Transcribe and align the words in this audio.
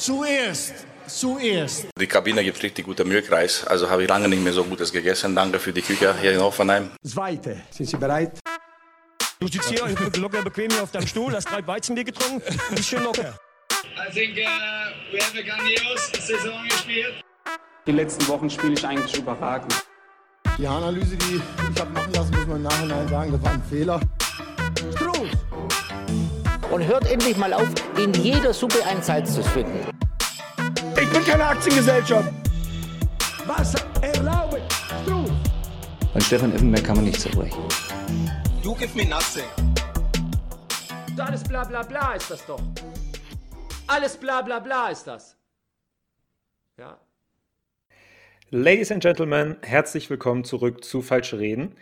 Zuerst, 0.00 0.86
zuerst. 1.06 1.88
Die 2.00 2.06
Kabine 2.06 2.42
gibt 2.42 2.62
richtig 2.62 2.86
guten 2.86 3.06
Milchreis. 3.06 3.66
Also 3.66 3.90
habe 3.90 4.04
ich 4.04 4.08
lange 4.08 4.28
nicht 4.28 4.42
mehr 4.42 4.54
so 4.54 4.64
Gutes 4.64 4.90
gegessen. 4.90 5.36
Danke 5.36 5.58
für 5.58 5.74
die 5.74 5.82
Küche 5.82 6.14
hier 6.18 6.32
in 6.32 6.40
Hoffenheim. 6.40 6.90
Zweite. 7.06 7.60
Sind 7.70 7.86
Sie 7.86 7.98
bereit? 7.98 8.38
Du 9.38 9.46
sitzt 9.46 9.68
hier 9.68 9.86
locker 10.16 10.40
bequem 10.40 10.70
hier 10.70 10.82
auf 10.82 10.90
deinem 10.90 11.06
Stuhl, 11.06 11.34
hast 11.34 11.50
drei 11.50 11.66
Weizenbier 11.66 12.04
getrunken, 12.04 12.42
bist 12.74 12.88
schön 12.88 13.02
locker. 13.02 13.38
I 13.72 14.10
think 14.10 14.38
uh, 14.38 15.12
we 15.12 15.18
have 15.20 15.38
a 15.38 15.42
grandios 15.42 16.10
Saison 16.18 16.64
gespielt. 16.66 17.22
Die 17.86 17.92
letzten 17.92 18.26
Wochen 18.28 18.48
spiele 18.48 18.72
ich 18.72 18.86
eigentlich 18.86 19.14
überragend. 19.18 19.74
Die 20.56 20.66
Analyse, 20.66 21.16
die 21.16 21.42
ich 21.74 21.80
habe 21.80 21.90
machen 21.90 22.12
lassen, 22.14 22.34
muss 22.34 22.46
man 22.46 22.56
im 22.56 22.62
Nachhinein 22.62 23.08
sagen, 23.08 23.32
das 23.32 23.42
war 23.42 23.52
ein 23.52 23.62
Fehler. 23.68 24.00
Struß. 24.96 25.30
Und 26.70 26.86
hört 26.86 27.10
endlich 27.10 27.36
mal 27.36 27.52
auf, 27.52 27.68
in 27.98 28.12
jeder 28.12 28.54
Suppe 28.54 28.84
ein 28.86 29.02
Salz 29.02 29.34
zu 29.34 29.42
finden. 29.42 29.89
Ich 31.02 31.08
bin 31.08 31.24
keine 31.24 31.46
Aktiengesellschaft. 31.46 32.30
Was 33.46 33.74
erlaube? 34.02 34.60
Struß. 35.02 35.30
An 36.12 36.20
Stefan 36.20 36.52
Effenberg 36.52 36.84
kann 36.84 36.96
man 36.96 37.06
nicht 37.06 37.18
zerbrechen. 37.18 37.58
You 38.62 38.74
give 38.74 38.94
me 38.94 39.06
nothing. 39.06 39.46
Alles 41.18 41.42
bla 41.42 41.64
bla 41.64 41.82
bla 41.82 42.14
ist 42.14 42.30
das 42.30 42.44
doch. 42.44 42.60
Alles 43.86 44.18
bla 44.18 44.42
bla 44.42 44.58
bla 44.58 44.90
ist 44.90 45.06
das. 45.06 45.38
Ja. 46.76 47.00
Ladies 48.50 48.92
and 48.92 49.02
Gentlemen, 49.02 49.56
herzlich 49.62 50.10
willkommen 50.10 50.44
zurück 50.44 50.84
zu 50.84 51.00
Falsche 51.00 51.38
Reden. 51.38 51.76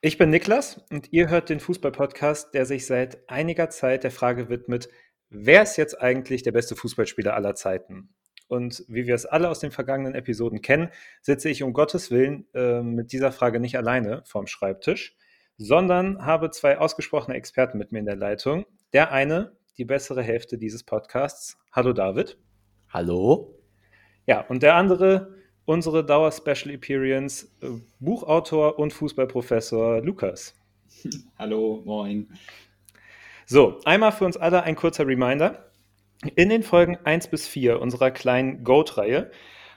Ich 0.00 0.16
bin 0.16 0.30
Niklas 0.30 0.78
und 0.90 1.12
ihr 1.12 1.28
hört 1.28 1.50
den 1.50 1.60
Fußball-Podcast, 1.60 2.54
der 2.54 2.64
sich 2.64 2.86
seit 2.86 3.28
einiger 3.28 3.68
Zeit 3.68 4.04
der 4.04 4.10
Frage 4.10 4.48
widmet, 4.48 4.88
wer 5.28 5.62
ist 5.62 5.76
jetzt 5.76 6.00
eigentlich 6.00 6.42
der 6.42 6.52
beste 6.52 6.76
Fußballspieler 6.76 7.34
aller 7.34 7.54
Zeiten? 7.54 8.14
Und 8.46 8.84
wie 8.88 9.06
wir 9.06 9.14
es 9.14 9.26
alle 9.26 9.48
aus 9.48 9.60
den 9.60 9.70
vergangenen 9.70 10.14
Episoden 10.14 10.60
kennen, 10.60 10.90
sitze 11.22 11.48
ich 11.48 11.62
um 11.62 11.72
Gottes 11.72 12.10
Willen 12.10 12.46
äh, 12.54 12.82
mit 12.82 13.12
dieser 13.12 13.32
Frage 13.32 13.60
nicht 13.60 13.76
alleine 13.76 14.22
vorm 14.26 14.46
Schreibtisch, 14.46 15.16
sondern 15.56 16.24
habe 16.24 16.50
zwei 16.50 16.78
ausgesprochene 16.78 17.36
Experten 17.36 17.78
mit 17.78 17.92
mir 17.92 18.00
in 18.00 18.06
der 18.06 18.16
Leitung. 18.16 18.66
Der 18.92 19.12
eine, 19.12 19.56
die 19.78 19.84
bessere 19.84 20.22
Hälfte 20.22 20.58
dieses 20.58 20.84
Podcasts. 20.84 21.58
Hallo 21.72 21.92
David. 21.92 22.38
Hallo? 22.90 23.58
Ja, 24.26 24.40
und 24.42 24.62
der 24.62 24.74
andere, 24.74 25.34
unsere 25.64 26.04
Dauer-Special 26.04 26.74
Appearance, 26.74 27.48
äh, 27.62 27.68
Buchautor 27.98 28.78
und 28.78 28.92
Fußballprofessor 28.92 30.02
Lukas. 30.02 30.54
Hallo, 31.38 31.82
moin. 31.84 32.28
So, 33.46 33.80
einmal 33.84 34.12
für 34.12 34.24
uns 34.24 34.36
alle 34.36 34.62
ein 34.62 34.76
kurzer 34.76 35.06
Reminder. 35.06 35.70
In 36.36 36.48
den 36.48 36.62
Folgen 36.62 36.96
1 37.04 37.28
bis 37.28 37.46
4 37.46 37.80
unserer 37.80 38.10
kleinen 38.10 38.64
Goat-Reihe 38.64 39.30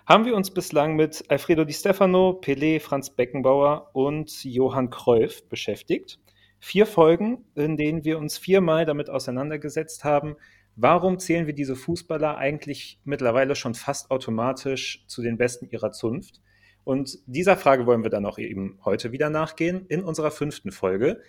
haben 0.05 0.25
wir 0.25 0.35
uns 0.35 0.53
bislang 0.53 0.95
mit 0.95 1.25
Alfredo 1.27 1.65
Di 1.65 1.73
Stefano, 1.73 2.39
Pelé, 2.41 2.79
Franz 2.79 3.09
Beckenbauer 3.09 3.89
und 3.93 4.45
Johann 4.45 4.89
Cruyff 4.89 5.47
beschäftigt. 5.49 6.19
Vier 6.59 6.85
Folgen, 6.85 7.43
in 7.55 7.75
denen 7.75 8.05
wir 8.05 8.17
uns 8.17 8.37
viermal 8.37 8.85
damit 8.85 9.09
auseinandergesetzt 9.09 10.05
haben, 10.05 10.37
warum 10.77 11.19
zählen 11.19 11.47
wir 11.47 11.53
diese 11.53 11.75
Fußballer 11.75 12.37
eigentlich 12.37 13.01
mittlerweile 13.03 13.55
schon 13.55 13.73
fast 13.73 14.09
automatisch 14.09 15.03
zu 15.07 15.21
den 15.21 15.37
Besten 15.37 15.67
ihrer 15.69 15.91
Zunft? 15.91 16.41
Und 16.85 17.19
dieser 17.25 17.57
Frage 17.57 17.85
wollen 17.85 18.03
wir 18.03 18.09
dann 18.09 18.25
auch 18.25 18.37
eben 18.37 18.79
heute 18.85 19.11
wieder 19.11 19.29
nachgehen 19.29 19.85
in 19.89 20.01
unserer 20.01 20.31
fünften 20.31 20.71
Folge, 20.71 21.21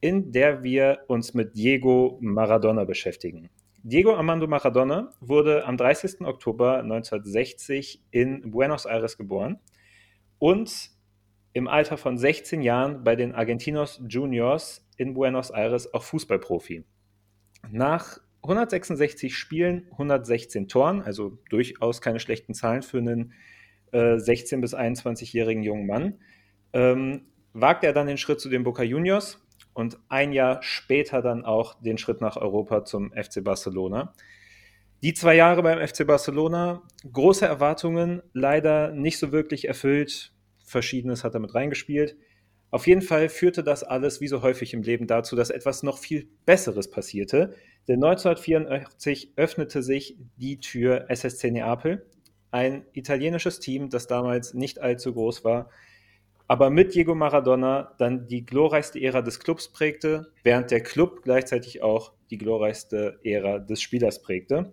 in 0.00 0.32
der 0.32 0.64
wir 0.64 1.04
uns 1.06 1.34
mit 1.34 1.56
Diego 1.56 2.18
Maradona 2.20 2.84
beschäftigen. 2.84 3.48
Diego 3.88 4.16
Armando 4.16 4.48
Maradona 4.48 5.12
wurde 5.20 5.64
am 5.64 5.76
30. 5.76 6.22
Oktober 6.22 6.80
1960 6.80 8.02
in 8.10 8.50
Buenos 8.50 8.84
Aires 8.84 9.16
geboren 9.16 9.60
und 10.40 10.90
im 11.52 11.68
Alter 11.68 11.96
von 11.96 12.18
16 12.18 12.62
Jahren 12.62 13.04
bei 13.04 13.14
den 13.14 13.32
Argentinos 13.32 14.02
Juniors 14.08 14.84
in 14.96 15.14
Buenos 15.14 15.50
Aires 15.50 15.94
auch 15.94 16.02
Fußballprofi. 16.02 16.82
Nach 17.70 18.18
166 18.42 19.36
Spielen, 19.36 19.86
116 19.92 20.66
Toren, 20.66 21.00
also 21.02 21.38
durchaus 21.48 22.00
keine 22.00 22.18
schlechten 22.18 22.54
Zahlen 22.54 22.82
für 22.82 22.98
einen 22.98 23.34
äh, 23.92 24.16
16- 24.16 24.62
bis 24.62 24.74
21-jährigen 24.74 25.62
jungen 25.62 25.86
Mann, 25.86 26.18
ähm, 26.72 27.26
wagt 27.52 27.84
er 27.84 27.92
dann 27.92 28.08
den 28.08 28.18
Schritt 28.18 28.40
zu 28.40 28.48
den 28.48 28.64
Boca 28.64 28.82
Juniors 28.82 29.45
und 29.76 29.98
ein 30.08 30.32
Jahr 30.32 30.62
später 30.62 31.20
dann 31.20 31.44
auch 31.44 31.74
den 31.82 31.98
Schritt 31.98 32.22
nach 32.22 32.38
Europa 32.38 32.84
zum 32.84 33.12
FC 33.12 33.44
Barcelona. 33.44 34.14
Die 35.02 35.12
zwei 35.12 35.34
Jahre 35.34 35.62
beim 35.62 35.86
FC 35.86 36.06
Barcelona, 36.06 36.82
große 37.12 37.44
Erwartungen, 37.44 38.22
leider 38.32 38.92
nicht 38.92 39.18
so 39.18 39.32
wirklich 39.32 39.68
erfüllt. 39.68 40.32
Verschiedenes 40.64 41.24
hat 41.24 41.34
er 41.34 41.40
mit 41.40 41.54
reingespielt. 41.54 42.16
Auf 42.70 42.86
jeden 42.86 43.02
Fall 43.02 43.28
führte 43.28 43.62
das 43.62 43.84
alles, 43.84 44.22
wie 44.22 44.28
so 44.28 44.40
häufig 44.40 44.72
im 44.72 44.82
Leben, 44.82 45.06
dazu, 45.06 45.36
dass 45.36 45.50
etwas 45.50 45.82
noch 45.82 45.98
viel 45.98 46.26
Besseres 46.46 46.90
passierte. 46.90 47.54
Denn 47.86 48.02
1984 48.02 49.34
öffnete 49.36 49.82
sich 49.82 50.16
die 50.36 50.58
Tür 50.58 51.04
SSC 51.10 51.50
Neapel, 51.50 52.06
ein 52.50 52.86
italienisches 52.94 53.60
Team, 53.60 53.90
das 53.90 54.06
damals 54.06 54.54
nicht 54.54 54.80
allzu 54.80 55.12
groß 55.12 55.44
war, 55.44 55.68
aber 56.48 56.70
mit 56.70 56.94
Diego 56.94 57.14
Maradona 57.14 57.94
dann 57.98 58.26
die 58.26 58.44
glorreichste 58.44 59.00
Ära 59.00 59.22
des 59.22 59.40
Clubs 59.40 59.68
prägte, 59.72 60.32
während 60.42 60.70
der 60.70 60.82
Club 60.82 61.22
gleichzeitig 61.22 61.82
auch 61.82 62.12
die 62.30 62.38
glorreichste 62.38 63.18
Ära 63.24 63.58
des 63.58 63.82
Spielers 63.82 64.22
prägte. 64.22 64.72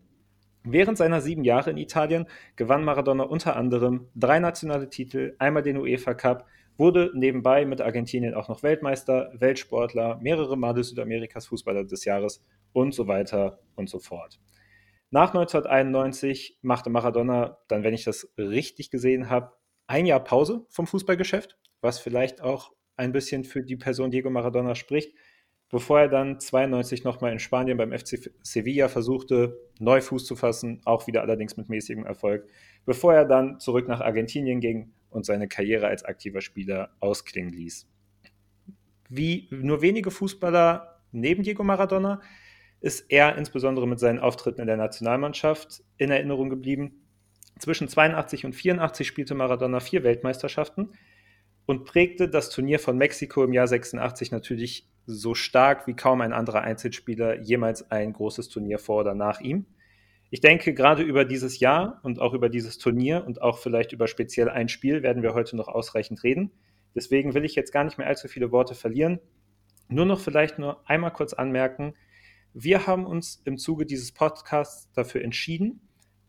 Während 0.64 0.98
seiner 0.98 1.20
sieben 1.20 1.44
Jahre 1.44 1.72
in 1.72 1.78
Italien 1.78 2.28
gewann 2.56 2.86
Maradona 2.86 3.24
unter 3.24 3.56
anderem 3.56 4.08
drei 4.16 4.40
nationale 4.40 4.90
Titel, 4.90 5.36
einmal 5.38 5.64
den 5.64 5.78
UEFA 5.78 6.14
Cup, 6.14 6.46
wurde 6.78 7.12
nebenbei 7.14 7.66
mit 7.66 7.82
Argentinien 7.82 8.34
auch 8.34 8.48
noch 8.48 8.64
Weltmeister, 8.64 9.32
Weltsportler, 9.36 10.20
mehrere 10.22 10.58
Male 10.58 10.84
Südamerikas 10.84 11.48
Fußballer 11.48 11.84
des 11.84 12.06
Jahres 12.06 12.44
und 12.72 12.94
so 12.94 13.08
weiter 13.08 13.60
und 13.76 13.90
so 13.90 14.00
fort. 14.00 14.40
Nach 15.12 15.34
1991 15.34 16.60
machte 16.62 16.90
Maradona, 16.90 17.58
dann 17.68 17.84
wenn 17.84 17.94
ich 17.94 18.04
das 18.04 18.34
richtig 18.38 18.90
gesehen 18.90 19.30
habe, 19.30 19.52
ein 19.94 20.08
Jahr 20.08 20.24
Pause 20.24 20.66
vom 20.70 20.88
Fußballgeschäft, 20.88 21.56
was 21.82 22.00
vielleicht 22.00 22.42
auch 22.42 22.72
ein 22.98 23.12
bisschen 23.12 23.44
für 23.44 23.62
die 23.62 23.76
Person 23.76 24.10
Diego 24.10 24.32
Maradona 24.32 24.74
spricht, 24.74 25.16
bevor 25.70 26.00
er 26.00 26.08
dann 26.08 26.40
92 26.40 27.04
nochmal 27.04 27.32
in 27.32 27.38
Spanien 27.38 27.78
beim 27.78 27.92
FC 27.92 28.32
Sevilla 28.42 28.88
versuchte, 28.88 29.56
neu 29.78 30.02
Fuß 30.02 30.26
zu 30.26 30.36
fassen, 30.36 30.82
auch 30.86 31.06
wieder 31.06 31.22
allerdings 31.22 31.58
mit 31.58 31.70
mäßigem 31.70 32.08
Erfolg, 32.08 32.48
bevor 32.86 33.14
er 33.14 33.26
dann 33.26 33.60
zurück 33.60 33.88
nach 33.88 34.02
Argentinien 34.02 34.62
ging 34.62 34.94
und 35.12 35.28
seine 35.28 35.48
Karriere 35.48 35.86
als 35.86 36.04
aktiver 36.04 36.42
Spieler 36.42 36.96
ausklingen 37.00 37.54
ließ. 37.54 37.88
Wie 39.10 39.48
nur 39.52 39.84
wenige 39.84 40.10
Fußballer 40.10 41.04
neben 41.12 41.44
Diego 41.44 41.64
Maradona 41.64 42.20
ist 42.82 43.12
er 43.12 43.38
insbesondere 43.38 43.88
mit 43.88 44.00
seinen 44.00 44.18
Auftritten 44.18 44.62
in 44.62 44.68
der 44.68 44.78
Nationalmannschaft 44.78 45.84
in 45.98 46.10
Erinnerung 46.10 46.50
geblieben. 46.50 47.03
Zwischen 47.60 47.88
82 47.88 48.46
und 48.46 48.54
84 48.54 49.08
spielte 49.08 49.36
Maradona 49.36 49.80
vier 49.80 50.04
Weltmeisterschaften 50.04 50.94
und 51.66 51.86
prägte 51.86 52.28
das 52.28 52.50
Turnier 52.50 52.80
von 52.80 52.98
Mexiko 52.98 53.44
im 53.44 53.54
Jahr 53.54 53.68
86 53.68 54.32
natürlich 54.32 54.90
so 55.06 55.36
stark 55.36 55.88
wie 55.88 55.96
kaum 55.96 56.22
ein 56.22 56.34
anderer 56.34 56.62
Einzelspieler 56.62 57.42
jemals 57.42 57.90
ein 57.92 58.14
großes 58.14 58.50
Turnier 58.50 58.80
vor 58.80 59.02
oder 59.02 59.16
nach 59.16 59.42
ihm. 59.42 59.66
Ich 60.30 60.42
denke, 60.42 60.74
gerade 60.74 61.04
über 61.04 61.26
dieses 61.26 61.60
Jahr 61.60 62.00
und 62.04 62.20
auch 62.20 62.34
über 62.34 62.50
dieses 62.50 62.80
Turnier 62.80 63.24
und 63.26 63.42
auch 63.42 63.60
vielleicht 63.60 63.92
über 63.92 64.08
speziell 64.08 64.50
ein 64.50 64.68
Spiel 64.68 65.04
werden 65.04 65.22
wir 65.22 65.34
heute 65.34 65.56
noch 65.56 65.68
ausreichend 65.68 66.24
reden. 66.24 66.52
Deswegen 66.96 67.34
will 67.34 67.46
ich 67.46 67.56
jetzt 67.56 67.72
gar 67.72 67.84
nicht 67.84 67.98
mehr 67.98 68.08
allzu 68.08 68.28
viele 68.28 68.52
Worte 68.52 68.76
verlieren. 68.76 69.20
Nur 69.90 70.06
noch 70.06 70.20
vielleicht 70.20 70.58
nur 70.58 70.90
einmal 70.90 71.14
kurz 71.14 71.34
anmerken, 71.34 71.94
wir 72.56 72.88
haben 72.88 73.06
uns 73.06 73.42
im 73.46 73.58
Zuge 73.58 73.86
dieses 73.86 74.12
Podcasts 74.12 74.92
dafür 74.94 75.24
entschieden, 75.24 75.82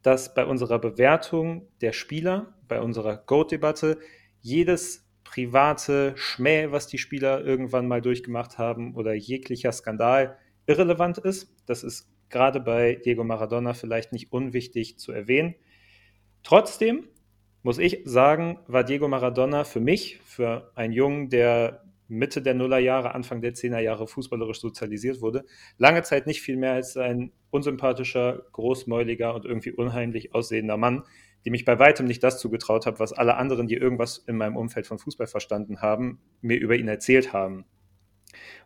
dass 0.04 0.34
bei 0.34 0.44
unserer 0.44 0.78
Bewertung 0.78 1.66
der 1.80 1.92
Spieler, 1.92 2.54
bei 2.68 2.80
unserer 2.80 3.16
Goat-Debatte, 3.16 3.98
jedes 4.40 5.08
private 5.24 6.12
Schmäh, 6.16 6.70
was 6.70 6.86
die 6.86 6.98
Spieler 6.98 7.42
irgendwann 7.42 7.88
mal 7.88 8.02
durchgemacht 8.02 8.58
haben 8.58 8.94
oder 8.94 9.14
jeglicher 9.14 9.72
Skandal 9.72 10.36
irrelevant 10.66 11.18
ist. 11.18 11.56
Das 11.66 11.82
ist 11.82 12.10
gerade 12.28 12.60
bei 12.60 12.96
Diego 12.96 13.24
Maradona 13.24 13.72
vielleicht 13.72 14.12
nicht 14.12 14.30
unwichtig 14.30 14.98
zu 14.98 15.10
erwähnen. 15.10 15.54
Trotzdem 16.42 17.08
muss 17.62 17.78
ich 17.78 18.02
sagen, 18.04 18.58
war 18.66 18.84
Diego 18.84 19.08
Maradona 19.08 19.64
für 19.64 19.80
mich, 19.80 20.20
für 20.22 20.70
einen 20.74 20.92
Jungen, 20.92 21.30
der 21.30 21.83
Mitte 22.14 22.42
der 22.42 22.54
Nullerjahre, 22.54 23.14
Anfang 23.14 23.42
der 23.42 23.54
Zehnerjahre 23.54 24.06
fußballerisch 24.06 24.60
sozialisiert 24.60 25.20
wurde, 25.20 25.44
lange 25.78 26.02
Zeit 26.02 26.26
nicht 26.26 26.40
viel 26.40 26.56
mehr 26.56 26.72
als 26.72 26.96
ein 26.96 27.32
unsympathischer, 27.50 28.44
großmäuliger 28.52 29.34
und 29.34 29.44
irgendwie 29.44 29.72
unheimlich 29.72 30.34
aussehender 30.34 30.76
Mann, 30.76 31.04
dem 31.44 31.54
ich 31.54 31.64
bei 31.64 31.78
weitem 31.78 32.06
nicht 32.06 32.22
das 32.22 32.38
zugetraut 32.38 32.86
habe, 32.86 32.98
was 32.98 33.12
alle 33.12 33.36
anderen, 33.36 33.66
die 33.66 33.74
irgendwas 33.74 34.18
in 34.18 34.36
meinem 34.36 34.56
Umfeld 34.56 34.86
von 34.86 34.98
Fußball 34.98 35.26
verstanden 35.26 35.82
haben, 35.82 36.20
mir 36.40 36.58
über 36.58 36.76
ihn 36.76 36.88
erzählt 36.88 37.32
haben. 37.32 37.66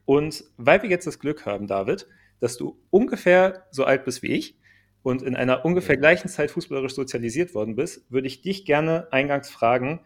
Und 0.05 0.45
weil 0.57 0.83
wir 0.83 0.89
jetzt 0.89 1.07
das 1.07 1.19
Glück 1.19 1.45
haben, 1.45 1.67
David, 1.67 2.07
dass 2.41 2.57
du 2.57 2.81
ungefähr 2.91 3.67
so 3.71 3.85
alt 3.85 4.05
bist 4.05 4.23
wie 4.23 4.29
ich 4.29 4.59
und 5.03 5.23
in 5.23 5.37
einer 5.37 5.65
ungefähr 5.65 5.97
gleichen 5.97 6.29
Zeit 6.29 6.51
fußballerisch 6.51 6.95
sozialisiert 6.95 7.55
worden 7.55 7.77
bist, 7.77 8.11
würde 8.11 8.27
ich 8.27 8.43
dich 8.43 8.65
gerne 8.65 9.09
eingangs 9.11 9.51
fragen, 9.51 10.01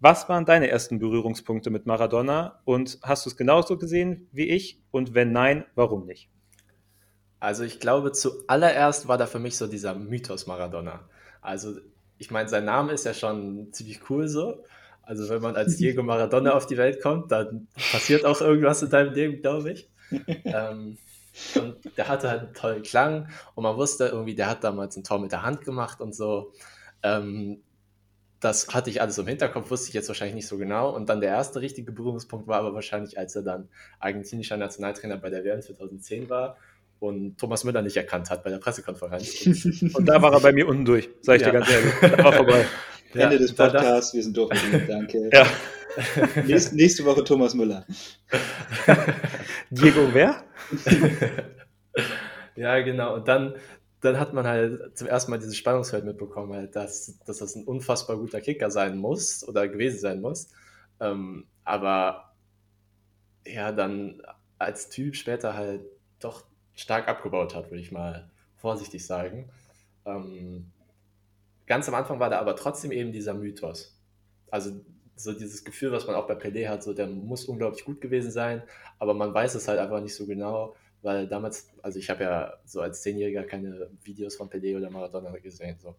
was 0.00 0.28
waren 0.28 0.44
deine 0.44 0.68
ersten 0.68 0.98
Berührungspunkte 0.98 1.70
mit 1.70 1.86
Maradona 1.86 2.60
und 2.64 2.98
hast 3.02 3.24
du 3.24 3.30
es 3.30 3.36
genauso 3.36 3.78
gesehen 3.78 4.28
wie 4.32 4.48
ich? 4.48 4.80
Und 4.90 5.14
wenn 5.14 5.32
nein, 5.32 5.64
warum 5.74 6.06
nicht? 6.06 6.28
Also 7.40 7.64
ich 7.64 7.80
glaube, 7.80 8.12
zuallererst 8.12 9.08
war 9.08 9.18
da 9.18 9.26
für 9.26 9.38
mich 9.38 9.56
so 9.56 9.66
dieser 9.66 9.94
Mythos 9.94 10.46
Maradona. 10.46 11.08
Also 11.40 11.76
ich 12.18 12.30
meine, 12.30 12.48
sein 12.48 12.64
Name 12.64 12.92
ist 12.92 13.04
ja 13.04 13.14
schon 13.14 13.72
ziemlich 13.72 14.10
cool 14.10 14.28
so. 14.28 14.64
Also 15.02 15.28
wenn 15.28 15.42
man 15.42 15.56
als 15.56 15.76
Diego 15.78 16.02
Maradona 16.02 16.52
auf 16.52 16.66
die 16.66 16.76
Welt 16.76 17.02
kommt, 17.02 17.30
dann 17.30 17.68
passiert 17.92 18.24
auch 18.24 18.40
irgendwas 18.40 18.82
in 18.82 18.90
deinem 18.90 19.14
Leben, 19.14 19.40
glaube 19.40 19.72
ich. 19.72 19.88
ähm, 20.44 20.98
und 21.54 21.76
der 21.96 22.08
hatte 22.08 22.30
halt 22.30 22.42
einen 22.42 22.54
tollen 22.54 22.82
Klang 22.82 23.28
und 23.54 23.62
man 23.62 23.76
wusste 23.76 24.06
irgendwie, 24.06 24.34
der 24.34 24.48
hat 24.48 24.64
damals 24.64 24.96
ein 24.96 25.04
Tor 25.04 25.20
mit 25.20 25.32
der 25.32 25.42
Hand 25.42 25.62
gemacht 25.62 26.00
und 26.00 26.14
so. 26.14 26.52
Ähm, 27.02 27.62
das 28.40 28.68
hatte 28.74 28.90
ich 28.90 29.00
alles 29.00 29.18
im 29.18 29.26
Hinterkopf, 29.26 29.70
wusste 29.70 29.88
ich 29.88 29.94
jetzt 29.94 30.08
wahrscheinlich 30.08 30.34
nicht 30.34 30.46
so 30.46 30.58
genau. 30.58 30.94
Und 30.94 31.08
dann 31.08 31.20
der 31.20 31.30
erste 31.30 31.60
richtige 31.60 31.92
Berührungspunkt 31.92 32.46
war 32.46 32.58
aber 32.58 32.74
wahrscheinlich, 32.74 33.18
als 33.18 33.34
er 33.34 33.42
dann 33.42 33.68
argentinischer 33.98 34.56
Nationaltrainer 34.56 35.16
bei 35.16 35.30
der 35.30 35.44
WM 35.44 35.62
2010 35.62 36.28
war 36.28 36.56
und 36.98 37.38
Thomas 37.38 37.64
Müller 37.64 37.82
nicht 37.82 37.96
erkannt 37.96 38.30
hat 38.30 38.44
bei 38.44 38.50
der 38.50 38.58
Pressekonferenz. 38.58 39.46
Und, 39.46 39.94
und 39.94 40.06
da 40.06 40.20
war 40.20 40.32
er 40.32 40.40
bei 40.40 40.52
mir 40.52 40.68
unten 40.68 40.84
durch, 40.84 41.08
sage 41.22 41.38
ich 41.38 41.42
ja. 41.42 41.50
dir 41.50 41.58
ganz 41.58 41.70
ehrlich. 41.70 41.92
Da 42.00 42.24
war 42.24 42.32
vorbei. 42.32 42.64
Ja, 43.14 43.22
Ende 43.22 43.38
des 43.38 43.54
Podcasts, 43.54 44.12
wir 44.12 44.22
sind 44.22 44.36
durch 44.36 44.50
danke. 44.86 45.30
Ja. 45.32 45.46
Nächste, 46.44 46.76
nächste 46.76 47.04
Woche 47.06 47.24
Thomas 47.24 47.54
Müller. 47.54 47.86
Diego 49.70 50.12
wer? 50.12 50.44
ja, 52.56 52.80
genau. 52.80 53.14
Und 53.14 53.28
dann, 53.28 53.54
dann 54.00 54.18
hat 54.20 54.32
man 54.32 54.46
halt 54.46 54.96
zum 54.96 55.08
ersten 55.08 55.30
Mal 55.30 55.38
dieses 55.38 55.56
Spannungsfeld 55.56 56.04
mitbekommen, 56.04 56.52
halt, 56.52 56.76
dass, 56.76 57.18
dass 57.24 57.38
das 57.38 57.56
ein 57.56 57.64
unfassbar 57.64 58.16
guter 58.16 58.40
Kicker 58.40 58.70
sein 58.70 58.98
muss 58.98 59.46
oder 59.46 59.68
gewesen 59.68 59.98
sein 59.98 60.20
muss. 60.20 60.48
Ähm, 61.00 61.46
aber 61.64 62.34
ja, 63.46 63.72
dann 63.72 64.22
als 64.58 64.88
Typ 64.88 65.16
später 65.16 65.54
halt 65.54 65.82
doch 66.20 66.44
stark 66.74 67.08
abgebaut 67.08 67.54
hat, 67.54 67.70
würde 67.70 67.80
ich 67.80 67.92
mal 67.92 68.30
vorsichtig 68.56 69.04
sagen. 69.06 69.48
Ähm, 70.04 70.70
ganz 71.66 71.88
am 71.88 71.94
Anfang 71.94 72.20
war 72.20 72.30
da 72.30 72.38
aber 72.38 72.56
trotzdem 72.56 72.92
eben 72.92 73.12
dieser 73.12 73.34
Mythos. 73.34 73.98
Also 74.50 74.80
so 75.16 75.32
dieses 75.32 75.64
Gefühl, 75.64 75.92
was 75.92 76.06
man 76.06 76.14
auch 76.14 76.26
bei 76.26 76.34
Pelé 76.34 76.68
hat, 76.68 76.82
so 76.82 76.92
der 76.92 77.06
muss 77.06 77.46
unglaublich 77.46 77.84
gut 77.84 78.00
gewesen 78.00 78.30
sein, 78.30 78.62
aber 78.98 79.14
man 79.14 79.32
weiß 79.32 79.54
es 79.54 79.66
halt 79.66 79.78
einfach 79.78 80.00
nicht 80.00 80.14
so 80.14 80.26
genau, 80.26 80.76
weil 81.02 81.26
damals, 81.26 81.68
also 81.82 81.98
ich 81.98 82.10
habe 82.10 82.24
ja 82.24 82.54
so 82.64 82.80
als 82.80 83.02
Zehnjähriger 83.02 83.44
keine 83.44 83.90
Videos 84.02 84.36
von 84.36 84.48
Pelé 84.48 84.76
oder 84.76 84.90
Maradona 84.90 85.30
gesehen. 85.38 85.76
So. 85.78 85.94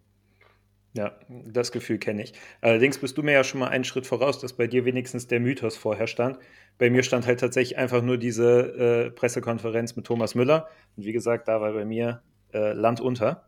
Ja, 0.93 1.15
das 1.29 1.71
Gefühl 1.71 1.99
kenne 1.99 2.23
ich. 2.23 2.33
Allerdings 2.61 2.97
bist 2.97 3.17
du 3.17 3.23
mir 3.23 3.33
ja 3.33 3.43
schon 3.43 3.59
mal 3.59 3.67
einen 3.67 3.83
Schritt 3.83 4.07
voraus, 4.07 4.39
dass 4.39 4.53
bei 4.53 4.67
dir 4.67 4.83
wenigstens 4.83 5.27
der 5.27 5.39
Mythos 5.39 5.77
vorher 5.77 6.07
stand. 6.07 6.39
Bei 6.77 6.89
mir 6.89 7.03
stand 7.03 7.27
halt 7.27 7.39
tatsächlich 7.39 7.77
einfach 7.77 8.01
nur 8.01 8.17
diese 8.17 9.07
äh, 9.07 9.11
Pressekonferenz 9.11 9.95
mit 9.95 10.05
Thomas 10.05 10.33
Müller. 10.33 10.67
Und 10.95 11.05
wie 11.05 11.13
gesagt, 11.13 11.47
da 11.47 11.61
war 11.61 11.73
bei 11.73 11.85
mir 11.85 12.23
äh, 12.53 12.73
Land 12.73 12.99
unter. 12.99 13.45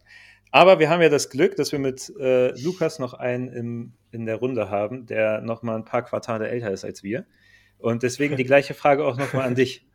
Aber 0.51 0.79
wir 0.79 0.89
haben 0.89 1.01
ja 1.01 1.09
das 1.09 1.29
Glück, 1.29 1.55
dass 1.55 1.71
wir 1.71 1.79
mit 1.79 2.11
äh, 2.19 2.51
Lukas 2.59 2.99
noch 2.99 3.13
einen 3.13 3.47
im, 3.47 3.93
in 4.11 4.25
der 4.25 4.35
Runde 4.35 4.69
haben, 4.69 5.05
der 5.05 5.41
noch 5.41 5.63
mal 5.63 5.75
ein 5.75 5.85
paar 5.85 6.03
Quartale 6.03 6.49
älter 6.49 6.71
ist 6.71 6.85
als 6.85 7.03
wir. 7.03 7.25
Und 7.77 8.03
deswegen 8.03 8.35
die 8.35 8.43
gleiche 8.43 8.73
Frage 8.73 9.05
auch 9.05 9.17
noch 9.17 9.33
mal 9.33 9.43
an 9.43 9.55
dich. 9.55 9.87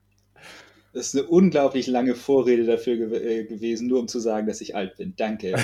Das 0.95 1.09
ist 1.09 1.17
eine 1.17 1.27
unglaublich 1.27 1.89
lange 1.89 2.15
Vorrede 2.15 2.65
dafür 2.65 2.97
ge 2.97 3.41
äh, 3.41 3.45
gewesen, 3.45 3.89
nur 3.89 3.99
um 3.99 4.07
zu 4.07 4.21
sagen, 4.21 4.47
dass 4.47 4.61
ich 4.61 4.77
alt 4.77 4.97
bin. 4.97 5.15
Danke. 5.17 5.51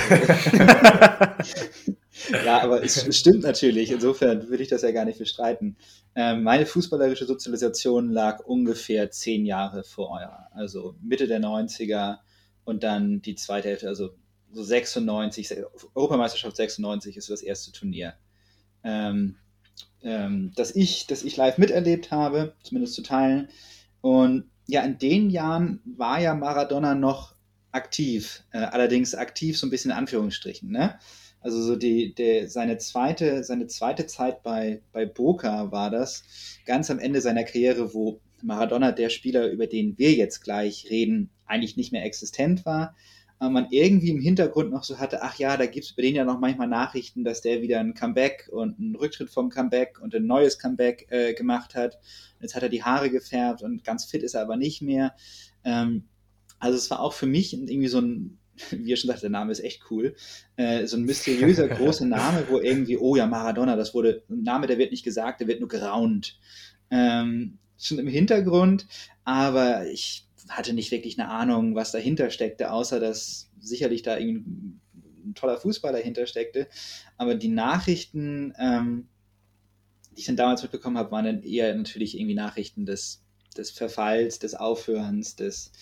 ja, 2.45 2.61
aber 2.61 2.83
es, 2.83 3.17
stimmt 3.17 3.45
natürlich. 3.45 3.93
Insofern 3.93 4.51
will 4.51 4.61
ich 4.61 4.69
das 4.69 4.83
ja 4.83 4.91
gar 4.91 5.05
nicht 5.05 5.21
bestreiten. 5.21 5.77
Ähm, 6.17 6.43
meine 6.43 6.67
fußballerische 6.67 7.27
Sozialisation 7.27 8.11
lag 8.11 8.41
ungefähr 8.41 9.13
zehn 9.13 9.47
Jahre 9.47 9.85
vor 9.85 10.11
euer. 10.11 10.49
Also 10.53 10.97
Mitte 11.01 11.29
der 11.29 11.41
90er 11.41 12.19
und 12.65 12.83
dann 12.83 13.23
die 13.23 13.37
zweite 13.37 13.69
Hälfte, 13.69 13.87
also 13.89 14.11
so 14.53 14.65
96, 14.65 15.57
Europameisterschaft 15.95 16.57
96 16.57 17.17
ist 17.17 17.31
das 17.31 17.43
erste 17.43 17.71
Turnier. 17.71 18.15
Ähm, 18.83 19.37
ähm, 20.03 20.53
das 20.57 20.75
ich, 20.75 21.07
das 21.07 21.23
ich 21.23 21.37
live 21.37 21.59
miterlebt 21.59 22.11
habe, 22.11 22.55
zumindest 22.63 22.95
zu 22.95 23.03
teilen. 23.03 23.49
Und 24.01 24.51
ja, 24.71 24.83
in 24.83 24.99
den 24.99 25.31
Jahren 25.31 25.81
war 25.85 26.21
ja 26.21 26.35
Maradona 26.35 26.95
noch 26.95 27.35
aktiv, 27.73 28.45
äh, 28.53 28.59
allerdings 28.59 29.15
aktiv 29.15 29.59
so 29.59 29.67
ein 29.67 29.71
bisschen 29.71 29.91
in 29.91 29.97
Anführungsstrichen, 29.97 30.71
ne? 30.71 30.99
Also 31.41 31.63
so 31.63 31.75
die, 31.75 32.15
der, 32.15 32.49
seine 32.49 32.79
zweite, 32.79 33.45
seine 33.45 33.67
zweite 33.67 34.07
Zeit 34.07 34.43
bei, 34.43 34.83
bei 34.93 35.07
Boca 35.07 35.73
war 35.73 35.91
das, 35.91 36.23
ganz 36.67 36.91
am 36.91 36.99
Ende 36.99 37.21
seiner 37.21 37.45
Karriere, 37.45 37.95
wo 37.95 38.21
Maradona, 38.43 38.93
der 38.93 39.09
Spieler, 39.09 39.49
über 39.49 39.67
den 39.67 39.99
wir 39.99 40.13
jetzt 40.13 40.41
gleich 40.41 40.87
reden, 40.91 41.31
eigentlich 41.47 41.77
nicht 41.77 41.93
mehr 41.93 42.05
existent 42.05 42.67
war, 42.67 42.95
man 43.49 43.69
irgendwie 43.71 44.11
im 44.11 44.21
Hintergrund 44.21 44.71
noch 44.71 44.85
so 44.85 44.99
hatte, 44.99 45.23
ach 45.23 45.39
ja, 45.39 45.57
da 45.57 45.65
gibt 45.65 45.87
es 45.87 45.93
bei 45.95 46.03
denen 46.03 46.17
ja 46.17 46.25
noch 46.25 46.39
manchmal 46.39 46.69
Nachrichten, 46.69 47.25
dass 47.25 47.41
der 47.41 47.63
wieder 47.63 47.81
ein 47.81 47.95
Comeback 47.95 48.51
und 48.53 48.79
einen 48.79 48.95
Rücktritt 48.95 49.31
vom 49.31 49.49
Comeback 49.49 49.99
und 50.01 50.15
ein 50.15 50.27
neues 50.27 50.59
Comeback 50.59 51.07
äh, 51.09 51.33
gemacht 51.33 51.75
hat. 51.75 51.99
Jetzt 52.41 52.55
hat 52.55 52.63
er 52.63 52.69
die 52.69 52.83
Haare 52.83 53.11
gefärbt 53.11 53.63
und 53.63 53.83
ganz 53.83 54.05
fit 54.05 54.23
ist 54.23 54.35
er 54.35 54.43
aber 54.43 54.57
nicht 54.57 54.83
mehr. 54.83 55.15
Ähm, 55.65 56.05
also 56.59 56.77
es 56.77 56.91
war 56.91 57.01
auch 57.01 57.15
für 57.15 57.27
mich 57.27 57.55
irgendwie 57.55 57.89
so 57.89 58.01
ein, 58.01 58.39
wie 58.71 58.91
ihr 58.91 58.97
schon 58.99 59.09
sagt, 59.09 59.23
der 59.23 59.31
Name 59.31 59.53
ist 59.53 59.65
echt 59.65 59.91
cool, 59.91 60.15
äh, 60.57 60.87
so 60.87 60.99
ein 60.99 61.05
mysteriöser 61.05 61.69
großer 61.69 62.05
Name, 62.05 62.45
wo 62.51 62.59
irgendwie, 62.59 62.99
oh 62.99 63.17
ja, 63.17 63.27
Maradona, 63.27 63.75
das 63.75 63.95
wurde, 63.95 64.23
ein 64.29 64.43
Name, 64.43 64.67
der 64.67 64.77
wird 64.77 64.91
nicht 64.91 65.05
gesagt, 65.05 65.41
der 65.41 65.49
wird 65.49 65.61
nur 65.61 65.69
geraunt. 65.69 66.39
Ähm, 66.91 67.59
schon 67.79 67.99
im 67.99 68.09
Hintergrund, 68.09 68.87
aber 69.25 69.87
ich 69.87 70.27
hatte 70.51 70.73
nicht 70.73 70.91
wirklich 70.91 71.19
eine 71.19 71.29
Ahnung, 71.29 71.75
was 71.75 71.93
dahinter 71.93 72.31
steckte, 72.31 72.73
außer 72.73 73.01
dass 73.01 73.51
sicherlich 73.61 74.03
da 74.03 74.19
irgendwie 74.19 74.79
ein 75.25 75.35
toller 75.35 75.57
Fußball 75.57 75.93
dahinter 75.93 76.27
steckte. 76.27 76.69
Aber 77.17 77.35
die 77.35 77.49
Nachrichten, 77.49 78.53
ähm, 78.59 79.09
die 80.13 80.21
ich 80.21 80.27
dann 80.27 80.37
damals 80.37 80.63
mitbekommen 80.63 80.99
habe, 80.99 81.13
waren 81.13 81.25
dann 81.25 81.43
eher 81.43 81.75
natürlich 81.75 82.17
irgendwie 82.19 82.35
Nachrichten 82.35 82.85
des, 82.85 83.23
des 83.57 83.71
Verfalls, 83.71 84.39
des 84.39 84.55
Aufhörens, 84.55 85.37
des 85.37 85.73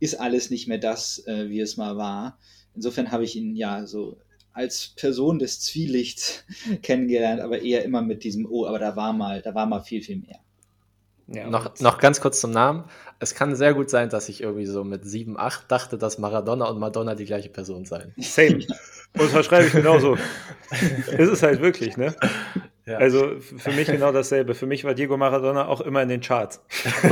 ist 0.00 0.14
alles 0.14 0.50
nicht 0.50 0.68
mehr 0.68 0.78
das, 0.78 1.24
äh, 1.26 1.48
wie 1.48 1.60
es 1.60 1.76
mal 1.76 1.96
war. 1.96 2.38
Insofern 2.74 3.10
habe 3.10 3.24
ich 3.24 3.36
ihn 3.36 3.56
ja 3.56 3.86
so 3.86 4.18
als 4.52 4.88
Person 4.96 5.38
des 5.38 5.60
Zwielichts 5.60 6.44
kennengelernt, 6.82 7.40
aber 7.40 7.62
eher 7.62 7.84
immer 7.84 8.02
mit 8.02 8.24
diesem, 8.24 8.46
oh, 8.46 8.66
aber 8.66 8.78
da 8.78 8.96
war 8.96 9.12
mal, 9.12 9.42
da 9.42 9.54
war 9.54 9.66
mal 9.66 9.80
viel, 9.80 10.02
viel 10.02 10.16
mehr. 10.16 10.40
Ja, 11.30 11.46
noch, 11.46 11.78
noch 11.80 11.98
ganz 11.98 12.20
kurz 12.20 12.40
zum 12.40 12.52
Namen. 12.52 12.84
Es 13.18 13.34
kann 13.34 13.54
sehr 13.54 13.74
gut 13.74 13.90
sein, 13.90 14.08
dass 14.08 14.30
ich 14.30 14.42
irgendwie 14.42 14.64
so 14.64 14.82
mit 14.82 15.04
7, 15.04 15.38
8 15.38 15.70
dachte, 15.70 15.98
dass 15.98 16.18
Maradona 16.18 16.66
und 16.66 16.78
Madonna 16.78 17.14
die 17.14 17.26
gleiche 17.26 17.50
Person 17.50 17.84
seien. 17.84 18.14
Same. 18.16 18.64
Unterschreibe 19.18 19.66
ich 19.66 19.72
genauso. 19.72 20.16
ist 21.18 21.30
es 21.30 21.42
halt 21.42 21.60
wirklich, 21.60 21.98
ne? 21.98 22.14
Ja. 22.86 22.96
Also 22.96 23.40
für 23.40 23.72
mich 23.72 23.88
genau 23.88 24.12
dasselbe. 24.12 24.54
Für 24.54 24.66
mich 24.66 24.84
war 24.84 24.94
Diego 24.94 25.18
Maradona 25.18 25.66
auch 25.66 25.82
immer 25.82 26.02
in 26.02 26.08
den 26.08 26.22
Charts. 26.22 26.62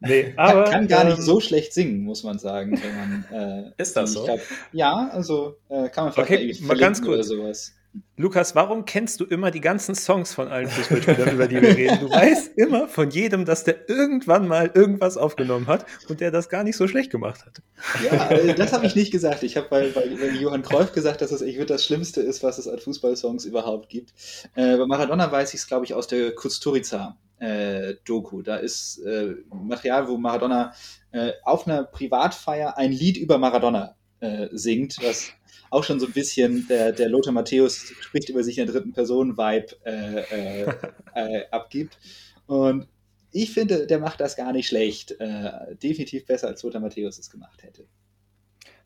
nee, 0.00 0.32
aber, 0.36 0.64
kann 0.64 0.86
gar 0.86 1.02
nicht 1.02 1.18
ähm, 1.18 1.24
so 1.24 1.40
schlecht 1.40 1.72
singen, 1.72 2.02
muss 2.02 2.22
man 2.22 2.38
sagen. 2.38 2.80
Man, 2.80 3.24
äh, 3.32 3.82
ist 3.82 3.96
das 3.96 4.12
so? 4.12 4.24
Glaub, 4.24 4.40
ja, 4.70 5.08
also 5.12 5.56
äh, 5.68 5.88
kann 5.88 6.04
man 6.04 6.12
vielleicht 6.12 6.30
okay, 6.30 6.66
mal 6.66 6.76
ganz 6.76 7.02
kurz. 7.02 7.14
oder 7.14 7.24
sowas. 7.24 7.72
Lukas, 8.16 8.54
warum 8.54 8.84
kennst 8.84 9.20
du 9.20 9.24
immer 9.24 9.50
die 9.50 9.60
ganzen 9.60 9.94
Songs 9.94 10.34
von 10.34 10.48
allen 10.48 10.68
Fußballspielern, 10.68 11.34
über 11.34 11.48
die 11.48 11.60
wir 11.60 11.76
reden? 11.76 11.98
Du 12.00 12.10
weißt 12.10 12.56
immer 12.56 12.88
von 12.88 13.10
jedem, 13.10 13.44
dass 13.44 13.64
der 13.64 13.88
irgendwann 13.88 14.46
mal 14.46 14.70
irgendwas 14.72 15.16
aufgenommen 15.16 15.66
hat 15.66 15.84
und 16.08 16.20
der 16.20 16.30
das 16.30 16.48
gar 16.48 16.64
nicht 16.64 16.76
so 16.76 16.86
schlecht 16.88 17.10
gemacht 17.10 17.44
hat. 17.44 17.62
Ja, 18.04 18.30
äh, 18.30 18.54
das 18.54 18.72
habe 18.72 18.86
ich 18.86 18.94
nicht 18.94 19.10
gesagt. 19.10 19.42
Ich 19.42 19.56
habe 19.56 19.68
bei, 19.68 19.88
bei, 19.88 20.04
Johann 20.40 20.62
Cruyff 20.62 20.92
gesagt, 20.92 21.22
dass 21.22 21.32
es 21.32 21.42
ich 21.42 21.58
das 21.66 21.84
Schlimmste 21.84 22.20
ist, 22.20 22.42
was 22.42 22.58
es 22.58 22.68
an 22.68 22.78
Fußballsongs 22.78 23.44
überhaupt 23.44 23.88
gibt. 23.88 24.12
Äh, 24.54 24.76
bei 24.76 24.86
Maradona 24.86 25.30
weiß 25.30 25.54
ich 25.54 25.60
es, 25.60 25.66
glaube 25.66 25.84
ich, 25.84 25.94
aus 25.94 26.06
der 26.06 26.34
Kusturica. 26.34 27.16
Äh, 27.38 27.94
Doku. 28.04 28.42
Da 28.42 28.56
ist 28.56 28.98
äh, 28.98 29.34
Material, 29.50 30.08
wo 30.08 30.16
Maradona 30.16 30.72
äh, 31.10 31.32
auf 31.42 31.66
einer 31.66 31.82
Privatfeier 31.84 32.78
ein 32.78 32.92
Lied 32.92 33.16
über 33.16 33.38
Maradona 33.38 33.96
äh, 34.20 34.48
singt, 34.52 34.98
was 35.02 35.32
auch 35.74 35.84
schon 35.84 35.98
so 36.00 36.06
ein 36.06 36.12
bisschen 36.12 36.66
der, 36.68 36.92
der 36.92 37.08
Lothar 37.08 37.32
Matthäus 37.32 37.92
spricht 38.00 38.28
über 38.28 38.42
sich 38.42 38.58
in 38.58 38.66
der 38.66 38.74
dritten 38.74 38.92
Person-Vibe 38.92 39.76
äh, 39.84 40.20
äh, 40.20 40.74
äh, 41.14 41.44
abgibt. 41.50 41.98
Und 42.46 42.86
ich 43.32 43.52
finde, 43.52 43.86
der 43.86 43.98
macht 43.98 44.20
das 44.20 44.36
gar 44.36 44.52
nicht 44.52 44.68
schlecht. 44.68 45.18
Äh, 45.20 45.74
definitiv 45.82 46.26
besser, 46.26 46.48
als 46.48 46.62
Lothar 46.62 46.80
Matthäus 46.80 47.18
es 47.18 47.28
gemacht 47.28 47.62
hätte. 47.62 47.86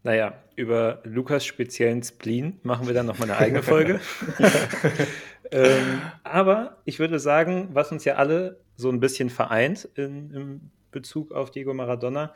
Naja, 0.02 0.42
über 0.56 1.02
Lukas 1.04 1.44
speziellen 1.44 2.02
Spleen 2.02 2.58
machen 2.62 2.86
wir 2.86 2.94
dann 2.94 3.06
nochmal 3.06 3.30
eine 3.30 3.38
eigene 3.38 3.62
Folge. 3.62 4.00
ähm, 5.50 6.00
aber 6.22 6.78
ich 6.86 6.98
würde 6.98 7.18
sagen, 7.18 7.68
was 7.72 7.92
uns 7.92 8.04
ja 8.04 8.14
alle 8.14 8.60
so 8.76 8.88
ein 8.90 9.00
bisschen 9.00 9.28
vereint 9.28 9.88
in, 9.96 10.30
in 10.30 10.70
Bezug 10.90 11.32
auf 11.32 11.50
Diego 11.50 11.74
Maradona, 11.74 12.32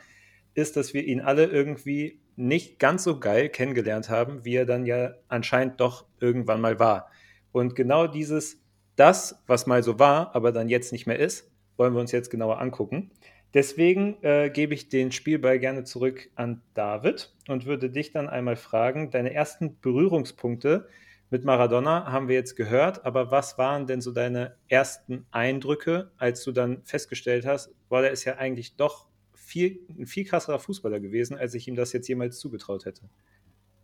ist, 0.53 0.77
dass 0.77 0.93
wir 0.93 1.03
ihn 1.03 1.21
alle 1.21 1.45
irgendwie 1.45 2.19
nicht 2.35 2.79
ganz 2.79 3.03
so 3.03 3.19
geil 3.19 3.49
kennengelernt 3.49 4.09
haben, 4.09 4.45
wie 4.45 4.55
er 4.55 4.65
dann 4.65 4.85
ja 4.85 5.13
anscheinend 5.27 5.79
doch 5.79 6.05
irgendwann 6.19 6.61
mal 6.61 6.79
war. 6.79 7.09
Und 7.51 7.75
genau 7.75 8.07
dieses, 8.07 8.61
das, 8.95 9.41
was 9.47 9.67
mal 9.67 9.83
so 9.83 9.99
war, 9.99 10.35
aber 10.35 10.51
dann 10.51 10.69
jetzt 10.69 10.91
nicht 10.91 11.07
mehr 11.07 11.19
ist, 11.19 11.51
wollen 11.77 11.93
wir 11.93 12.01
uns 12.01 12.11
jetzt 12.11 12.29
genauer 12.29 12.59
angucken. 12.59 13.11
Deswegen 13.53 14.17
äh, 14.23 14.49
gebe 14.49 14.73
ich 14.73 14.89
den 14.89 15.11
Spielball 15.11 15.59
gerne 15.59 15.83
zurück 15.83 16.29
an 16.35 16.61
David 16.73 17.33
und 17.47 17.65
würde 17.65 17.91
dich 17.91 18.11
dann 18.11 18.27
einmal 18.27 18.55
fragen, 18.55 19.11
deine 19.11 19.33
ersten 19.33 19.79
Berührungspunkte 19.79 20.87
mit 21.29 21.45
Maradona 21.45 22.11
haben 22.11 22.27
wir 22.27 22.35
jetzt 22.35 22.55
gehört, 22.55 23.05
aber 23.05 23.31
was 23.31 23.57
waren 23.57 23.87
denn 23.87 24.01
so 24.01 24.11
deine 24.11 24.55
ersten 24.67 25.25
Eindrücke, 25.31 26.11
als 26.17 26.43
du 26.43 26.51
dann 26.51 26.83
festgestellt 26.83 27.45
hast, 27.45 27.73
weil 27.89 28.05
er 28.05 28.11
ist 28.11 28.23
ja 28.23 28.37
eigentlich 28.37 28.75
doch 28.75 29.07
viel, 29.53 29.85
ein 29.87 30.07
viel 30.07 30.25
krasserer 30.25 30.57
Fußballer 30.57 30.99
gewesen, 30.99 31.37
als 31.37 31.53
ich 31.53 31.67
ihm 31.67 31.75
das 31.75 31.93
jetzt 31.93 32.07
jemals 32.07 32.39
zugetraut 32.39 32.85
hätte? 32.85 33.03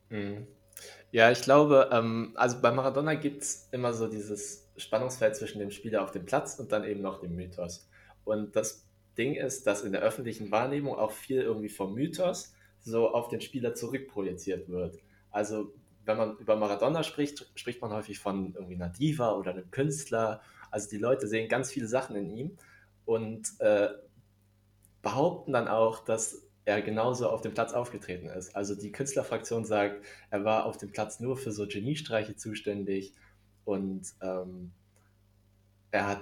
Mhm. 0.10 0.48
Ja, 1.12 1.30
ich 1.30 1.44
glaube, 1.44 1.90
ähm, 1.92 2.32
also 2.36 2.60
bei 2.60 2.72
Maradona 2.72 3.14
gibt 3.14 3.44
es 3.44 3.70
immer 3.72 3.94
so 3.94 4.08
dieses 4.08 4.68
Spannungsfeld 4.78 5.36
zwischen 5.36 5.60
dem 5.60 5.70
Spieler 5.70 6.04
auf 6.04 6.12
dem 6.12 6.26
Platz 6.26 6.58
und 6.58 6.72
dann 6.72 6.84
eben 6.84 7.02
noch 7.02 7.20
dem 7.20 7.36
Mythos. 7.36 7.88
Und 8.24 8.56
das 8.56 8.88
Ding 9.16 9.36
ist, 9.36 9.68
dass 9.68 9.84
in 9.84 9.92
der 9.92 10.02
öffentlichen 10.02 10.50
Wahrnehmung 10.50 10.96
auch 10.96 11.12
viel 11.12 11.42
irgendwie 11.42 11.70
vom 11.70 11.94
Mythos 11.94 12.56
so 12.80 13.10
auf 13.14 13.28
den 13.28 13.42
Spieler 13.42 13.76
zurückprojiziert 13.76 14.70
wird. 14.70 14.98
Also 15.30 15.74
wenn 16.06 16.18
man 16.18 16.38
über 16.38 16.56
Maradona 16.56 17.04
spricht, 17.04 17.52
spricht 17.54 17.80
man 17.82 17.92
häufig 17.92 18.18
von 18.18 18.56
irgendwie 18.56 18.76
einer 18.76 18.90
Diva 18.90 19.34
oder 19.34 19.52
einem 19.52 19.70
Künstler. 19.70 20.42
Also 20.72 20.90
die 20.90 20.98
Leute 20.98 21.28
sehen 21.28 21.48
ganz 21.48 21.72
viele 21.72 21.88
Sachen 21.88 22.16
in 22.16 22.30
ihm 22.32 22.58
und 23.06 23.60
äh, 23.60 23.90
behaupten 25.02 25.54
dann 25.54 25.68
auch, 25.68 26.04
dass 26.04 26.44
er 26.66 26.82
genauso 26.82 27.30
auf 27.30 27.42
dem 27.42 27.54
Platz 27.54 27.74
aufgetreten 27.74 28.28
ist. 28.28 28.56
Also 28.56 28.76
die 28.76 28.92
Künstlerfraktion 28.92 29.66
sagt, 29.66 30.06
er 30.30 30.44
war 30.46 30.66
auf 30.66 30.78
dem 30.78 30.92
Platz 30.92 31.20
nur 31.20 31.38
für 31.38 31.52
so 31.52 31.68
Geniestreiche 31.68 32.36
zuständig 32.36 33.14
und 33.66 34.14
ähm, 34.22 34.72
er 35.92 36.08
hat 36.08 36.22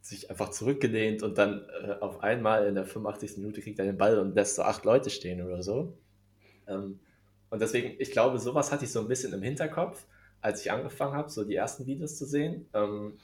sich 0.00 0.30
einfach 0.30 0.50
zurückgelehnt 0.50 1.22
und 1.22 1.38
dann 1.38 1.66
äh, 1.82 1.92
auf 2.00 2.22
einmal 2.22 2.66
in 2.66 2.74
der 2.74 2.86
85. 2.86 3.38
Minute 3.38 3.60
kriegt 3.60 3.78
er 3.78 3.84
den 3.84 3.98
Ball 3.98 4.18
und 4.18 4.34
lässt 4.34 4.56
so 4.56 4.62
acht 4.62 4.84
Leute 4.84 5.10
stehen 5.10 5.42
oder 5.42 5.62
so. 5.62 5.96
Ähm, 6.66 6.98
und 7.50 7.60
deswegen, 7.62 7.94
ich 7.98 8.10
glaube, 8.10 8.38
sowas 8.38 8.72
hatte 8.72 8.84
ich 8.84 8.92
so 8.92 9.00
ein 9.00 9.08
bisschen 9.08 9.32
im 9.32 9.42
Hinterkopf, 9.42 10.06
als 10.40 10.60
ich 10.60 10.72
angefangen 10.72 11.14
habe, 11.14 11.30
so 11.30 11.44
die 11.44 11.54
ersten 11.54 11.86
Videos 11.86 12.16
zu 12.16 12.26
sehen. 12.26 12.66
Ähm, 12.74 13.18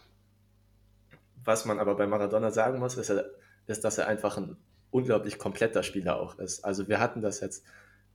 was 1.44 1.64
man 1.64 1.78
aber 1.78 1.94
bei 1.94 2.06
Maradona 2.06 2.50
sagen 2.50 2.78
muss, 2.78 2.96
ist, 2.96 3.12
ist, 3.66 3.84
dass 3.84 3.98
er 3.98 4.08
einfach 4.08 4.36
ein 4.36 4.56
unglaublich 4.94 5.38
kompletter 5.38 5.82
Spieler 5.82 6.20
auch 6.20 6.38
ist. 6.38 6.64
Also 6.64 6.86
wir 6.86 7.00
hatten 7.00 7.20
das 7.20 7.40
jetzt 7.40 7.64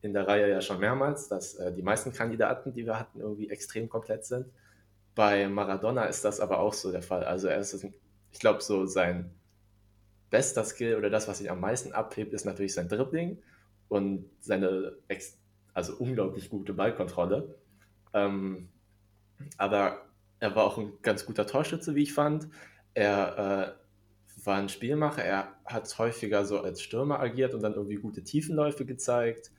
in 0.02 0.14
der 0.14 0.30
Reihe 0.30 0.50
ja 0.50 0.62
schon 0.62 0.80
mehrmals, 0.80 1.28
dass 1.28 1.56
äh, 1.56 1.74
die 1.74 1.82
meisten 1.82 2.14
Kandidaten, 2.14 2.72
die 2.72 2.86
wir 2.86 2.98
hatten, 2.98 3.20
irgendwie 3.20 3.50
extrem 3.50 3.90
komplett 3.90 4.24
sind. 4.24 4.46
Bei 5.14 5.50
Maradona 5.50 6.06
ist 6.06 6.24
das 6.24 6.40
aber 6.40 6.60
auch 6.60 6.74
so 6.74 6.94
der 6.94 7.02
Fall. 7.02 7.26
Also 7.26 7.50
er 7.50 7.60
ist 7.60 7.86
ich 8.32 8.40
glaube, 8.40 8.62
so 8.62 8.86
sein 8.86 9.30
bester 10.30 10.64
Skill 10.64 10.96
oder 10.96 11.10
das, 11.10 11.28
was 11.28 11.42
ihn 11.42 11.50
am 11.50 11.60
meisten 11.60 11.92
abhebt, 11.92 12.32
ist 12.32 12.46
natürlich 12.46 12.74
sein 12.74 12.88
Dribbling 12.88 13.42
und 13.90 14.30
seine 14.40 14.94
also 15.74 15.96
unglaublich 15.98 16.50
gute 16.50 16.74
Ballkontrolle. 16.74 17.56
Ähm, 18.14 18.70
aber 19.58 20.06
er 20.40 20.56
war 20.56 20.64
auch 20.64 20.78
ein 20.78 20.94
ganz 21.02 21.26
guter 21.26 21.46
Torschütze, 21.46 21.94
wie 21.96 22.04
ich 22.04 22.14
fand. 22.14 22.48
Er 22.94 23.76
äh, 23.76 23.89
war 24.50 24.58
ein 24.58 24.68
Spielmacher, 24.68 25.24
er 25.24 25.54
hat 25.64 25.96
häufiger 26.00 26.44
so 26.44 26.60
als 26.60 26.82
Stürmer 26.82 27.20
agiert 27.20 27.54
und 27.54 27.62
dann 27.62 27.76
irgendwie 27.76 27.98
gute 27.98 28.24
Tiefenläufe 28.24 28.84
gezeigt. 28.84 29.52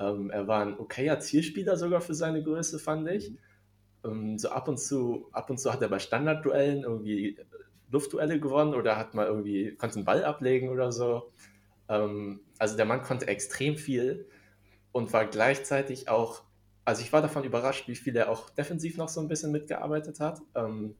Ähm, 0.00 0.30
er 0.30 0.48
war 0.48 0.62
ein 0.62 0.76
okayer 0.76 1.20
Zielspieler 1.20 1.76
sogar 1.76 2.00
für 2.00 2.14
seine 2.14 2.42
Größe, 2.42 2.80
fand 2.80 3.08
ich. 3.08 3.32
Ähm, 4.04 4.38
so 4.40 4.50
ab 4.50 4.66
und 4.66 4.80
zu, 4.80 5.28
ab 5.30 5.48
und 5.48 5.58
zu 5.58 5.72
hat 5.72 5.80
er 5.80 5.88
bei 5.88 6.00
Standardduellen 6.00 6.82
irgendwie 6.82 7.38
Luftduelle 7.92 8.40
gewonnen 8.40 8.74
oder 8.74 8.96
hat 8.96 9.14
mal 9.14 9.26
irgendwie, 9.26 9.76
konnte 9.76 9.96
einen 9.96 10.04
Ball 10.04 10.24
ablegen 10.24 10.70
oder 10.70 10.90
so. 10.90 11.30
Ähm, 11.88 12.40
also 12.58 12.76
der 12.76 12.86
Mann 12.86 13.02
konnte 13.02 13.28
extrem 13.28 13.76
viel 13.76 14.26
und 14.90 15.12
war 15.12 15.24
gleichzeitig 15.24 16.08
auch, 16.08 16.42
also 16.84 17.00
ich 17.00 17.12
war 17.12 17.22
davon 17.22 17.44
überrascht, 17.44 17.86
wie 17.86 17.94
viel 17.94 18.16
er 18.16 18.28
auch 18.28 18.50
defensiv 18.50 18.96
noch 18.96 19.08
so 19.08 19.20
ein 19.20 19.28
bisschen 19.28 19.52
mitgearbeitet 19.52 20.18
hat. 20.18 20.40
Ähm, 20.56 20.96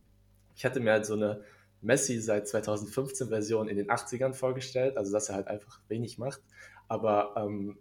ich 0.54 0.64
hatte 0.64 0.78
mir 0.78 0.92
halt 0.92 1.06
so 1.06 1.14
eine 1.14 1.42
Messi 1.82 2.18
seit 2.20 2.48
2015 2.48 3.28
Version 3.28 3.68
in 3.68 3.76
den 3.76 3.90
80ern 3.90 4.34
vorgestellt, 4.34 4.96
also 4.96 5.12
dass 5.12 5.28
er 5.28 5.34
halt 5.34 5.48
einfach 5.48 5.80
wenig 5.88 6.18
macht. 6.18 6.40
Aber 6.88 7.34
ähm, 7.36 7.78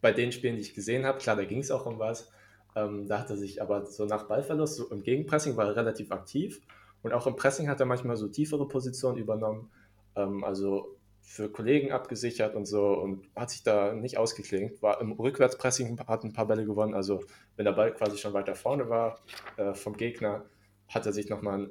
bei 0.00 0.12
den 0.12 0.32
Spielen, 0.32 0.56
die 0.56 0.62
ich 0.62 0.74
gesehen 0.74 1.04
habe, 1.04 1.18
klar, 1.18 1.36
da 1.36 1.44
ging 1.44 1.60
es 1.60 1.70
auch 1.70 1.86
um 1.86 1.98
was. 1.98 2.30
Ähm, 2.76 3.06
da 3.08 3.18
hat 3.18 3.30
er 3.30 3.36
sich 3.36 3.60
aber 3.60 3.86
so 3.86 4.04
nach 4.04 4.28
Ballverlust, 4.28 4.76
so 4.76 4.90
im 4.90 5.02
Gegenpressing 5.02 5.56
war 5.56 5.66
er 5.66 5.76
relativ 5.76 6.12
aktiv 6.12 6.60
und 7.02 7.12
auch 7.12 7.26
im 7.26 7.36
Pressing 7.36 7.68
hat 7.68 7.80
er 7.80 7.86
manchmal 7.86 8.16
so 8.16 8.28
tiefere 8.28 8.68
Positionen 8.68 9.18
übernommen, 9.18 9.70
ähm, 10.16 10.44
also 10.44 10.96
für 11.20 11.50
Kollegen 11.50 11.92
abgesichert 11.92 12.54
und 12.54 12.64
so 12.64 12.92
und 12.94 13.28
hat 13.36 13.50
sich 13.50 13.62
da 13.62 13.92
nicht 13.92 14.16
ausgeklingt. 14.16 14.80
War 14.82 15.00
im 15.00 15.12
Rückwärtspressing, 15.12 16.00
hat 16.06 16.24
ein 16.24 16.32
paar 16.32 16.46
Bälle 16.46 16.64
gewonnen. 16.64 16.94
Also 16.94 17.22
wenn 17.56 17.66
der 17.66 17.72
Ball 17.72 17.92
quasi 17.92 18.16
schon 18.16 18.32
weiter 18.32 18.54
vorne 18.54 18.88
war 18.88 19.20
äh, 19.56 19.74
vom 19.74 19.96
Gegner, 19.96 20.46
hat 20.88 21.04
er 21.04 21.12
sich 21.12 21.28
nochmal 21.28 21.70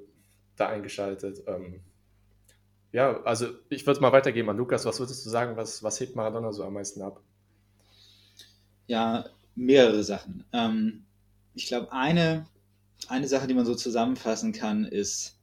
da 0.57 0.67
eingeschaltet. 0.67 1.43
Ähm, 1.47 1.81
ja, 2.91 3.21
also 3.23 3.47
ich 3.69 3.85
würde 3.85 3.97
es 3.97 4.01
mal 4.01 4.11
weitergeben 4.11 4.49
an 4.49 4.57
Lukas. 4.57 4.85
Was 4.85 4.99
würdest 4.99 5.25
du 5.25 5.29
sagen, 5.29 5.55
was, 5.57 5.83
was 5.83 5.99
hebt 5.99 6.15
Maradona 6.15 6.51
so 6.51 6.63
am 6.63 6.73
meisten 6.73 7.01
ab? 7.01 7.21
Ja, 8.87 9.25
mehrere 9.55 10.03
Sachen. 10.03 10.45
Ähm, 10.53 11.05
ich 11.53 11.67
glaube, 11.67 11.91
eine 11.91 12.45
eine 13.07 13.27
Sache, 13.27 13.47
die 13.47 13.53
man 13.53 13.65
so 13.65 13.75
zusammenfassen 13.75 14.51
kann, 14.51 14.85
ist, 14.85 15.37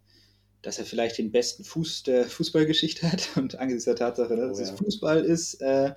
dass 0.63 0.79
er 0.79 0.85
vielleicht 0.85 1.19
den 1.19 1.31
besten 1.31 1.65
Fuß 1.65 2.03
der 2.05 2.25
Fußballgeschichte 2.25 3.11
hat. 3.11 3.31
Und 3.37 3.59
angesichts 3.59 3.85
der 3.85 3.97
Tatsache, 3.97 4.37
dass 4.37 4.59
oh, 4.59 4.63
ja. 4.63 4.69
es 4.69 4.79
Fußball 4.79 5.25
ist, 5.25 5.61
äh, 5.63 5.95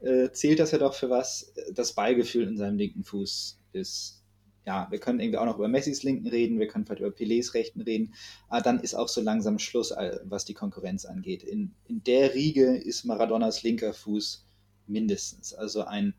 äh, 0.00 0.30
zählt 0.32 0.58
das 0.58 0.70
ja 0.70 0.78
doch 0.78 0.94
für 0.94 1.10
was. 1.10 1.52
Das 1.72 1.92
Beigefühl 1.94 2.46
in 2.48 2.56
seinem 2.56 2.78
linken 2.78 3.04
Fuß 3.04 3.58
ist. 3.72 4.21
Ja, 4.64 4.86
wir 4.90 5.00
können 5.00 5.18
irgendwie 5.18 5.38
auch 5.38 5.44
noch 5.44 5.58
über 5.58 5.68
Messis 5.68 6.04
linken 6.04 6.28
reden, 6.28 6.60
wir 6.60 6.68
können 6.68 6.84
vielleicht 6.86 7.00
über 7.00 7.10
Pelés 7.10 7.52
rechten 7.54 7.80
reden, 7.80 8.14
aber 8.48 8.62
dann 8.62 8.78
ist 8.78 8.94
auch 8.94 9.08
so 9.08 9.20
langsam 9.20 9.58
Schluss, 9.58 9.90
äh, 9.90 10.20
was 10.24 10.44
die 10.44 10.54
Konkurrenz 10.54 11.04
angeht. 11.04 11.42
In, 11.42 11.74
in 11.88 12.02
der 12.04 12.34
Riege 12.34 12.76
ist 12.76 13.04
Maradonas 13.04 13.62
linker 13.64 13.92
Fuß 13.92 14.46
mindestens. 14.86 15.52
Also 15.52 15.84
ein 15.84 16.14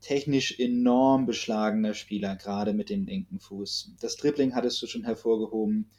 technisch 0.00 0.58
enorm 0.58 1.24
beschlagener 1.24 1.94
Spieler, 1.94 2.36
gerade 2.36 2.74
mit 2.74 2.90
dem 2.90 3.06
linken 3.06 3.40
Fuß. 3.40 3.92
Das 4.00 4.16
Dribbling 4.16 4.54
hattest 4.54 4.82
du 4.82 4.86
schon 4.86 5.04
hervorgehoben. 5.04 5.90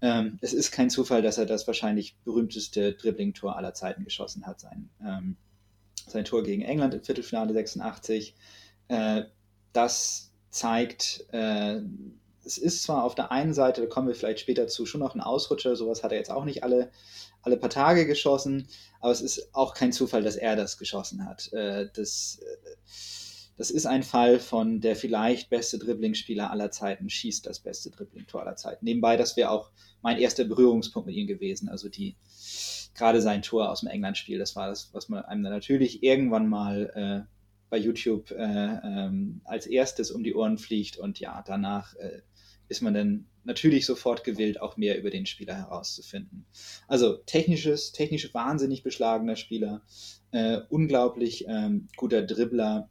Ähm, 0.00 0.38
es 0.40 0.52
ist 0.52 0.70
kein 0.70 0.90
Zufall, 0.90 1.22
dass 1.22 1.38
er 1.38 1.46
das 1.46 1.66
wahrscheinlich 1.66 2.16
berühmteste 2.24 2.92
Dribbling-Tor 2.92 3.56
aller 3.56 3.74
Zeiten 3.74 4.04
geschossen 4.04 4.46
hat. 4.46 4.60
Sein, 4.60 4.90
ähm, 5.04 5.36
sein 6.06 6.24
Tor 6.24 6.44
gegen 6.44 6.62
England 6.62 6.94
im 6.94 7.02
Viertelfinale 7.02 7.52
86. 7.52 8.34
Äh, 8.88 9.24
das 9.72 10.31
zeigt, 10.52 11.24
äh, 11.32 11.80
es 12.44 12.58
ist 12.58 12.82
zwar 12.82 13.04
auf 13.04 13.14
der 13.14 13.32
einen 13.32 13.54
Seite, 13.54 13.80
da 13.80 13.86
kommen 13.86 14.06
wir 14.06 14.14
vielleicht 14.14 14.40
später 14.40 14.68
zu, 14.68 14.86
schon 14.86 15.00
noch 15.00 15.14
ein 15.14 15.20
Ausrutscher, 15.20 15.74
sowas 15.76 16.04
hat 16.04 16.12
er 16.12 16.18
jetzt 16.18 16.30
auch 16.30 16.44
nicht 16.44 16.62
alle, 16.62 16.90
alle 17.40 17.56
paar 17.56 17.70
Tage 17.70 18.06
geschossen, 18.06 18.68
aber 19.00 19.12
es 19.12 19.22
ist 19.22 19.54
auch 19.54 19.74
kein 19.74 19.92
Zufall, 19.92 20.22
dass 20.22 20.36
er 20.36 20.54
das 20.54 20.78
geschossen 20.78 21.24
hat. 21.26 21.52
Äh, 21.52 21.88
das, 21.94 22.40
äh, 22.42 22.70
das 23.56 23.70
ist 23.70 23.86
ein 23.86 24.02
Fall 24.02 24.38
von 24.38 24.80
der 24.80 24.94
vielleicht 24.94 25.48
beste 25.48 25.78
Dribblingspieler 25.78 26.50
aller 26.50 26.70
Zeiten, 26.70 27.08
schießt 27.08 27.46
das 27.46 27.60
beste 27.60 27.90
Dribblingtor 27.90 28.42
aller 28.42 28.56
Zeiten. 28.56 28.84
Nebenbei, 28.84 29.16
das 29.16 29.36
wäre 29.36 29.50
auch 29.50 29.70
mein 30.02 30.18
erster 30.18 30.44
Berührungspunkt 30.44 31.06
mit 31.06 31.16
ihm 31.16 31.26
gewesen. 31.26 31.68
Also 31.68 31.88
die, 31.88 32.16
gerade 32.94 33.22
sein 33.22 33.40
Tor 33.42 33.70
aus 33.70 33.80
dem 33.80 33.88
England-Spiel, 33.88 34.38
das 34.38 34.56
war 34.56 34.68
das, 34.68 34.90
was 34.92 35.08
man 35.08 35.24
einem 35.24 35.42
natürlich 35.42 36.02
irgendwann 36.02 36.48
mal 36.48 37.26
äh, 37.26 37.41
bei 37.72 37.78
YouTube 37.78 38.30
äh, 38.32 38.34
ähm, 38.84 39.40
als 39.44 39.66
erstes 39.66 40.10
um 40.10 40.22
die 40.22 40.34
Ohren 40.34 40.58
fliegt 40.58 40.98
und 40.98 41.20
ja, 41.20 41.42
danach 41.46 41.94
äh, 41.94 42.20
ist 42.68 42.82
man 42.82 42.92
dann 42.92 43.26
natürlich 43.44 43.86
sofort 43.86 44.24
gewillt, 44.24 44.60
auch 44.60 44.76
mehr 44.76 44.98
über 44.98 45.08
den 45.08 45.24
Spieler 45.24 45.54
herauszufinden. 45.54 46.44
Also 46.86 47.14
technisches, 47.24 47.92
technisch 47.92 48.34
wahnsinnig 48.34 48.82
beschlagener 48.82 49.36
Spieler, 49.36 49.80
äh, 50.32 50.58
unglaublich 50.68 51.46
ähm, 51.48 51.88
guter 51.96 52.20
Dribbler, 52.20 52.90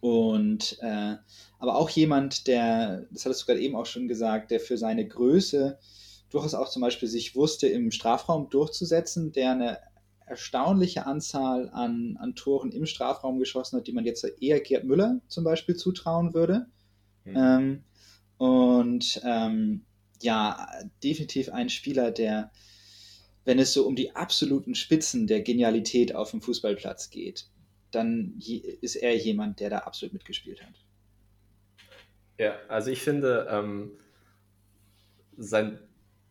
und 0.00 0.78
äh, 0.80 1.16
aber 1.58 1.74
auch 1.74 1.90
jemand, 1.90 2.46
der, 2.46 3.06
das 3.10 3.24
hattest 3.24 3.42
du 3.42 3.46
gerade 3.46 3.60
eben 3.60 3.74
auch 3.74 3.86
schon 3.86 4.06
gesagt, 4.06 4.52
der 4.52 4.60
für 4.60 4.78
seine 4.78 5.08
Größe 5.08 5.76
durchaus 6.30 6.54
auch 6.54 6.68
zum 6.68 6.82
Beispiel 6.82 7.08
sich 7.08 7.34
wusste, 7.34 7.66
im 7.66 7.90
Strafraum 7.90 8.48
durchzusetzen, 8.48 9.32
der 9.32 9.52
eine 9.52 9.78
erstaunliche 10.28 11.06
Anzahl 11.06 11.68
an, 11.70 12.16
an 12.20 12.34
Toren 12.34 12.72
im 12.72 12.86
Strafraum 12.86 13.38
geschossen 13.38 13.78
hat, 13.78 13.86
die 13.86 13.92
man 13.92 14.04
jetzt 14.04 14.24
eher 14.40 14.60
Gerd 14.60 14.84
Müller 14.84 15.20
zum 15.28 15.44
Beispiel 15.44 15.76
zutrauen 15.76 16.34
würde. 16.34 16.66
Mhm. 17.24 17.36
Ähm, 17.36 17.84
und 18.38 19.20
ähm, 19.24 19.84
ja, 20.20 20.68
definitiv 21.02 21.50
ein 21.50 21.68
Spieler, 21.68 22.10
der, 22.10 22.50
wenn 23.44 23.58
es 23.58 23.72
so 23.72 23.86
um 23.86 23.96
die 23.96 24.14
absoluten 24.14 24.74
Spitzen 24.74 25.26
der 25.26 25.42
Genialität 25.42 26.14
auf 26.14 26.30
dem 26.30 26.40
Fußballplatz 26.40 27.10
geht, 27.10 27.46
dann 27.90 28.38
ist 28.80 28.96
er 28.96 29.16
jemand, 29.16 29.60
der 29.60 29.70
da 29.70 29.78
absolut 29.78 30.12
mitgespielt 30.12 30.62
hat. 30.62 30.74
Ja, 32.38 32.56
also 32.68 32.90
ich 32.90 33.02
finde, 33.02 33.48
ähm, 33.50 33.92
sein 35.36 35.78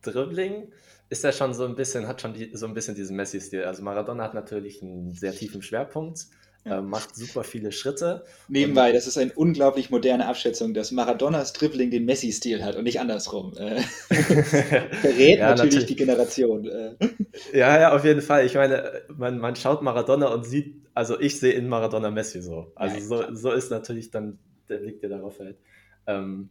Dribbling 0.02 0.72
ist 1.10 1.24
ja 1.24 1.32
schon 1.32 1.54
so 1.54 1.64
ein 1.64 1.74
bisschen, 1.74 2.06
hat 2.06 2.20
schon 2.20 2.34
die, 2.34 2.50
so 2.54 2.66
ein 2.66 2.74
bisschen 2.74 2.94
diesen 2.94 3.16
Messi-Stil. 3.16 3.64
Also 3.64 3.82
Maradona 3.82 4.24
hat 4.24 4.34
natürlich 4.34 4.82
einen 4.82 5.14
sehr 5.14 5.32
tiefen 5.32 5.62
Schwerpunkt, 5.62 6.26
ja. 6.64 6.78
äh, 6.78 6.82
macht 6.82 7.16
super 7.16 7.44
viele 7.44 7.72
Schritte. 7.72 8.24
Nebenbei, 8.48 8.92
das 8.92 9.06
ist 9.06 9.16
eine 9.16 9.32
unglaublich 9.32 9.90
moderne 9.90 10.26
Abschätzung, 10.26 10.74
dass 10.74 10.90
Maradonas 10.92 11.54
Dribbling 11.54 11.90
den 11.90 12.04
Messi-Stil 12.04 12.62
hat 12.62 12.76
und 12.76 12.84
nicht 12.84 13.00
andersrum. 13.00 13.56
Äh, 13.56 13.80
verrät 14.10 15.38
ja, 15.38 15.50
natürlich, 15.50 15.74
natürlich, 15.74 15.86
die 15.86 15.96
Generation. 15.96 16.68
Äh. 16.68 16.96
Ja, 17.52 17.80
ja, 17.80 17.92
auf 17.94 18.04
jeden 18.04 18.20
Fall. 18.20 18.44
Ich 18.44 18.54
meine, 18.54 19.02
man, 19.16 19.38
man 19.38 19.56
schaut 19.56 19.82
Maradona 19.82 20.28
und 20.28 20.44
sieht, 20.44 20.76
also 20.92 21.18
ich 21.18 21.38
sehe 21.40 21.52
in 21.52 21.68
Maradona 21.68 22.10
Messi 22.10 22.42
so. 22.42 22.72
Also 22.74 22.96
ja, 22.96 23.02
so, 23.02 23.34
so 23.34 23.52
ist 23.52 23.70
natürlich 23.70 24.10
dann 24.10 24.38
der 24.68 24.78
Blick, 24.78 25.00
der 25.00 25.08
darauf 25.08 25.36
fällt. 25.36 25.56
Ähm, 26.06 26.50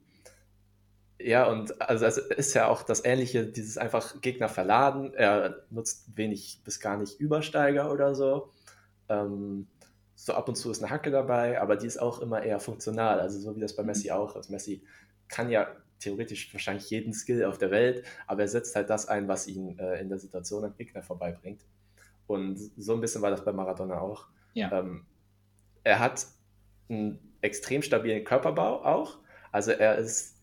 ja, 1.20 1.48
und 1.48 1.82
also 1.82 2.06
es 2.06 2.18
ist 2.18 2.54
ja 2.54 2.68
auch 2.68 2.84
das 2.84 3.04
Ähnliche, 3.04 3.46
dieses 3.46 3.78
einfach 3.78 4.22
Gegner 4.22 4.50
verladen. 4.50 5.14
Er 5.14 5.64
nutzt 5.70 6.16
wenig 6.16 6.62
bis 6.64 6.80
gar 6.80 6.98
nicht 6.98 7.20
Übersteiger 7.20 7.92
oder 7.92 8.14
so. 8.14 8.52
Ähm, 9.10 9.68
so 10.16 10.34
ab 10.34 10.48
und 10.48 10.56
zu 10.56 10.70
ist 10.72 10.84
eine 10.84 10.92
Hacke 10.92 11.12
dabei, 11.12 11.60
aber 11.60 11.76
die 11.76 11.88
ist 11.88 11.98
auch 12.00 12.20
immer 12.20 12.44
eher 12.44 12.60
funktional. 12.60 13.20
Also 13.20 13.40
so 13.40 13.56
wie 13.56 13.60
das 13.60 13.76
bei 13.76 13.84
mhm. 13.84 13.88
Messi 13.88 14.12
auch 14.12 14.36
ist. 14.36 14.50
Messi 14.50 14.84
kann 15.28 15.50
ja 15.50 15.68
theoretisch 16.00 16.54
wahrscheinlich 16.54 16.90
jeden 16.90 17.14
Skill 17.14 17.46
auf 17.46 17.58
der 17.58 17.72
Welt, 17.72 18.06
aber 18.28 18.42
er 18.42 18.48
setzt 18.48 18.76
halt 18.76 18.90
das 18.90 19.08
ein, 19.08 19.28
was 19.28 19.48
ihn 19.48 19.80
äh, 19.80 20.00
in 20.00 20.10
der 20.10 20.20
Situation 20.20 20.64
am 20.64 20.76
Gegner 20.76 21.02
vorbeibringt. 21.02 21.62
Und 22.28 22.58
so 22.78 22.94
ein 22.94 23.02
bisschen 23.02 23.22
war 23.22 23.32
das 23.32 23.44
bei 23.44 23.54
Maradona 23.54 24.00
auch. 24.00 24.28
Ja. 24.54 24.72
Ähm, 24.72 25.06
er 25.84 26.00
hat 26.00 26.28
einen 26.90 27.20
extrem 27.42 27.82
stabilen 27.82 28.24
Körperbau 28.24 28.84
auch. 28.84 29.18
Also 29.52 29.72
er 29.72 29.98
ist 29.98 30.37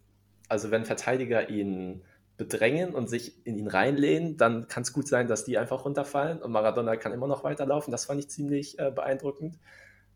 also 0.49 0.71
wenn 0.71 0.85
Verteidiger 0.85 1.49
ihn 1.49 2.03
bedrängen 2.37 2.95
und 2.95 3.09
sich 3.09 3.47
in 3.47 3.57
ihn 3.57 3.69
reinlehnen, 3.69 4.37
dann 4.37 4.67
kann 4.67 4.83
es 4.83 4.93
gut 4.93 5.07
sein, 5.07 5.29
dass 5.29 5.45
die 5.45 5.57
einfach 5.57 5.85
runterfallen 5.85 6.43
und 6.43 6.51
Maradona 6.51 6.97
kann 6.97 7.13
immer 7.13 7.29
noch 7.29 7.45
weiterlaufen. 7.45 7.93
Das 7.93 8.07
fand 8.07 8.21
ich 8.21 8.29
ziemlich 8.29 8.79
äh, 8.79 8.91
beeindruckend. 8.91 9.59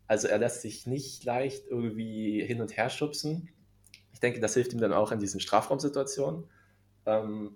Also 0.07 0.27
er 0.27 0.37
lässt 0.37 0.61
sich 0.61 0.85
nicht 0.85 1.23
leicht 1.23 1.67
irgendwie 1.67 2.43
hin 2.43 2.61
und 2.61 2.75
her 2.75 2.89
schubsen. 2.89 3.49
Ich 4.11 4.19
denke, 4.19 4.39
das 4.41 4.53
hilft 4.53 4.73
ihm 4.73 4.81
dann 4.81 4.91
auch 4.91 5.11
in 5.11 5.19
diesen 5.19 5.39
Strafraumsituationen. 5.39 6.45
Ähm, 7.05 7.55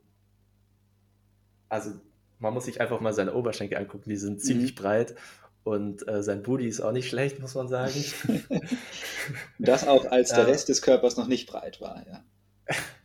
also 1.68 1.92
man 2.39 2.53
muss 2.53 2.65
sich 2.65 2.80
einfach 2.80 3.01
mal 3.01 3.13
seine 3.13 3.34
Oberschenkel 3.34 3.77
angucken, 3.77 4.10
die 4.10 4.18
sind 4.18 4.42
ziemlich 4.42 4.72
mhm. 4.72 4.82
breit 4.82 5.15
und 5.63 6.08
äh, 6.08 6.22
sein 6.22 6.44
Booty 6.44 6.68
ist 6.68 6.82
auch 6.82 6.92
nicht 6.92 7.10
schlecht, 7.10 7.39
muss 7.39 7.56
man 7.56 7.68
sagen. 7.68 8.03
das 9.60 9.88
auch, 9.88 10.06
als 10.06 10.30
der 10.30 10.48
Rest 10.48 10.70
des 10.70 10.82
Körpers 10.82 11.18
noch 11.18 11.27
nicht 11.27 11.50
breit 11.50 11.82
war, 11.82 12.06
ja. 12.06 12.24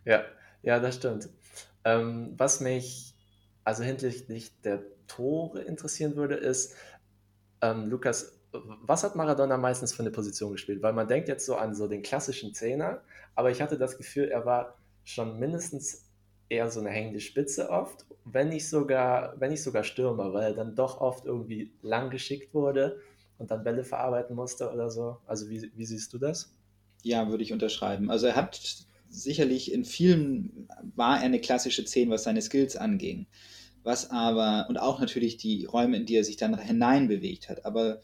Ja, 0.04 0.24
ja, 0.62 0.80
das 0.80 0.96
stimmt. 0.96 1.28
Ähm, 1.84 2.34
was 2.36 2.60
mich 2.60 3.14
also 3.64 3.82
hinsichtlich 3.82 4.58
der 4.62 4.82
Tore 5.06 5.62
interessieren 5.62 6.16
würde, 6.16 6.34
ist, 6.36 6.74
ähm, 7.60 7.88
Lukas, 7.88 8.38
was 8.52 9.04
hat 9.04 9.14
Maradona 9.14 9.58
meistens 9.58 9.92
für 9.92 10.00
eine 10.00 10.10
Position 10.10 10.52
gespielt? 10.52 10.82
Weil 10.82 10.94
man 10.94 11.06
denkt 11.06 11.28
jetzt 11.28 11.44
so 11.44 11.56
an 11.56 11.74
so 11.74 11.86
den 11.86 12.02
klassischen 12.02 12.54
Zehner, 12.54 13.02
aber 13.34 13.50
ich 13.50 13.60
hatte 13.60 13.76
das 13.78 13.98
Gefühl, 13.98 14.28
er 14.28 14.46
war 14.46 14.78
schon 15.04 15.38
mindestens 15.38 16.06
eher 16.48 16.70
so 16.70 16.80
eine 16.80 16.90
hängende 16.90 17.20
Spitze 17.20 17.68
oft, 17.68 18.06
wenn 18.24 18.48
nicht 18.48 18.68
sogar, 18.68 19.38
wenn 19.38 19.50
nicht 19.50 19.62
sogar 19.62 19.84
Stürmer, 19.84 20.32
weil 20.32 20.44
er 20.44 20.54
dann 20.54 20.74
doch 20.74 21.00
oft 21.00 21.26
irgendwie 21.26 21.72
lang 21.82 22.10
geschickt 22.10 22.54
wurde 22.54 23.00
und 23.38 23.50
dann 23.50 23.64
Bälle 23.64 23.84
verarbeiten 23.84 24.34
musste 24.34 24.72
oder 24.72 24.90
so. 24.90 25.18
Also 25.26 25.48
wie, 25.50 25.70
wie 25.74 25.84
siehst 25.84 26.12
du 26.12 26.18
das? 26.18 26.54
Ja, 27.02 27.28
würde 27.28 27.42
ich 27.42 27.52
unterschreiben. 27.52 28.10
Also 28.10 28.26
er 28.26 28.36
hat 28.36 28.86
sicherlich 29.08 29.72
in 29.72 29.84
vielen 29.84 30.68
war 30.94 31.18
er 31.18 31.24
eine 31.24 31.40
klassische 31.40 31.84
10, 31.84 32.10
was 32.10 32.24
seine 32.24 32.42
Skills 32.42 32.76
anging. 32.76 33.26
Was 33.82 34.10
aber, 34.10 34.66
und 34.68 34.76
auch 34.76 35.00
natürlich 35.00 35.36
die 35.36 35.64
Räume, 35.64 35.96
in 35.96 36.06
die 36.06 36.16
er 36.16 36.24
sich 36.24 36.36
dann 36.36 36.58
hineinbewegt 36.58 37.48
hat. 37.48 37.64
Aber 37.64 38.00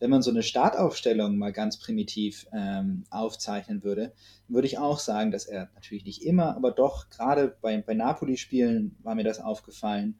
wenn 0.00 0.10
man 0.10 0.22
so 0.22 0.30
eine 0.30 0.42
Startaufstellung 0.42 1.36
mal 1.36 1.52
ganz 1.52 1.78
primitiv 1.78 2.46
ähm, 2.52 3.04
aufzeichnen 3.10 3.82
würde, 3.82 4.12
würde 4.46 4.66
ich 4.66 4.78
auch 4.78 4.98
sagen, 4.98 5.30
dass 5.30 5.46
er 5.46 5.70
natürlich 5.74 6.04
nicht 6.04 6.22
immer, 6.22 6.56
aber 6.56 6.70
doch 6.70 7.10
gerade 7.10 7.56
bei, 7.60 7.76
bei 7.78 7.94
Napoli-Spielen 7.94 8.96
war 9.02 9.14
mir 9.14 9.24
das 9.24 9.40
aufgefallen, 9.40 10.18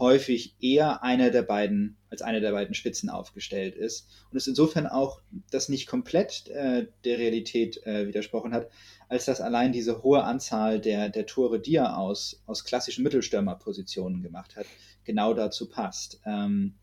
häufig 0.00 0.56
eher 0.60 1.02
einer 1.02 1.30
der 1.30 1.42
beiden, 1.42 1.96
als 2.08 2.22
einer 2.22 2.40
der 2.40 2.52
beiden 2.52 2.74
Spitzen 2.74 3.10
aufgestellt 3.10 3.76
ist. 3.76 4.08
Und 4.30 4.38
es 4.38 4.46
insofern 4.46 4.86
auch 4.86 5.20
das 5.50 5.68
nicht 5.68 5.86
komplett 5.86 6.48
äh, 6.48 6.86
der 7.04 7.18
Realität 7.18 7.86
äh, 7.86 8.08
widersprochen 8.08 8.52
hat, 8.52 8.70
als 9.10 9.24
dass 9.24 9.40
allein 9.40 9.72
diese 9.72 10.04
hohe 10.04 10.22
Anzahl 10.22 10.80
der, 10.80 11.08
der 11.08 11.26
Tore, 11.26 11.58
die 11.58 11.74
er 11.74 11.98
aus, 11.98 12.42
aus 12.46 12.64
klassischen 12.64 13.02
Mittelstürmerpositionen 13.02 14.22
gemacht 14.22 14.54
hat, 14.54 14.66
genau 15.02 15.34
dazu 15.34 15.68
passt. 15.68 16.20
Ähm, 16.24 16.76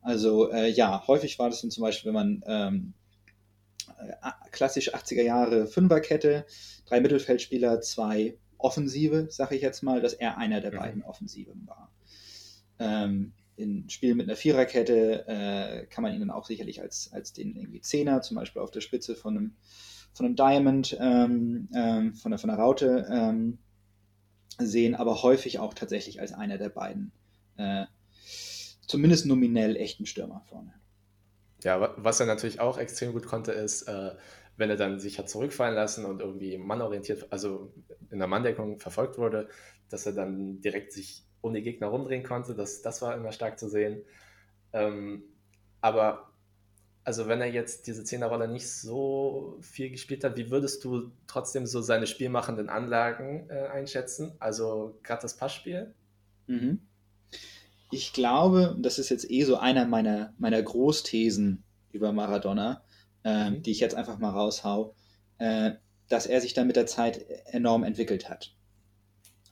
also 0.00 0.52
äh, 0.52 0.70
ja, 0.70 1.04
häufig 1.08 1.40
war 1.40 1.50
das 1.50 1.60
dann 1.60 1.72
zum 1.72 1.82
Beispiel, 1.82 2.14
wenn 2.14 2.14
man 2.14 2.44
ähm, 2.46 2.94
äh, 3.98 4.30
klassisch 4.52 4.94
80er 4.94 5.22
Jahre 5.22 5.66
Fünferkette, 5.66 6.46
drei 6.86 7.00
Mittelfeldspieler, 7.00 7.80
zwei 7.80 8.38
Offensive, 8.58 9.26
sage 9.30 9.56
ich 9.56 9.62
jetzt 9.62 9.82
mal, 9.82 10.00
dass 10.00 10.12
er 10.12 10.38
einer 10.38 10.60
der 10.60 10.72
mhm. 10.72 10.76
beiden 10.76 11.02
Offensiven 11.02 11.66
war. 11.66 11.92
Ähm, 12.78 13.32
in 13.56 13.90
Spielen 13.90 14.16
mit 14.16 14.28
einer 14.28 14.36
Viererkette 14.36 15.26
äh, 15.26 15.86
kann 15.86 16.02
man 16.02 16.14
ihn 16.14 16.20
dann 16.20 16.30
auch 16.30 16.46
sicherlich 16.46 16.80
als, 16.80 17.12
als 17.12 17.32
den 17.32 17.56
irgendwie 17.56 17.80
Zehner, 17.80 18.22
zum 18.22 18.36
Beispiel 18.36 18.62
auf 18.62 18.70
der 18.70 18.80
Spitze 18.82 19.16
von 19.16 19.36
einem 19.36 19.56
von 20.12 20.26
einem 20.26 20.36
Diamond, 20.36 20.96
ähm, 21.00 21.68
ähm, 21.74 22.14
von, 22.14 22.30
der, 22.30 22.38
von 22.38 22.48
der 22.48 22.58
Raute 22.58 23.06
ähm, 23.10 23.58
sehen, 24.58 24.94
aber 24.94 25.22
häufig 25.22 25.58
auch 25.58 25.74
tatsächlich 25.74 26.20
als 26.20 26.32
einer 26.32 26.58
der 26.58 26.68
beiden, 26.68 27.12
äh, 27.56 27.86
zumindest 28.86 29.26
nominell 29.26 29.76
echten 29.76 30.06
Stürmer 30.06 30.42
vorne. 30.48 30.74
Ja, 31.62 31.94
was 31.96 32.20
er 32.20 32.26
natürlich 32.26 32.60
auch 32.60 32.76
extrem 32.76 33.12
gut 33.12 33.26
konnte, 33.26 33.52
ist, 33.52 33.82
äh, 33.82 34.12
wenn 34.56 34.68
er 34.68 34.76
dann 34.76 35.00
sich 35.00 35.18
hat 35.18 35.30
zurückfallen 35.30 35.74
lassen 35.74 36.04
und 36.04 36.20
irgendwie 36.20 36.58
mannorientiert, 36.58 37.32
also 37.32 37.72
in 38.10 38.18
der 38.18 38.28
Manndeckung 38.28 38.78
verfolgt 38.78 39.16
wurde, 39.16 39.48
dass 39.88 40.04
er 40.06 40.12
dann 40.12 40.60
direkt 40.60 40.92
sich 40.92 41.24
um 41.40 41.54
die 41.54 41.62
Gegner 41.62 41.88
rumdrehen 41.88 42.22
konnte. 42.22 42.54
Das, 42.54 42.82
das 42.82 43.00
war 43.00 43.16
immer 43.16 43.32
stark 43.32 43.58
zu 43.58 43.68
sehen. 43.68 44.02
Ähm, 44.72 45.24
aber 45.80 46.31
also 47.04 47.26
wenn 47.26 47.40
er 47.40 47.50
jetzt 47.50 47.86
diese 47.86 48.04
Zehnerrolle 48.04 48.48
nicht 48.48 48.70
so 48.70 49.58
viel 49.60 49.90
gespielt 49.90 50.22
hat, 50.24 50.36
wie 50.36 50.50
würdest 50.50 50.84
du 50.84 51.10
trotzdem 51.26 51.66
so 51.66 51.80
seine 51.80 52.06
spielmachenden 52.06 52.68
Anlagen 52.68 53.48
äh, 53.50 53.66
einschätzen? 53.68 54.32
Also 54.38 54.98
gerade 55.02 55.22
das 55.22 55.36
Passspiel? 55.36 55.94
Mhm. 56.46 56.80
Ich 57.90 58.12
glaube, 58.12 58.76
das 58.80 58.98
ist 58.98 59.10
jetzt 59.10 59.30
eh 59.30 59.42
so 59.44 59.56
einer 59.56 59.84
meiner, 59.84 60.32
meiner 60.38 60.62
Großthesen 60.62 61.64
über 61.90 62.12
Maradona, 62.12 62.82
äh, 63.24 63.50
mhm. 63.50 63.62
die 63.62 63.72
ich 63.72 63.80
jetzt 63.80 63.94
einfach 63.94 64.18
mal 64.18 64.30
raushau, 64.30 64.94
äh, 65.38 65.72
dass 66.08 66.26
er 66.26 66.40
sich 66.40 66.54
dann 66.54 66.66
mit 66.66 66.76
der 66.76 66.86
Zeit 66.86 67.26
enorm 67.46 67.82
entwickelt 67.82 68.28
hat. 68.28 68.54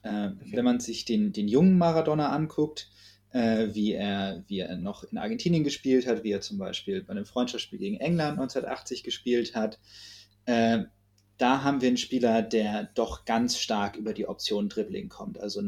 Äh, 0.02 0.28
okay. 0.28 0.52
Wenn 0.52 0.64
man 0.64 0.80
sich 0.80 1.04
den, 1.04 1.32
den 1.32 1.48
jungen 1.48 1.76
Maradona 1.78 2.30
anguckt, 2.30 2.90
äh, 3.32 3.68
wie, 3.72 3.92
er, 3.92 4.44
wie 4.48 4.60
er 4.60 4.76
noch 4.76 5.04
in 5.04 5.18
Argentinien 5.18 5.64
gespielt 5.64 6.06
hat, 6.06 6.24
wie 6.24 6.32
er 6.32 6.40
zum 6.40 6.58
Beispiel 6.58 7.02
bei 7.02 7.12
einem 7.12 7.26
Freundschaftsspiel 7.26 7.78
gegen 7.78 7.96
England 7.96 8.38
1980 8.38 9.04
gespielt 9.04 9.54
hat. 9.54 9.78
Äh, 10.46 10.84
da 11.38 11.62
haben 11.62 11.80
wir 11.80 11.88
einen 11.88 11.96
Spieler, 11.96 12.42
der 12.42 12.90
doch 12.94 13.24
ganz 13.24 13.58
stark 13.58 13.96
über 13.96 14.12
die 14.12 14.28
Option 14.28 14.68
Dribbling 14.68 15.08
kommt. 15.08 15.40
Also 15.40 15.62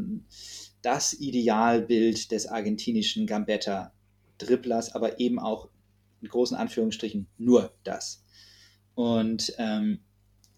das 0.83 1.15
Idealbild 1.15 2.31
des 2.31 2.47
argentinischen 2.47 3.27
Gambetta-Dribblers, 3.27 4.95
aber 4.95 5.19
eben 5.19 5.39
auch 5.39 5.69
in 6.21 6.29
großen 6.29 6.57
Anführungsstrichen 6.57 7.27
nur 7.39 7.73
das. 7.85 8.25
Und 8.95 9.55
ähm, 9.59 10.01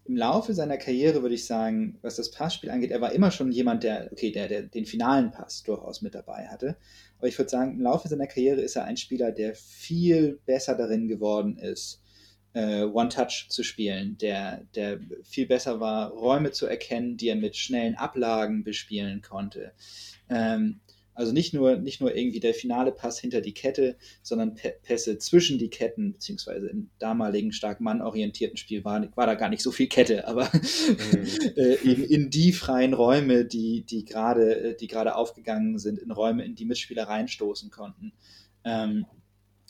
im 0.05 0.17
Laufe 0.17 0.53
seiner 0.53 0.77
Karriere 0.77 1.21
würde 1.23 1.35
ich 1.35 1.45
sagen, 1.45 1.97
was 2.01 2.17
das 2.17 2.29
Passspiel 2.29 2.69
angeht, 2.69 2.91
er 2.91 3.01
war 3.01 3.11
immer 3.11 3.31
schon 3.31 3.51
jemand, 3.51 3.83
der, 3.83 4.09
okay, 4.11 4.31
der, 4.31 4.47
der 4.47 4.61
den 4.63 4.85
finalen 4.85 5.31
Pass 5.31 5.63
durchaus 5.63 6.01
mit 6.01 6.13
dabei 6.13 6.47
hatte. 6.47 6.77
Aber 7.17 7.27
ich 7.27 7.37
würde 7.37 7.49
sagen, 7.49 7.73
im 7.73 7.81
Laufe 7.81 8.07
seiner 8.07 8.27
Karriere 8.27 8.61
ist 8.61 8.75
er 8.75 8.85
ein 8.85 8.97
Spieler, 8.97 9.31
der 9.31 9.55
viel 9.55 10.39
besser 10.45 10.75
darin 10.75 11.07
geworden 11.07 11.57
ist, 11.57 12.03
äh, 12.53 12.83
One-Touch 12.83 13.47
zu 13.49 13.63
spielen, 13.63 14.17
der, 14.19 14.65
der 14.75 14.99
viel 15.23 15.47
besser 15.47 15.79
war, 15.79 16.11
Räume 16.11 16.51
zu 16.51 16.67
erkennen, 16.67 17.17
die 17.17 17.29
er 17.29 17.35
mit 17.35 17.55
schnellen 17.55 17.95
Ablagen 17.95 18.63
bespielen 18.63 19.23
konnte. 19.23 19.73
Ähm, 20.29 20.81
also 21.15 21.31
nicht 21.31 21.53
nur, 21.53 21.77
nicht 21.77 22.01
nur 22.01 22.15
irgendwie 22.15 22.39
der 22.39 22.53
finale 22.53 22.91
Pass 22.91 23.19
hinter 23.19 23.41
die 23.41 23.53
Kette, 23.53 23.97
sondern 24.21 24.55
Pässe 24.83 25.17
zwischen 25.17 25.57
die 25.57 25.69
Ketten, 25.69 26.13
beziehungsweise 26.13 26.67
im 26.67 26.89
damaligen 26.99 27.51
stark 27.51 27.81
mannorientierten 27.81 28.57
Spiel 28.57 28.83
war, 28.83 29.07
war 29.15 29.25
da 29.25 29.33
gar 29.33 29.49
nicht 29.49 29.63
so 29.63 29.71
viel 29.71 29.87
Kette, 29.87 30.27
aber 30.27 30.43
mhm. 30.53 31.27
äh, 31.55 31.75
eben 31.83 32.03
in 32.03 32.29
die 32.29 32.51
freien 32.51 32.93
Räume, 32.93 33.45
die, 33.45 33.81
die 33.81 34.05
gerade, 34.05 34.75
die 34.79 34.87
gerade 34.87 35.15
aufgegangen 35.15 35.79
sind, 35.79 35.97
in 35.97 36.11
Räume, 36.11 36.45
in 36.45 36.55
die 36.55 36.65
Mitspieler 36.65 37.03
reinstoßen 37.07 37.71
konnten. 37.71 38.13
Ähm, 38.63 39.05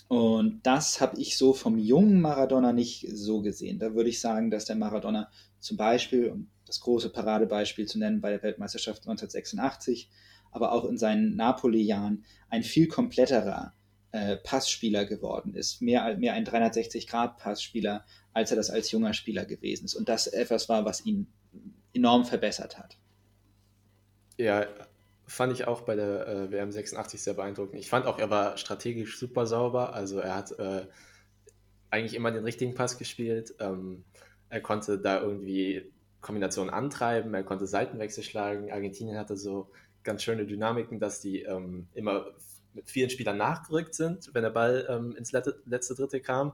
Und 0.07 0.61
das 0.63 1.01
habe 1.01 1.19
ich 1.19 1.37
so 1.37 1.53
vom 1.53 1.77
jungen 1.77 2.21
Maradona 2.21 2.73
nicht 2.73 3.07
so 3.11 3.41
gesehen. 3.41 3.79
Da 3.79 3.95
würde 3.95 4.09
ich 4.09 4.19
sagen, 4.19 4.51
dass 4.51 4.65
der 4.65 4.75
Maradona 4.75 5.31
zum 5.59 5.77
Beispiel, 5.77 6.29
um 6.29 6.49
das 6.65 6.79
große 6.79 7.09
Paradebeispiel 7.09 7.87
zu 7.87 7.97
nennen, 7.97 8.21
bei 8.21 8.29
der 8.29 8.43
Weltmeisterschaft 8.43 9.01
1986, 9.07 10.09
aber 10.55 10.71
auch 10.71 10.85
in 10.85 10.97
seinen 10.97 11.35
Napoli-Jahren 11.35 12.23
ein 12.49 12.63
viel 12.63 12.87
kompletterer 12.87 13.73
äh, 14.11 14.37
Passspieler 14.37 15.05
geworden 15.05 15.53
ist. 15.53 15.81
Mehr, 15.81 16.17
mehr 16.17 16.33
ein 16.33 16.45
360-Grad-Passspieler, 16.45 18.05
als 18.33 18.51
er 18.51 18.57
das 18.57 18.69
als 18.69 18.89
junger 18.91 19.13
Spieler 19.13 19.45
gewesen 19.45 19.85
ist. 19.85 19.95
Und 19.95 20.07
das 20.07 20.27
etwas 20.27 20.69
war, 20.69 20.85
was 20.85 21.05
ihn 21.05 21.27
enorm 21.93 22.25
verbessert 22.25 22.77
hat. 22.77 22.97
Ja, 24.37 24.65
fand 25.25 25.53
ich 25.53 25.67
auch 25.67 25.81
bei 25.81 25.95
der 25.95 26.27
äh, 26.27 26.51
WM 26.51 26.71
86 26.71 27.21
sehr 27.21 27.33
beeindruckend. 27.33 27.79
Ich 27.79 27.89
fand 27.89 28.05
auch, 28.05 28.17
er 28.17 28.29
war 28.29 28.57
strategisch 28.57 29.19
super 29.19 29.45
sauber. 29.45 29.93
Also 29.93 30.19
er 30.19 30.35
hat 30.35 30.57
äh, 30.59 30.85
eigentlich 31.89 32.15
immer 32.15 32.31
den 32.31 32.43
richtigen 32.43 32.73
Pass 32.73 32.97
gespielt. 32.97 33.55
Ähm, 33.59 34.05
er 34.49 34.61
konnte 34.61 34.99
da 34.99 35.21
irgendwie 35.21 35.91
Kombinationen 36.21 36.73
antreiben, 36.73 37.33
er 37.33 37.43
konnte 37.43 37.67
Seitenwechsel 37.67 38.23
schlagen. 38.23 38.71
Argentinien 38.71 39.17
hatte 39.17 39.37
so 39.37 39.69
ganz 40.05 40.23
schöne 40.23 40.45
Dynamiken, 40.45 40.99
dass 40.99 41.19
die 41.19 41.41
ähm, 41.41 41.87
immer 41.93 42.27
mit 42.73 42.89
vielen 42.89 43.09
Spielern 43.09 43.37
nachgerückt 43.37 43.95
sind, 43.95 44.29
wenn 44.33 44.43
der 44.43 44.49
Ball 44.49 44.85
ähm, 44.89 45.15
ins 45.15 45.31
letzte, 45.31 45.61
letzte 45.65 45.95
Dritte 45.95 46.21
kam. 46.21 46.53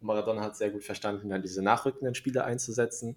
Und 0.00 0.06
Maradona 0.06 0.42
hat 0.42 0.56
sehr 0.56 0.70
gut 0.70 0.84
verstanden, 0.84 1.28
dann 1.28 1.42
diese 1.42 1.62
nachrückenden 1.62 2.14
Spieler 2.14 2.44
einzusetzen. 2.44 3.16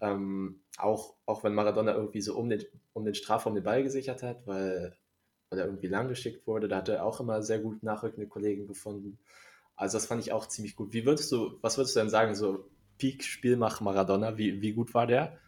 Ähm, 0.00 0.60
auch, 0.78 1.14
auch 1.26 1.44
wenn 1.44 1.54
Maradona 1.54 1.94
irgendwie 1.94 2.20
so 2.22 2.36
um 2.36 2.48
den, 2.48 2.64
um 2.92 3.04
den 3.04 3.14
Strafraum 3.14 3.54
den 3.54 3.64
Ball 3.64 3.82
gesichert 3.82 4.22
hat, 4.22 4.46
weil, 4.46 4.96
weil 5.48 5.58
er 5.58 5.66
irgendwie 5.66 5.86
lang 5.86 6.08
geschickt 6.08 6.46
wurde, 6.46 6.68
da 6.68 6.78
hat 6.78 6.88
er 6.88 7.04
auch 7.04 7.20
immer 7.20 7.42
sehr 7.42 7.60
gut 7.60 7.82
nachrückende 7.82 8.26
Kollegen 8.26 8.66
gefunden. 8.66 9.18
Also 9.76 9.96
das 9.96 10.06
fand 10.06 10.22
ich 10.22 10.32
auch 10.32 10.46
ziemlich 10.46 10.76
gut. 10.76 10.92
Wie 10.92 11.06
würdest 11.06 11.30
du, 11.32 11.58
was 11.62 11.78
würdest 11.78 11.96
du 11.96 12.00
denn 12.00 12.10
sagen, 12.10 12.34
so 12.34 12.68
Peak 12.98 13.24
Spielmach 13.24 13.80
Maradona, 13.80 14.36
wie, 14.38 14.60
wie 14.60 14.72
gut 14.72 14.92
war 14.94 15.06
der? 15.06 15.38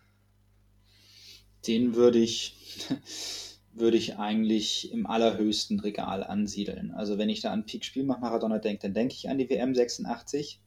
Den 1.66 1.94
würde 1.94 2.18
ich, 2.18 2.57
würde 3.72 3.96
ich 3.96 4.16
eigentlich 4.16 4.92
im 4.92 5.07
allerhöchsten 5.07 5.81
Regal 5.81 6.22
ansiedeln. 6.22 6.92
Also 6.92 7.18
wenn 7.18 7.29
ich 7.29 7.40
da 7.40 7.53
an 7.53 7.66
Peak 7.66 7.85
Spielmach 7.85 8.20
Maradona 8.20 8.59
denke, 8.59 8.83
dann 8.83 8.94
denke 8.94 9.14
ich 9.14 9.29
an 9.29 9.38
die 9.38 9.48
WM 9.48 9.74
86 9.74 10.61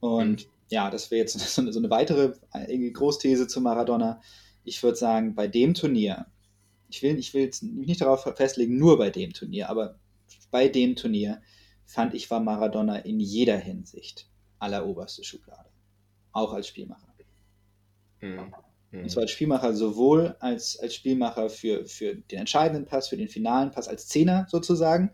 und 0.00 0.46
mhm 0.46 0.56
ja, 0.68 0.90
das 0.90 1.10
wäre 1.10 1.20
jetzt 1.20 1.38
so 1.54 1.62
eine, 1.62 1.72
so 1.72 1.78
eine 1.78 1.90
weitere 1.90 2.32
Großthese 2.92 3.46
zu 3.46 3.60
Maradona. 3.60 4.20
Ich 4.64 4.82
würde 4.82 4.96
sagen, 4.96 5.34
bei 5.34 5.46
dem 5.46 5.74
Turnier, 5.74 6.26
ich 6.88 7.02
will, 7.02 7.18
ich 7.18 7.34
will 7.34 7.50
mich 7.62 7.88
nicht 7.88 8.00
darauf 8.00 8.22
festlegen, 8.22 8.78
nur 8.78 8.98
bei 8.98 9.10
dem 9.10 9.32
Turnier, 9.32 9.70
aber 9.70 9.98
bei 10.50 10.68
dem 10.68 10.96
Turnier 10.96 11.40
fand 11.84 12.14
ich, 12.14 12.30
war 12.30 12.40
Maradona 12.40 12.96
in 12.98 13.20
jeder 13.20 13.56
Hinsicht 13.56 14.28
alleroberste 14.58 15.22
Schublade. 15.22 15.70
Auch 16.32 16.52
als 16.52 16.68
Spielmacher. 16.68 17.06
Mhm. 18.20 18.52
Und 18.92 19.10
zwar 19.10 19.22
als 19.22 19.32
Spielmacher 19.32 19.74
sowohl 19.74 20.36
als, 20.40 20.78
als 20.78 20.94
Spielmacher 20.94 21.50
für, 21.50 21.84
für 21.86 22.14
den 22.14 22.38
entscheidenden 22.38 22.86
Pass, 22.86 23.08
für 23.08 23.16
den 23.16 23.28
finalen 23.28 23.70
Pass, 23.70 23.88
als 23.88 24.08
Zehner 24.08 24.46
sozusagen, 24.48 25.10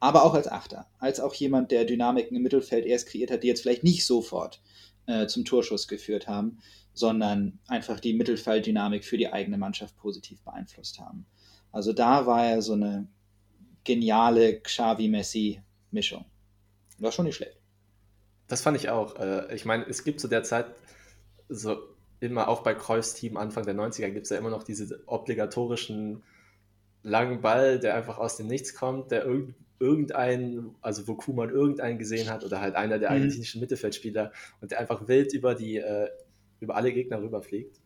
aber 0.00 0.24
auch 0.24 0.34
als 0.34 0.48
Achter. 0.48 0.86
Als 0.98 1.20
auch 1.20 1.34
jemand, 1.34 1.70
der 1.70 1.84
Dynamiken 1.84 2.36
im 2.36 2.42
Mittelfeld 2.42 2.86
erst 2.86 3.08
kreiert 3.08 3.30
hat, 3.30 3.42
die 3.42 3.48
jetzt 3.48 3.62
vielleicht 3.62 3.84
nicht 3.84 4.06
sofort 4.06 4.62
äh, 5.06 5.26
zum 5.26 5.44
Torschuss 5.44 5.88
geführt 5.88 6.28
haben, 6.28 6.58
sondern 6.94 7.58
einfach 7.66 8.00
die 8.00 8.14
Mittelfelddynamik 8.14 9.04
für 9.04 9.18
die 9.18 9.32
eigene 9.32 9.58
Mannschaft 9.58 9.96
positiv 9.96 10.42
beeinflusst 10.42 10.98
haben. 11.00 11.26
Also 11.72 11.92
da 11.92 12.26
war 12.26 12.46
er 12.46 12.62
so 12.62 12.72
eine 12.72 13.08
geniale 13.84 14.60
Xavi-Messi-Mischung. 14.60 16.24
War 16.98 17.12
schon 17.12 17.26
nicht 17.26 17.36
schlecht. 17.36 17.58
Das 18.48 18.62
fand 18.62 18.76
ich 18.76 18.88
auch. 18.88 19.16
Äh, 19.16 19.54
ich 19.54 19.64
meine, 19.64 19.84
es 19.86 20.04
gibt 20.04 20.20
zu 20.20 20.28
der 20.28 20.42
Zeit 20.42 20.66
so 21.48 21.78
immer 22.20 22.48
auch 22.48 22.62
bei 22.62 22.74
Kreuz 22.74 23.14
Team 23.14 23.36
Anfang 23.36 23.64
der 23.64 23.74
90er 23.74 24.10
gibt 24.10 24.24
es 24.24 24.30
ja 24.30 24.38
immer 24.38 24.50
noch 24.50 24.62
diese 24.62 25.02
obligatorischen 25.06 26.22
langen 27.02 27.40
Ball, 27.40 27.78
der 27.78 27.94
einfach 27.94 28.18
aus 28.18 28.36
dem 28.36 28.48
Nichts 28.48 28.74
kommt, 28.74 29.10
der 29.10 29.24
irgendwie 29.24 29.54
irgendeinen, 29.80 30.74
also 30.80 31.06
wo 31.06 31.14
Kuman 31.14 31.50
irgendeinen 31.50 31.98
gesehen 31.98 32.30
hat 32.30 32.44
oder 32.44 32.60
halt 32.60 32.74
einer 32.74 32.98
der 32.98 33.10
mhm. 33.10 33.16
argentinischen 33.16 33.60
Mittelfeldspieler 33.60 34.32
und 34.60 34.70
der 34.70 34.80
einfach 34.80 35.06
wild 35.06 35.32
über 35.32 35.54
die, 35.54 35.76
äh, 35.76 36.08
über 36.60 36.74
alle 36.76 36.92
Gegner 36.92 37.22
rüberfliegt. 37.22 37.80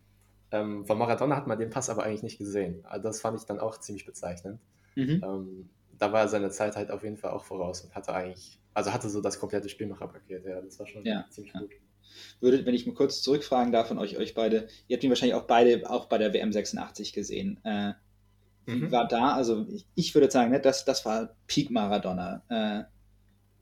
Ähm, 0.51 0.85
von 0.85 0.97
Maradona 0.97 1.35
hat 1.35 1.47
man 1.47 1.59
den 1.59 1.69
Pass 1.69 1.89
aber 1.89 2.03
eigentlich 2.03 2.23
nicht 2.23 2.37
gesehen. 2.37 2.83
Also 2.85 3.03
das 3.03 3.21
fand 3.21 3.39
ich 3.39 3.45
dann 3.45 3.59
auch 3.59 3.79
ziemlich 3.79 4.05
bezeichnend. 4.05 4.59
Mhm. 4.95 5.21
Ähm, 5.23 5.69
da 5.97 6.11
war 6.11 6.21
er 6.21 6.27
seine 6.27 6.49
Zeit 6.49 6.75
halt 6.75 6.91
auf 6.91 7.03
jeden 7.03 7.17
Fall 7.17 7.31
auch 7.31 7.43
voraus 7.43 7.81
und 7.81 7.93
hatte 7.95 8.13
eigentlich, 8.13 8.59
also 8.73 8.91
hatte 8.91 9.09
so 9.09 9.21
das 9.21 9.39
komplette 9.39 9.69
Spielmacherpaket, 9.69 10.45
ja, 10.45 10.61
das 10.61 10.79
war 10.79 10.87
schon 10.87 11.05
ja, 11.05 11.25
ziemlich 11.29 11.53
ja. 11.53 11.59
gut. 11.61 11.71
Würde, 12.39 12.65
wenn 12.65 12.75
ich 12.75 12.85
mal 12.85 12.95
kurz 12.95 13.21
zurückfragen 13.21 13.71
darf 13.71 13.87
von 13.87 13.97
euch, 13.97 14.17
euch 14.17 14.33
beide, 14.33 14.67
ihr 14.87 14.95
habt 14.95 15.03
ihn 15.03 15.09
wahrscheinlich 15.09 15.35
auch 15.35 15.47
beide 15.47 15.89
auch 15.89 16.07
bei 16.07 16.17
der 16.17 16.33
WM 16.33 16.51
86 16.51 17.13
gesehen. 17.13 17.59
Äh, 17.63 17.93
mhm. 18.65 18.91
war 18.91 19.07
da, 19.07 19.33
also 19.33 19.65
ich, 19.69 19.85
ich, 19.95 20.13
würde 20.13 20.29
sagen, 20.29 20.51
ne, 20.51 20.59
das, 20.59 20.85
das 20.85 21.05
war 21.05 21.35
Peak 21.47 21.71
Maradona. 21.71 22.43
Äh, 22.49 22.83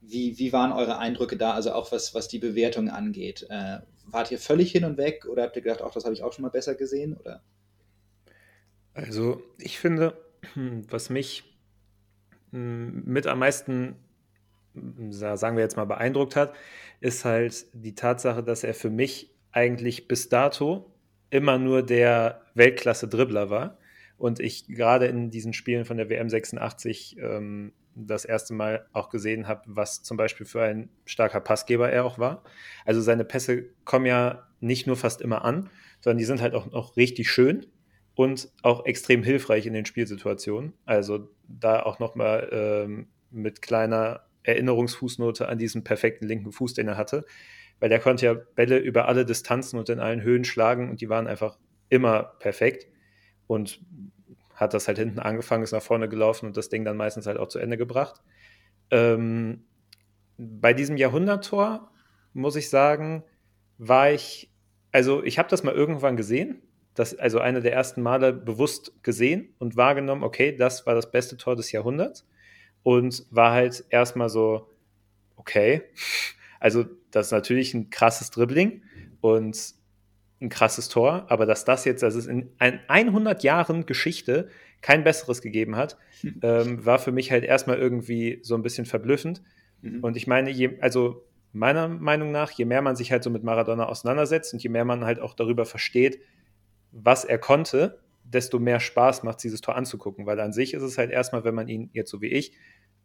wie, 0.01 0.37
wie 0.39 0.51
waren 0.51 0.71
eure 0.71 0.97
Eindrücke 0.97 1.37
da, 1.37 1.53
also 1.53 1.73
auch 1.73 1.91
was, 1.91 2.15
was 2.15 2.27
die 2.27 2.39
Bewertung 2.39 2.89
angeht? 2.89 3.45
Äh, 3.49 3.79
wart 4.07 4.31
ihr 4.31 4.39
völlig 4.39 4.71
hin 4.71 4.83
und 4.83 4.97
weg 4.97 5.25
oder 5.25 5.43
habt 5.43 5.55
ihr 5.55 5.61
gedacht, 5.61 5.81
auch 5.81 5.93
das 5.93 6.03
habe 6.03 6.13
ich 6.13 6.23
auch 6.23 6.33
schon 6.33 6.43
mal 6.43 6.49
besser 6.49 6.75
gesehen? 6.75 7.15
Oder? 7.15 7.41
Also 8.93 9.41
ich 9.57 9.79
finde, 9.79 10.17
was 10.89 11.09
mich 11.09 11.43
hm, 12.51 13.03
mit 13.05 13.27
am 13.27 13.39
meisten, 13.39 13.95
sagen 15.09 15.57
wir 15.57 15.63
jetzt 15.63 15.77
mal, 15.77 15.85
beeindruckt 15.85 16.35
hat, 16.35 16.53
ist 17.01 17.25
halt 17.25 17.65
die 17.73 17.95
Tatsache, 17.95 18.43
dass 18.43 18.63
er 18.63 18.73
für 18.73 18.89
mich 18.89 19.33
eigentlich 19.51 20.07
bis 20.07 20.29
dato 20.29 20.93
immer 21.29 21.57
nur 21.57 21.83
der 21.83 22.41
Weltklasse-Dribbler 22.53 23.49
war 23.49 23.77
und 24.17 24.39
ich 24.39 24.67
gerade 24.67 25.07
in 25.07 25.31
diesen 25.31 25.51
Spielen 25.51 25.83
von 25.83 25.97
der 25.97 26.09
WM 26.09 26.29
86 26.29 27.17
ähm, 27.19 27.73
das 27.95 28.23
erste 28.23 28.53
Mal 28.53 28.85
auch 28.93 29.09
gesehen 29.09 29.47
habe, 29.47 29.63
was 29.65 30.03
zum 30.03 30.15
Beispiel 30.15 30.45
für 30.45 30.61
ein 30.61 30.89
starker 31.05 31.41
Passgeber 31.41 31.91
er 31.91 32.05
auch 32.05 32.19
war. 32.19 32.43
Also 32.85 33.01
seine 33.01 33.25
Pässe 33.25 33.65
kommen 33.83 34.05
ja 34.05 34.47
nicht 34.59 34.87
nur 34.87 34.95
fast 34.95 35.21
immer 35.21 35.43
an, 35.43 35.69
sondern 35.99 36.19
die 36.19 36.25
sind 36.25 36.41
halt 36.41 36.53
auch 36.53 36.71
noch 36.71 36.95
richtig 36.97 37.29
schön 37.29 37.65
und 38.15 38.51
auch 38.61 38.85
extrem 38.85 39.23
hilfreich 39.23 39.65
in 39.65 39.73
den 39.73 39.85
Spielsituationen. 39.85 40.73
Also 40.85 41.29
da 41.47 41.81
auch 41.81 41.99
nochmal 41.99 42.47
ähm, 42.51 43.07
mit 43.31 43.61
kleiner 43.61 44.21
Erinnerungsfußnote 44.43 45.47
an 45.47 45.57
diesen 45.57 45.83
perfekten 45.83 46.27
linken 46.27 46.51
Fuß, 46.51 46.73
den 46.73 46.87
er 46.87 46.97
hatte, 46.97 47.25
weil 47.79 47.89
der 47.89 47.99
konnte 47.99 48.25
ja 48.25 48.33
Bälle 48.33 48.77
über 48.77 49.07
alle 49.07 49.25
Distanzen 49.25 49.77
und 49.77 49.89
in 49.89 49.99
allen 49.99 50.21
Höhen 50.21 50.43
schlagen 50.43 50.89
und 50.89 51.01
die 51.01 51.09
waren 51.09 51.27
einfach 51.27 51.57
immer 51.89 52.35
perfekt. 52.39 52.87
Und 53.47 53.81
hat 54.53 54.73
das 54.75 54.87
halt 54.87 54.99
hinten 54.99 55.19
angefangen, 55.19 55.63
ist 55.63 55.71
nach 55.71 55.81
vorne 55.81 56.07
gelaufen 56.07 56.45
und 56.45 56.55
das 56.55 56.69
Ding 56.69 56.85
dann 56.85 56.95
meistens 56.95 57.25
halt 57.25 57.37
auch 57.37 57.47
zu 57.47 57.57
Ende 57.57 57.77
gebracht. 57.77 58.21
Ähm, 58.91 59.65
bei 60.37 60.73
diesem 60.73 60.97
Jahrhunderttor 60.97 61.91
muss 62.33 62.55
ich 62.55 62.69
sagen, 62.69 63.23
war 63.79 64.11
ich, 64.11 64.53
also 64.91 65.23
ich 65.23 65.39
habe 65.39 65.49
das 65.49 65.63
mal 65.63 65.73
irgendwann 65.73 66.15
gesehen, 66.15 66.61
das, 66.93 67.17
also 67.17 67.39
eine 67.39 67.61
der 67.61 67.73
ersten 67.73 68.03
Male 68.03 68.33
bewusst 68.33 68.93
gesehen 69.01 69.55
und 69.57 69.77
wahrgenommen, 69.77 70.23
okay, 70.23 70.55
das 70.55 70.85
war 70.85 70.93
das 70.93 71.11
beste 71.11 71.37
Tor 71.37 71.55
des 71.55 71.71
Jahrhunderts 71.71 72.27
und 72.83 73.25
war 73.29 73.51
halt 73.51 73.85
erstmal 73.89 74.29
so, 74.29 74.69
okay, 75.35 75.83
also 76.59 76.85
das 77.11 77.27
ist 77.27 77.31
natürlich 77.31 77.73
ein 77.73 77.89
krasses 77.89 78.31
Dribbling 78.31 78.83
und 79.21 79.57
ein 80.41 80.49
krasses 80.49 80.89
Tor, 80.89 81.25
aber 81.29 81.45
dass 81.45 81.65
das 81.65 81.85
jetzt, 81.85 82.01
dass 82.01 82.15
es 82.15 82.25
in 82.25 82.49
100 82.59 83.43
Jahren 83.43 83.85
Geschichte 83.85 84.49
kein 84.81 85.03
besseres 85.03 85.41
gegeben 85.41 85.75
hat, 85.75 85.97
hm. 86.21 86.39
ähm, 86.41 86.85
war 86.85 86.99
für 86.99 87.11
mich 87.11 87.31
halt 87.31 87.43
erstmal 87.43 87.77
irgendwie 87.77 88.39
so 88.43 88.55
ein 88.55 88.63
bisschen 88.63 88.85
verblüffend. 88.85 89.41
Mhm. 89.81 90.03
Und 90.03 90.17
ich 90.17 90.27
meine, 90.27 90.49
je, 90.49 90.79
also 90.81 91.23
meiner 91.53 91.87
Meinung 91.87 92.31
nach, 92.31 92.51
je 92.51 92.65
mehr 92.65 92.81
man 92.81 92.95
sich 92.95 93.11
halt 93.11 93.23
so 93.23 93.29
mit 93.29 93.43
Maradona 93.43 93.85
auseinandersetzt 93.85 94.53
und 94.53 94.63
je 94.63 94.69
mehr 94.69 94.85
man 94.85 95.05
halt 95.05 95.19
auch 95.19 95.33
darüber 95.33 95.65
versteht, 95.65 96.21
was 96.91 97.25
er 97.25 97.37
konnte, 97.37 97.99
desto 98.33 98.59
mehr 98.59 98.79
Spaß 98.79 99.23
macht 99.23 99.43
dieses 99.43 99.61
Tor 99.61 99.75
anzugucken, 99.75 100.25
weil 100.25 100.39
an 100.39 100.53
sich 100.53 100.73
ist 100.73 100.83
es 100.83 100.97
halt 100.97 101.11
erstmal, 101.11 101.43
wenn 101.43 101.55
man 101.55 101.67
ihn 101.67 101.89
jetzt 101.93 102.09
so 102.09 102.21
wie 102.21 102.27
ich 102.27 102.53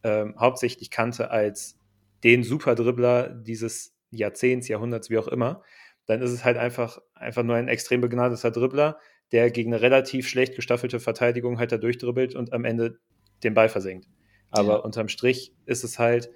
ähm, 0.03 0.35
hauptsächlich 0.39 0.91
kannte 0.91 1.31
als 1.31 1.79
den 2.23 2.43
Superdribbler 2.43 3.29
dieses 3.29 3.95
Jahrzehnts, 4.11 4.69
Jahrhunderts, 4.69 5.11
wie 5.11 5.19
auch 5.19 5.29
immer, 5.29 5.62
dann 6.07 6.23
ist 6.23 6.31
es 6.31 6.45
halt 6.45 6.57
einfach, 6.57 7.01
einfach 7.15 7.43
nur 7.43 7.57
ein 7.57 7.69
extrem 7.69 8.01
begnadeter 8.01 8.51
Dribbler, 8.51 8.99
der 9.33 9.51
gegen 9.51 9.75
eine 9.75 9.83
relativ 9.83 10.29
schlecht 10.29 10.55
gestaffelte 10.55 11.01
Verteidigung 11.01 11.59
halt 11.59 11.73
da 11.73 11.79
durchdribbelt 11.79 12.35
und 12.37 12.53
am 12.53 12.65
Ende 12.65 13.01
den 13.43 13.55
Ball 13.55 13.69
versenkt. 13.69 14.09
Aber 14.51 14.75
ja. 14.75 14.77
unterm 14.77 15.09
Strich 15.09 15.53
ist 15.67 15.83
es 15.83 15.99
halt 15.99 16.31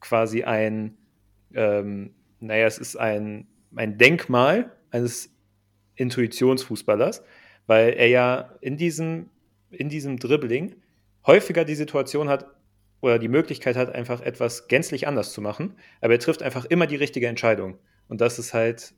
quasi 0.00 0.44
ein, 0.44 0.98
ähm, 1.54 2.14
naja, 2.40 2.66
es 2.66 2.78
ist 2.78 2.96
ein, 2.96 3.48
ein 3.74 3.96
Denkmal 3.96 4.76
eines 4.90 5.34
Intuitionsfußballers, 5.96 7.24
weil 7.68 7.90
er 7.90 8.08
ja 8.08 8.50
in 8.60 8.76
diesem, 8.76 9.30
in 9.70 9.88
diesem 9.88 10.18
Dribbling 10.18 10.74
häufiger 11.24 11.64
die 11.64 11.76
Situation 11.76 12.28
hat, 12.28 12.46
oder 13.00 13.18
die 13.18 13.28
Möglichkeit 13.28 13.76
hat, 13.76 13.94
einfach 13.94 14.20
etwas 14.20 14.68
gänzlich 14.68 15.06
anders 15.06 15.32
zu 15.32 15.40
machen, 15.40 15.74
aber 16.00 16.14
er 16.14 16.18
trifft 16.18 16.42
einfach 16.42 16.64
immer 16.64 16.86
die 16.86 16.96
richtige 16.96 17.28
Entscheidung. 17.28 17.78
Und 18.08 18.20
das 18.20 18.38
ist 18.38 18.54
halt, 18.54 18.94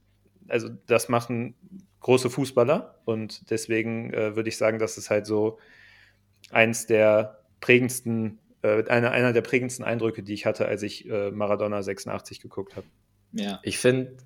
also 0.48 0.68
das 0.87 1.09
machen 1.09 1.54
große 2.00 2.30
Fußballer 2.30 2.98
und 3.04 3.50
deswegen 3.50 4.12
äh, 4.14 4.37
würde 4.37 4.48
ich 4.48 4.56
sagen, 4.56 4.78
das 4.78 4.96
ist 4.96 5.11
halt 5.11 5.26
so 5.26 5.59
eins 6.50 6.87
der 6.87 7.42
prägendsten, 7.61 8.38
äh, 8.62 8.88
einer, 8.88 9.11
einer 9.11 9.35
der 9.35 9.42
prägendsten 9.42 9.85
Eindrücke, 9.85 10.22
die 10.22 10.33
ich 10.33 10.46
hatte, 10.46 10.66
als 10.66 10.83
ich 10.83 11.09
äh, 11.11 11.30
Maradona 11.30 11.83
86 11.83 12.40
geguckt 12.40 12.76
habe. 12.76 12.87
Ja. 13.33 13.61
Ich 13.62 13.78
finde, 13.78 14.16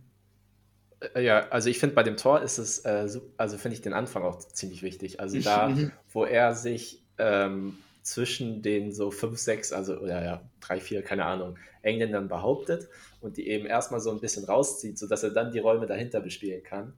ja, 1.17 1.49
also 1.49 1.69
ich 1.69 1.79
finde 1.79 1.95
bei 1.95 2.03
dem 2.03 2.17
Tor 2.17 2.43
ist 2.43 2.59
es, 2.59 2.81
äh, 2.81 3.09
also 3.37 3.59
finde 3.59 3.75
ich 3.75 3.83
den 3.83 3.93
Anfang 3.93 4.23
auch 4.23 4.38
ziemlich 4.38 4.83
wichtig. 4.83 5.21
Also 5.21 5.38
da, 5.40 5.69
mhm. 5.69 5.93
wo 6.12 6.25
er 6.25 6.55
sich 6.55 7.03
ähm, 7.19 7.79
zwischen 8.03 8.62
den 8.62 8.93
so 8.93 9.11
fünf, 9.11 9.38
sechs, 9.38 9.73
also 9.73 9.97
oder 9.97 10.25
ja, 10.25 10.43
drei, 10.61 10.81
vier, 10.81 11.03
keine 11.03 11.25
Ahnung, 11.25 11.59
Engländern 11.83 12.29
behauptet 12.29 12.88
und 13.21 13.37
die 13.37 13.49
eben 13.49 13.67
erstmal 13.67 14.01
so 14.01 14.11
ein 14.11 14.21
bisschen 14.21 14.45
rauszieht, 14.45 14.99
sodass 14.99 15.23
er 15.23 15.31
dann 15.31 15.53
die 15.53 15.59
Räume 15.59 15.87
dahinter 15.87 16.21
bespielen 16.21 16.62
kann. 16.62 16.93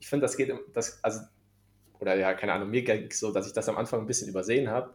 Ich 0.00 0.08
finde, 0.08 0.24
das 0.24 0.36
geht, 0.36 0.52
das, 0.72 1.02
also, 1.02 1.20
oder 1.98 2.14
ja, 2.14 2.34
keine 2.34 2.52
Ahnung, 2.52 2.70
mir 2.70 2.82
ging 2.82 3.08
es 3.10 3.18
so, 3.18 3.32
dass 3.32 3.46
ich 3.46 3.52
das 3.52 3.68
am 3.68 3.76
Anfang 3.76 4.00
ein 4.00 4.06
bisschen 4.06 4.28
übersehen 4.28 4.70
habe. 4.70 4.94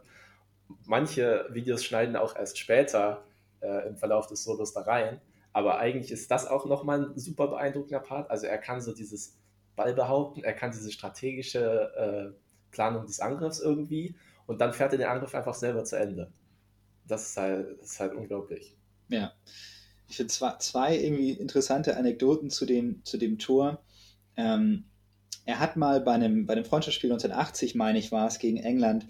Manche 0.86 1.46
Videos 1.50 1.84
schneiden 1.84 2.16
auch 2.16 2.36
erst 2.36 2.58
später 2.58 3.24
äh, 3.60 3.88
im 3.88 3.96
Verlauf 3.96 4.26
des 4.26 4.42
Solos 4.44 4.72
da 4.72 4.82
rein, 4.82 5.20
aber 5.52 5.78
eigentlich 5.78 6.10
ist 6.10 6.30
das 6.30 6.46
auch 6.46 6.66
nochmal 6.66 7.10
ein 7.10 7.18
super 7.18 7.48
beeindruckender 7.48 8.00
Part. 8.00 8.30
Also 8.30 8.46
er 8.46 8.58
kann 8.58 8.80
so 8.80 8.92
dieses 8.94 9.36
Ball 9.76 9.94
behaupten, 9.94 10.44
er 10.44 10.52
kann 10.52 10.70
diese 10.70 10.90
strategische 10.90 11.92
äh, 11.96 12.72
Planung 12.72 13.06
des 13.06 13.20
Angriffs 13.20 13.60
irgendwie 13.60 14.14
und 14.46 14.60
dann 14.60 14.72
fährt 14.72 14.92
er 14.92 14.98
den 14.98 15.08
Angriff 15.08 15.34
einfach 15.34 15.54
selber 15.54 15.84
zu 15.84 15.96
Ende. 15.96 16.30
Das 17.06 17.30
ist 17.30 17.36
halt, 17.36 17.80
das 17.80 17.92
ist 17.92 18.00
halt 18.00 18.14
unglaublich. 18.14 18.76
Ja. 19.08 19.32
Ich 20.08 20.16
finde 20.16 20.32
zwei, 20.32 20.56
zwei 20.58 20.96
irgendwie 20.96 21.32
interessante 21.32 21.96
Anekdoten 21.96 22.50
zu 22.50 22.66
dem, 22.66 23.04
zu 23.04 23.16
dem 23.16 23.38
Tor. 23.38 23.82
Ähm, 24.36 24.84
er 25.44 25.58
hat 25.58 25.76
mal 25.76 26.00
bei 26.00 26.12
einem, 26.12 26.46
bei 26.46 26.54
einem 26.54 26.64
Freundschaftsspiel 26.64 27.10
1980, 27.10 27.74
meine 27.74 27.98
ich, 27.98 28.12
war 28.12 28.28
es 28.28 28.38
gegen 28.38 28.58
England, 28.58 29.06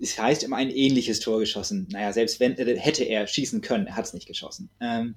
es 0.00 0.18
heißt 0.18 0.44
immer 0.44 0.56
ein 0.56 0.70
ähnliches 0.70 1.20
Tor 1.20 1.40
geschossen. 1.40 1.88
Naja, 1.90 2.12
selbst 2.12 2.40
wenn, 2.40 2.56
äh, 2.56 2.78
hätte 2.78 3.04
er 3.04 3.26
schießen 3.26 3.60
können, 3.60 3.86
er 3.86 3.96
hat 3.96 4.04
es 4.04 4.14
nicht 4.14 4.28
geschossen. 4.28 4.70
Ähm, 4.80 5.16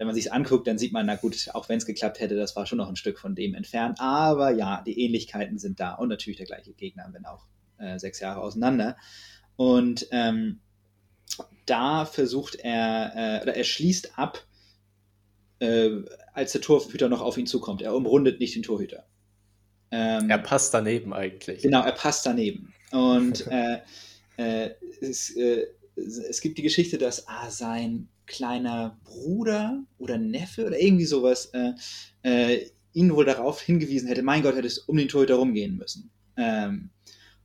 wenn 0.00 0.06
man 0.06 0.14
sich 0.14 0.26
es 0.26 0.32
anguckt, 0.32 0.66
dann 0.66 0.78
sieht 0.78 0.94
man, 0.94 1.04
na 1.04 1.16
gut, 1.16 1.50
auch 1.52 1.68
wenn 1.68 1.76
es 1.76 1.84
geklappt 1.84 2.20
hätte, 2.20 2.34
das 2.34 2.56
war 2.56 2.64
schon 2.64 2.78
noch 2.78 2.88
ein 2.88 2.96
Stück 2.96 3.18
von 3.18 3.34
dem 3.34 3.54
entfernt. 3.54 4.00
Aber 4.00 4.50
ja, 4.50 4.82
die 4.86 4.98
Ähnlichkeiten 4.98 5.58
sind 5.58 5.78
da 5.78 5.92
und 5.92 6.08
natürlich 6.08 6.38
der 6.38 6.46
gleiche 6.46 6.72
Gegner, 6.72 7.06
wenn 7.12 7.26
auch 7.26 7.44
äh, 7.76 7.98
sechs 7.98 8.18
Jahre 8.18 8.40
auseinander. 8.40 8.96
Und 9.56 10.08
ähm, 10.10 10.60
da 11.66 12.06
versucht 12.06 12.54
er, 12.54 13.12
äh, 13.14 13.42
oder 13.42 13.54
er 13.54 13.64
schließt 13.64 14.18
ab, 14.18 14.42
äh, 15.58 15.90
als 16.32 16.52
der 16.52 16.62
Torhüter 16.62 17.10
noch 17.10 17.20
auf 17.20 17.36
ihn 17.36 17.46
zukommt. 17.46 17.82
Er 17.82 17.94
umrundet 17.94 18.40
nicht 18.40 18.54
den 18.54 18.62
Torhüter. 18.62 19.04
Ähm, 19.90 20.30
er 20.30 20.38
passt 20.38 20.72
daneben 20.72 21.12
eigentlich. 21.12 21.60
Genau, 21.60 21.84
er 21.84 21.92
passt 21.92 22.24
daneben. 22.24 22.72
Und 22.90 23.46
äh, 23.48 23.80
äh, 24.38 24.70
es, 25.02 25.36
äh, 25.36 25.66
es 25.96 26.40
gibt 26.40 26.58
die 26.58 26.62
Geschichte, 26.62 26.98
dass 26.98 27.28
ah, 27.28 27.50
sein 27.50 28.08
kleiner 28.26 28.98
Bruder 29.04 29.82
oder 29.98 30.18
Neffe 30.18 30.66
oder 30.66 30.80
irgendwie 30.80 31.04
sowas 31.04 31.50
ihn 32.92 33.14
wohl 33.14 33.24
darauf 33.24 33.60
hingewiesen 33.60 34.08
hätte, 34.08 34.22
mein 34.22 34.42
Gott, 34.42 34.56
hättest 34.56 34.88
um 34.88 34.96
den 34.96 35.08
Torhüter 35.08 35.36
rumgehen 35.36 35.76
müssen. 35.76 36.10
Ähm, 36.36 36.90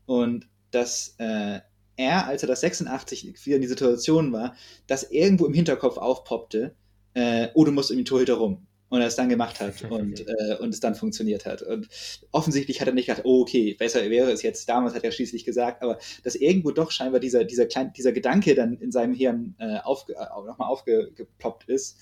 und 0.05 0.47
dass 0.71 1.15
äh, 1.17 1.60
er, 1.97 2.27
als 2.27 2.43
er 2.43 2.47
das 2.47 2.62
86 2.62 3.45
wieder 3.45 3.55
in 3.55 3.62
die 3.62 3.67
Situation 3.67 4.31
war, 4.34 4.55
dass 4.88 5.10
irgendwo 5.12 5.45
im 5.45 5.53
Hinterkopf 5.53 5.97
aufpoppte, 5.97 6.75
äh, 7.13 7.49
oh, 7.53 7.63
du 7.63 7.71
musst 7.71 7.91
um 7.91 7.97
den 7.97 8.05
Torhüter 8.05 8.36
rum. 8.36 8.67
Und 8.89 9.01
er 9.01 9.07
es 9.07 9.15
dann 9.15 9.29
gemacht 9.29 9.59
hat 9.59 9.81
und, 9.89 10.21
äh, 10.27 10.57
und 10.59 10.73
es 10.73 10.79
dann 10.79 10.95
funktioniert 10.95 11.45
hat. 11.45 11.61
Und 11.61 11.89
offensichtlich 12.31 12.81
hat 12.81 12.87
er 12.87 12.93
nicht 12.93 13.07
gedacht, 13.07 13.25
oh, 13.25 13.41
okay, 13.41 13.73
besser 13.73 14.09
wäre 14.09 14.31
es 14.31 14.43
jetzt, 14.43 14.69
damals 14.69 14.93
hat 14.93 15.03
er 15.03 15.11
schließlich 15.11 15.43
gesagt, 15.43 15.81
aber 15.81 15.97
dass 16.23 16.35
irgendwo 16.35 16.71
doch 16.71 16.91
scheinbar 16.91 17.19
dieser, 17.19 17.43
dieser, 17.43 17.65
klein, 17.65 17.93
dieser 17.93 18.11
Gedanke 18.11 18.53
dann 18.55 18.77
in 18.77 18.91
seinem 18.91 19.13
Hirn 19.13 19.55
äh, 19.59 19.79
aufge, 19.79 20.13
äh, 20.13 20.25
nochmal 20.45 20.69
aufgeploppt 20.69 21.67
ist, 21.67 21.97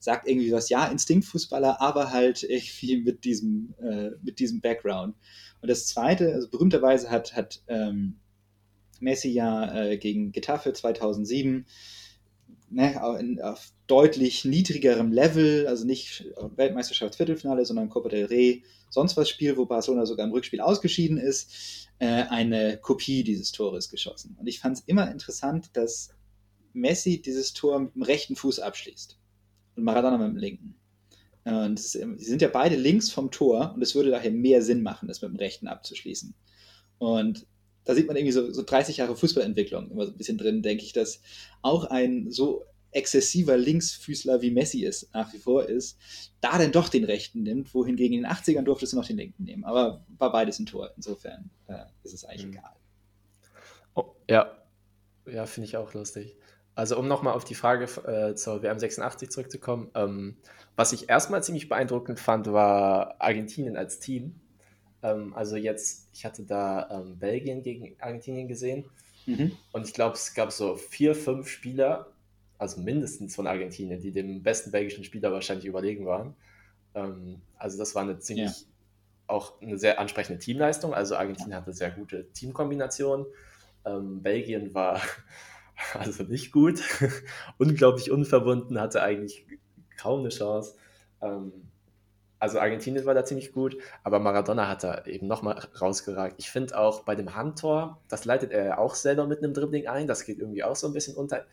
sagt 0.00 0.28
irgendwie 0.28 0.52
was, 0.52 0.68
ja, 0.68 0.86
Instinktfußballer, 0.86 1.80
aber 1.80 2.12
halt 2.12 2.42
irgendwie 2.42 2.98
mit 2.98 3.24
diesem, 3.24 3.74
äh, 3.80 4.10
mit 4.22 4.38
diesem 4.38 4.60
Background. 4.60 5.16
Und 5.62 5.70
das 5.70 5.86
Zweite, 5.86 6.34
also 6.34 6.50
berühmterweise 6.50 7.10
hat, 7.10 7.34
hat 7.34 7.62
ähm, 7.68 8.16
Messi 9.00 9.30
ja 9.30 9.74
äh, 9.74 9.96
gegen 9.96 10.32
Getafe 10.32 10.72
2007 10.72 11.66
ne, 12.74 13.18
in, 13.20 13.40
auf 13.40 13.72
deutlich 13.86 14.44
niedrigerem 14.44 15.12
Level, 15.12 15.66
also 15.66 15.86
nicht 15.86 16.26
Weltmeisterschaftsviertelfinale, 16.56 17.64
sondern 17.64 17.90
Copa 17.90 18.08
del 18.08 18.26
Rey, 18.26 18.64
sonst 18.90 19.16
was 19.16 19.28
Spiel, 19.28 19.56
wo 19.56 19.66
Barcelona 19.66 20.06
sogar 20.06 20.26
im 20.26 20.32
Rückspiel 20.32 20.60
ausgeschieden 20.60 21.18
ist, 21.18 21.88
äh, 21.98 22.06
eine 22.06 22.78
Kopie 22.78 23.24
dieses 23.24 23.52
Tores 23.52 23.88
geschossen. 23.88 24.36
Und 24.38 24.46
ich 24.46 24.60
fand 24.60 24.78
es 24.78 24.84
immer 24.86 25.10
interessant, 25.10 25.70
dass 25.74 26.10
Messi 26.72 27.22
dieses 27.22 27.52
Tor 27.52 27.78
mit 27.78 27.94
dem 27.94 28.02
rechten 28.02 28.36
Fuß 28.36 28.60
abschließt 28.60 29.18
und 29.76 29.84
Maradona 29.84 30.18
mit 30.18 30.28
dem 30.28 30.36
linken. 30.36 30.74
Und 31.44 31.78
ist, 31.78 31.92
sie 31.92 32.24
sind 32.24 32.40
ja 32.40 32.48
beide 32.48 32.76
links 32.76 33.10
vom 33.10 33.30
Tor 33.30 33.72
und 33.74 33.82
es 33.82 33.94
würde 33.94 34.10
daher 34.10 34.30
mehr 34.30 34.62
Sinn 34.62 34.82
machen, 34.82 35.08
das 35.08 35.20
mit 35.20 35.30
dem 35.30 35.36
Rechten 35.36 35.68
abzuschließen. 35.68 36.34
Und 36.98 37.46
da 37.84 37.94
sieht 37.94 38.06
man 38.06 38.16
irgendwie 38.16 38.32
so, 38.32 38.52
so 38.52 38.62
30 38.62 38.98
Jahre 38.98 39.16
Fußballentwicklung 39.16 39.90
immer 39.90 40.06
so 40.06 40.12
ein 40.12 40.18
bisschen 40.18 40.38
drin, 40.38 40.62
denke 40.62 40.84
ich, 40.84 40.92
dass 40.92 41.20
auch 41.62 41.84
ein 41.84 42.30
so 42.30 42.64
exzessiver 42.94 43.56
Linksfüßler 43.56 44.40
wie 44.40 44.50
Messi 44.50 44.84
ist, 44.84 45.12
nach 45.12 45.32
wie 45.32 45.38
vor 45.38 45.68
ist, 45.68 45.98
da 46.40 46.58
denn 46.58 46.72
doch 46.72 46.88
den 46.88 47.04
Rechten 47.04 47.42
nimmt, 47.42 47.74
wohingegen 47.74 48.16
in 48.18 48.22
den 48.22 48.32
80ern 48.32 48.62
durftest 48.62 48.92
du 48.92 48.96
noch 48.96 49.06
den 49.06 49.16
Linken 49.16 49.44
nehmen. 49.44 49.64
Aber 49.64 50.04
war 50.16 50.32
beides 50.32 50.58
ein 50.58 50.66
Tor. 50.66 50.92
Insofern 50.96 51.50
äh, 51.66 51.84
ist 52.04 52.14
es 52.14 52.24
eigentlich 52.24 52.46
mhm. 52.46 52.52
egal. 52.52 52.72
Oh, 53.94 54.14
ja, 54.30 54.56
ja, 55.26 55.46
finde 55.46 55.68
ich 55.68 55.76
auch 55.76 55.92
lustig. 55.92 56.36
Also 56.76 56.98
um 56.98 57.06
nochmal 57.06 57.34
auf 57.34 57.44
die 57.44 57.54
Frage 57.54 57.84
äh, 58.06 58.34
zur 58.34 58.62
WM 58.62 58.78
86 58.78 59.30
zurückzukommen, 59.30 59.90
ähm, 59.94 60.36
was 60.76 60.92
ich 60.92 61.08
erstmal 61.08 61.42
ziemlich 61.42 61.68
beeindruckend 61.68 62.18
fand, 62.18 62.52
war 62.52 63.20
Argentinien 63.20 63.76
als 63.76 64.00
Team. 64.00 64.40
Ähm, 65.04 65.34
also 65.34 65.56
jetzt, 65.56 66.08
ich 66.14 66.24
hatte 66.24 66.42
da 66.42 66.88
ähm, 66.90 67.18
Belgien 67.18 67.62
gegen 67.62 67.94
Argentinien 68.00 68.48
gesehen 68.48 68.86
mhm. 69.26 69.52
und 69.72 69.86
ich 69.86 69.92
glaube, 69.92 70.14
es 70.14 70.34
gab 70.34 70.50
so 70.50 70.76
vier, 70.76 71.14
fünf 71.14 71.48
Spieler, 71.48 72.06
also 72.58 72.80
mindestens 72.80 73.36
von 73.36 73.46
Argentinien, 73.46 74.00
die 74.00 74.10
dem 74.10 74.42
besten 74.42 74.70
belgischen 74.70 75.04
Spieler 75.04 75.30
wahrscheinlich 75.30 75.66
überlegen 75.66 76.06
waren. 76.06 76.34
Ähm, 76.94 77.42
also 77.58 77.76
das 77.76 77.94
war 77.94 78.02
eine 78.02 78.18
ziemlich, 78.18 78.46
ja. 78.46 78.66
auch 79.26 79.60
eine 79.60 79.78
sehr 79.78 80.00
ansprechende 80.00 80.38
Teamleistung. 80.38 80.94
Also 80.94 81.16
Argentinien 81.16 81.54
hatte 81.54 81.74
sehr 81.74 81.90
gute 81.90 82.32
Teamkombinationen. 82.32 83.26
Ähm, 83.84 84.22
Belgien 84.22 84.72
war 84.72 85.02
also 85.92 86.22
nicht 86.22 86.50
gut, 86.50 86.80
unglaublich 87.58 88.10
unverbunden, 88.10 88.80
hatte 88.80 89.02
eigentlich 89.02 89.44
kaum 89.98 90.20
eine 90.20 90.30
Chance. 90.30 90.76
Ähm, 91.20 91.52
also 92.44 92.60
Argentinien 92.60 93.04
war 93.04 93.14
da 93.14 93.24
ziemlich 93.24 93.52
gut, 93.52 93.76
aber 94.02 94.20
Maradona 94.20 94.68
hat 94.68 94.84
da 94.84 95.04
eben 95.06 95.26
nochmal 95.26 95.58
rausgeragt. 95.80 96.36
Ich 96.38 96.50
finde 96.50 96.78
auch 96.78 97.02
bei 97.02 97.14
dem 97.14 97.34
Handtor, 97.34 98.00
das 98.08 98.24
leitet 98.24 98.52
er 98.52 98.78
auch 98.78 98.94
selber 98.94 99.26
mit 99.26 99.42
einem 99.42 99.54
Dribbling 99.54 99.86
ein, 99.86 100.06
das 100.06 100.24
geht 100.24 100.38
irgendwie 100.38 100.62
auch 100.62 100.76
so 100.76 100.86
ein 100.86 100.92
bisschen 100.92 101.16
unter. 101.16 101.44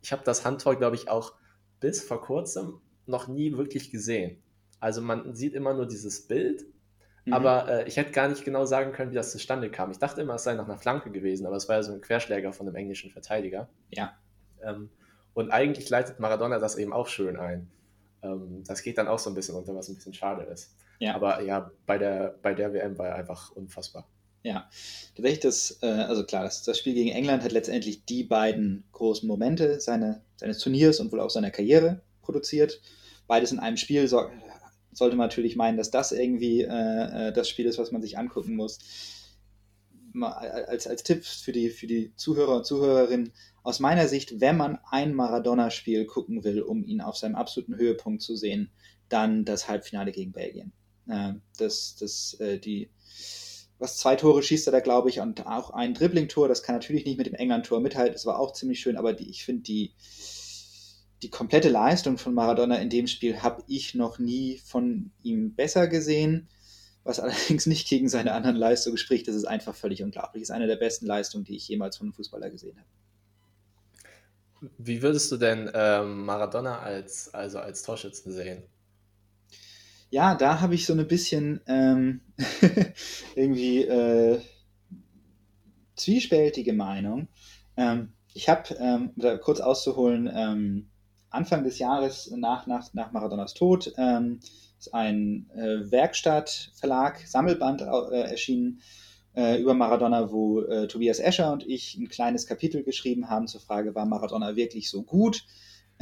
Ich 0.00 0.12
habe 0.12 0.22
das 0.24 0.44
Handtor, 0.44 0.76
glaube 0.76 0.96
ich, 0.96 1.08
auch 1.08 1.34
bis 1.80 2.02
vor 2.02 2.22
kurzem 2.22 2.80
noch 3.06 3.28
nie 3.28 3.56
wirklich 3.56 3.90
gesehen. 3.90 4.42
Also 4.80 5.02
man 5.02 5.34
sieht 5.34 5.54
immer 5.54 5.74
nur 5.74 5.86
dieses 5.86 6.26
Bild 6.26 6.64
Mhm. 7.24 7.32
Aber 7.32 7.68
äh, 7.68 7.88
ich 7.88 7.96
hätte 7.96 8.10
gar 8.10 8.28
nicht 8.28 8.44
genau 8.44 8.64
sagen 8.64 8.92
können, 8.92 9.12
wie 9.12 9.16
das 9.16 9.30
zustande 9.30 9.70
kam. 9.70 9.90
Ich 9.90 9.98
dachte 9.98 10.20
immer, 10.20 10.34
es 10.34 10.44
sei 10.44 10.54
nach 10.54 10.64
einer 10.64 10.78
Flanke 10.78 11.10
gewesen, 11.10 11.46
aber 11.46 11.56
es 11.56 11.68
war 11.68 11.76
ja 11.76 11.82
so 11.82 11.92
ein 11.92 12.00
Querschläger 12.00 12.52
von 12.52 12.66
einem 12.66 12.76
englischen 12.76 13.10
Verteidiger. 13.10 13.68
Ja. 13.90 14.16
Ähm, 14.62 14.90
und 15.34 15.50
eigentlich 15.50 15.88
leitet 15.88 16.20
Maradona 16.20 16.58
das 16.58 16.76
eben 16.76 16.92
auch 16.92 17.06
schön 17.06 17.36
ein. 17.36 17.70
Ähm, 18.22 18.62
das 18.66 18.82
geht 18.82 18.98
dann 18.98 19.08
auch 19.08 19.18
so 19.18 19.30
ein 19.30 19.34
bisschen 19.34 19.54
unter, 19.54 19.74
was 19.74 19.88
ein 19.88 19.96
bisschen 19.96 20.14
schade 20.14 20.44
ist. 20.44 20.74
Ja. 20.98 21.14
Aber 21.14 21.42
ja, 21.42 21.70
bei 21.86 21.98
der, 21.98 22.38
bei 22.42 22.54
der 22.54 22.72
WM 22.72 22.98
war 22.98 23.08
er 23.08 23.14
einfach 23.16 23.50
unfassbar. 23.50 24.08
Ja, 24.44 24.68
tatsächlich 25.14 25.40
das, 25.40 25.78
äh, 25.82 25.86
also 25.86 26.24
klar, 26.24 26.42
das, 26.44 26.64
das, 26.64 26.78
Spiel 26.78 26.94
gegen 26.94 27.10
England 27.10 27.44
hat 27.44 27.52
letztendlich 27.52 28.04
die 28.04 28.24
beiden 28.24 28.84
großen 28.90 29.26
Momente 29.26 29.80
seine, 29.80 30.22
seines 30.36 30.58
Turniers 30.58 30.98
und 30.98 31.12
wohl 31.12 31.20
auch 31.20 31.30
seiner 31.30 31.52
Karriere 31.52 32.02
produziert. 32.22 32.80
Beides 33.28 33.52
in 33.52 33.60
einem 33.60 33.76
Spiel 33.76 34.08
sorgt, 34.08 34.34
sollte 34.92 35.16
man 35.16 35.28
natürlich 35.28 35.54
meinen, 35.54 35.76
dass 35.76 35.90
das 35.90 36.10
irgendwie 36.10 36.62
äh, 36.62 37.28
äh 37.28 37.32
das 37.32 37.48
Spiel 37.48 37.66
ist, 37.66 37.78
was 37.78 37.92
man 37.92 38.02
sich 38.02 38.18
angucken 38.18 38.56
muss. 38.56 38.80
Mal 40.12 40.32
als, 40.32 40.86
als 40.86 41.04
Tipp 41.04 41.24
für 41.24 41.52
die, 41.52 41.70
für 41.70 41.86
die 41.86 42.12
Zuhörer 42.16 42.56
und 42.56 42.66
Zuhörerinnen, 42.66 43.32
aus 43.62 43.80
meiner 43.80 44.08
Sicht, 44.08 44.40
wenn 44.40 44.56
man 44.56 44.78
ein 44.90 45.14
Maradona-Spiel 45.14 46.06
gucken 46.06 46.44
will, 46.44 46.62
um 46.62 46.84
ihn 46.84 47.00
auf 47.00 47.16
seinem 47.16 47.36
absoluten 47.36 47.76
Höhepunkt 47.76 48.22
zu 48.22 48.36
sehen, 48.36 48.70
dann 49.08 49.44
das 49.44 49.68
Halbfinale 49.68 50.12
gegen 50.12 50.32
Belgien. 50.32 50.72
Äh, 51.08 51.34
das, 51.58 51.96
das, 51.96 52.34
äh, 52.40 52.58
die, 52.58 52.90
was 53.78 53.98
zwei 53.98 54.16
Tore 54.16 54.42
schießt 54.42 54.66
er 54.68 54.72
da, 54.72 54.80
glaube 54.80 55.10
ich, 55.10 55.20
und 55.20 55.46
auch 55.46 55.70
ein 55.70 55.94
Dribbling-Tor. 55.94 56.48
Das 56.48 56.62
kann 56.62 56.74
natürlich 56.74 57.04
nicht 57.04 57.18
mit 57.18 57.26
dem 57.26 57.34
England-Tor 57.34 57.80
mithalten. 57.80 58.14
Das 58.14 58.26
war 58.26 58.38
auch 58.38 58.52
ziemlich 58.52 58.80
schön, 58.80 58.96
aber 58.96 59.12
die, 59.12 59.28
ich 59.28 59.44
finde 59.44 59.62
die, 59.62 59.94
die 61.22 61.30
komplette 61.30 61.68
Leistung 61.68 62.18
von 62.18 62.34
Maradona 62.34 62.76
in 62.76 62.90
dem 62.90 63.06
Spiel 63.06 63.42
habe 63.42 63.62
ich 63.68 63.94
noch 63.94 64.18
nie 64.18 64.58
von 64.64 65.12
ihm 65.22 65.54
besser 65.54 65.86
gesehen. 65.86 66.48
Was 67.04 67.18
allerdings 67.20 67.66
nicht 67.66 67.88
gegen 67.88 68.08
seine 68.08 68.32
anderen 68.32 68.56
Leistungen 68.56 68.96
spricht, 68.96 69.26
das 69.26 69.34
ist 69.34 69.44
einfach 69.44 69.74
völlig 69.74 70.02
unglaublich. 70.02 70.42
Das 70.42 70.50
ist 70.50 70.54
eine 70.54 70.68
der 70.68 70.76
besten 70.76 71.06
Leistungen, 71.06 71.44
die 71.44 71.56
ich 71.56 71.66
jemals 71.66 71.96
von 71.96 72.06
einem 72.06 72.14
Fußballer 72.14 72.50
gesehen 72.50 72.78
habe. 72.78 72.88
Wie 74.78 75.02
würdest 75.02 75.30
du 75.32 75.36
denn 75.36 75.70
ähm, 75.74 76.24
Maradona 76.24 76.78
als, 76.80 77.32
also 77.34 77.58
als 77.58 77.82
Torschützen 77.82 78.32
sehen? 78.32 78.62
ja, 80.12 80.34
da 80.34 80.60
habe 80.60 80.74
ich 80.74 80.84
so 80.84 80.92
ein 80.92 81.08
bisschen 81.08 81.62
ähm, 81.66 82.20
irgendwie 83.34 83.82
äh, 83.82 84.38
zwiespältige 85.96 86.74
Meinung. 86.74 87.28
Ähm, 87.78 88.12
ich 88.34 88.50
habe, 88.50 88.74
ähm, 88.78 89.14
kurz 89.40 89.60
auszuholen, 89.60 90.30
ähm, 90.32 90.90
Anfang 91.30 91.64
des 91.64 91.78
Jahres 91.78 92.30
nach, 92.36 92.66
nach, 92.66 92.92
nach 92.92 93.12
Maradonas 93.12 93.54
Tod 93.54 93.90
ähm, 93.96 94.40
ist 94.78 94.92
ein 94.92 95.48
äh, 95.54 95.90
Werkstattverlag, 95.90 97.26
Sammelband 97.26 97.80
äh, 97.80 98.20
erschienen 98.20 98.82
äh, 99.34 99.60
über 99.60 99.74
Maradona, 99.74 100.30
wo 100.30 100.60
äh, 100.62 100.86
Tobias 100.88 101.18
Escher 101.18 101.52
und 101.52 101.66
ich 101.66 101.96
ein 101.96 102.08
kleines 102.08 102.46
Kapitel 102.46 102.82
geschrieben 102.82 103.28
haben 103.28 103.46
zur 103.46 103.60
Frage, 103.60 103.94
war 103.94 104.06
Maradona 104.06 104.56
wirklich 104.56 104.90
so 104.90 105.02
gut? 105.02 105.44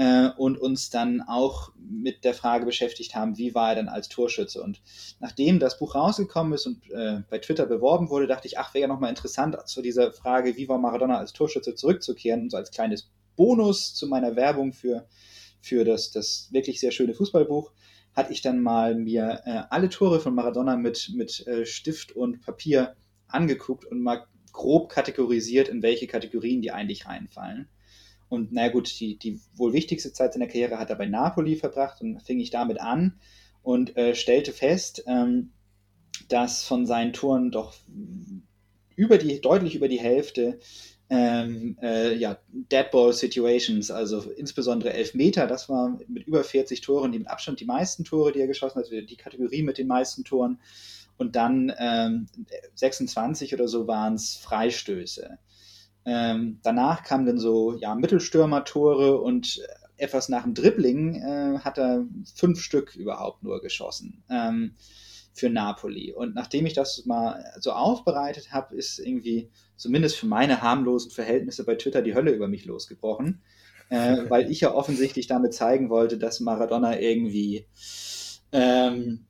äh, 0.01 0.31
und 0.39 0.59
uns 0.59 0.89
dann 0.89 1.21
auch 1.21 1.73
mit 1.77 2.25
der 2.25 2.33
Frage 2.33 2.65
beschäftigt 2.65 3.15
haben, 3.15 3.37
wie 3.37 3.55
war 3.55 3.71
er 3.71 3.75
denn 3.77 3.89
als 3.89 4.09
Torschütze. 4.09 4.63
Und 4.63 4.81
nachdem 5.21 5.59
das 5.59 5.79
Buch 5.79 5.95
rausgekommen 5.95 6.55
ist 6.55 6.67
und 6.67 6.91
äh, 6.91 7.23
bei 7.29 7.39
Twitter 7.39 7.67
beworben 7.67 8.09
wurde, 8.09 8.27
dachte 8.27 8.47
ich, 8.47 8.59
ach, 8.59 8.73
wäre 8.73 8.83
ja 8.83 8.89
nochmal 8.89 9.11
interessant, 9.11 9.57
zu 9.67 9.83
dieser 9.83 10.11
Frage, 10.11 10.57
wie 10.57 10.69
war 10.71 10.79
Maradona 10.79 11.19
als 11.19 11.35
Torschütze 11.35 11.75
zurückzukehren 11.75 12.43
und 12.43 12.51
so 12.51 12.57
als 12.57 12.71
kleines 12.71 13.11
Bonus 13.37 13.95
zu 13.95 14.07
meiner 14.07 14.37
Werbung 14.37 14.73
für, 14.73 15.07
für 15.61 15.85
das, 15.85 16.11
das 16.11 16.49
wirklich 16.51 16.81
sehr 16.81 16.93
schöne 16.93 17.13
Fußballbuch 17.13 17.73
hatte 18.13 18.33
ich 18.33 18.43
dann 18.43 18.61
mal 18.61 18.97
mir 18.97 19.43
äh, 19.45 19.63
alle 19.71 19.89
Tore 19.89 20.19
von 20.19 20.35
Maradona 20.35 20.77
mit, 20.77 21.13
mit 21.15 21.47
äh, 21.47 21.65
Stift 21.65 22.11
und 22.11 22.41
Papier 22.41 22.97
angeguckt 23.33 23.85
und 23.85 24.03
mal 24.03 24.27
grob 24.53 24.89
kategorisiert, 24.89 25.69
in 25.69 25.83
welche 25.83 26.07
Kategorien 26.07 26.63
die 26.63 26.73
eigentlich 26.73 27.07
reinfallen. 27.07 27.69
Und 28.29 28.53
naja 28.53 28.71
gut, 28.71 29.01
die, 29.01 29.19
die 29.19 29.41
wohl 29.55 29.73
wichtigste 29.73 30.13
Zeit 30.13 30.33
seiner 30.33 30.47
Karriere 30.47 30.79
hat 30.79 30.91
er 30.91 30.97
bei 30.97 31.07
Napoli 31.07 31.57
verbracht 31.57 32.01
und 32.01 32.23
fing 32.23 32.39
ich 32.39 32.51
damit 32.51 32.81
an 32.81 33.19
und 33.63 33.97
äh, 33.97 34.15
stellte 34.15 34.53
fest, 34.53 35.05
ähm, 35.07 35.51
dass 36.29 36.63
von 36.63 36.87
seinen 36.87 37.13
Touren 37.13 37.51
doch 37.51 37.75
über 38.95 39.19
die, 39.19 39.41
deutlich 39.41 39.75
über 39.75 39.89
die 39.89 39.99
Hälfte 39.99 40.61
ähm, 41.09 41.77
äh, 41.83 42.15
ja, 42.15 42.39
Deadball 42.53 43.13
Situations, 43.13 43.91
also 43.91 44.21
insbesondere 44.31 44.93
Elfmeter, 44.93 45.49
das 45.49 45.69
war 45.69 45.99
mit 46.07 46.29
über 46.29 46.45
40 46.45 46.83
Toren 46.83 47.11
die 47.11 47.19
mit 47.19 47.29
Abstand 47.29 47.59
die 47.59 47.65
meisten 47.65 48.05
Tore, 48.05 48.31
die 48.31 48.41
er 48.41 48.47
geschossen 48.47 48.79
hat, 48.79 48.91
die 48.91 49.17
Kategorie 49.17 49.63
mit 49.63 49.79
den 49.79 49.89
meisten 49.89 50.23
Toren. 50.23 50.61
Und 51.21 51.37
dann 51.37 51.71
ähm, 51.79 52.29
26 52.77 53.53
oder 53.53 53.69
so 53.69 53.87
waren 53.87 54.15
es 54.15 54.37
Freistöße. 54.37 55.39
Ähm, 56.07 56.61
danach 56.63 57.03
kamen 57.05 57.27
dann 57.27 57.39
so 57.39 57.75
ja, 57.75 57.95
Mittelstürmer-Tore 57.95 59.21
und 59.21 59.61
etwas 59.99 60.31
nach 60.31 60.45
dem 60.45 60.55
Dribbling 60.55 61.17
äh, 61.17 61.59
hat 61.59 61.77
er 61.77 62.07
fünf 62.35 62.63
Stück 62.63 62.97
überhaupt 62.97 63.43
nur 63.43 63.61
geschossen 63.61 64.25
ähm, 64.31 64.77
für 65.35 65.51
Napoli. 65.51 66.15
Und 66.15 66.35
nachdem 66.35 66.65
ich 66.65 66.73
das 66.73 67.05
mal 67.05 67.45
so 67.59 67.73
aufbereitet 67.73 68.51
habe, 68.51 68.75
ist 68.75 68.99
irgendwie 68.99 69.51
zumindest 69.77 70.17
für 70.17 70.27
meine 70.27 70.63
harmlosen 70.63 71.11
Verhältnisse 71.11 71.67
bei 71.67 71.75
Twitter 71.75 72.01
die 72.01 72.15
Hölle 72.15 72.31
über 72.31 72.49
mich 72.49 72.65
losgebrochen, 72.65 73.43
äh, 73.91 74.25
weil 74.31 74.51
ich 74.51 74.63
ja 74.63 74.73
offensichtlich 74.73 75.27
damit 75.27 75.53
zeigen 75.53 75.91
wollte, 75.91 76.17
dass 76.17 76.41
Maradona 76.41 76.99
irgendwie 76.99 77.67
ähm, 78.53 79.27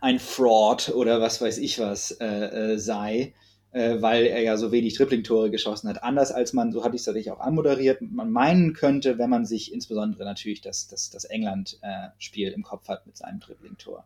ein 0.00 0.18
Fraud 0.18 0.90
oder 0.94 1.20
was 1.20 1.40
weiß 1.40 1.58
ich 1.58 1.78
was 1.78 2.12
äh, 2.12 2.74
äh 2.74 2.78
sei 2.78 3.34
äh, 3.72 4.00
weil 4.00 4.24
er 4.24 4.40
ja 4.40 4.56
so 4.56 4.72
wenig 4.72 4.96
Dribbling-Tore 4.96 5.50
geschossen 5.50 5.88
hat. 5.88 6.02
Anders 6.02 6.32
als 6.32 6.52
man, 6.52 6.72
so 6.72 6.84
hatte 6.84 6.96
ich 6.96 7.02
es 7.02 7.06
natürlich 7.06 7.30
auch 7.30 7.40
anmoderiert, 7.40 8.00
man 8.00 8.30
meinen 8.30 8.72
könnte, 8.72 9.18
wenn 9.18 9.28
man 9.28 9.44
sich 9.44 9.72
insbesondere 9.72 10.24
natürlich 10.24 10.62
das, 10.62 10.88
das, 10.88 11.10
das 11.10 11.24
England-Spiel 11.24 12.52
im 12.52 12.62
Kopf 12.62 12.88
hat 12.88 13.06
mit 13.06 13.16
seinem 13.16 13.40
Dribbling-Tor. 13.40 14.04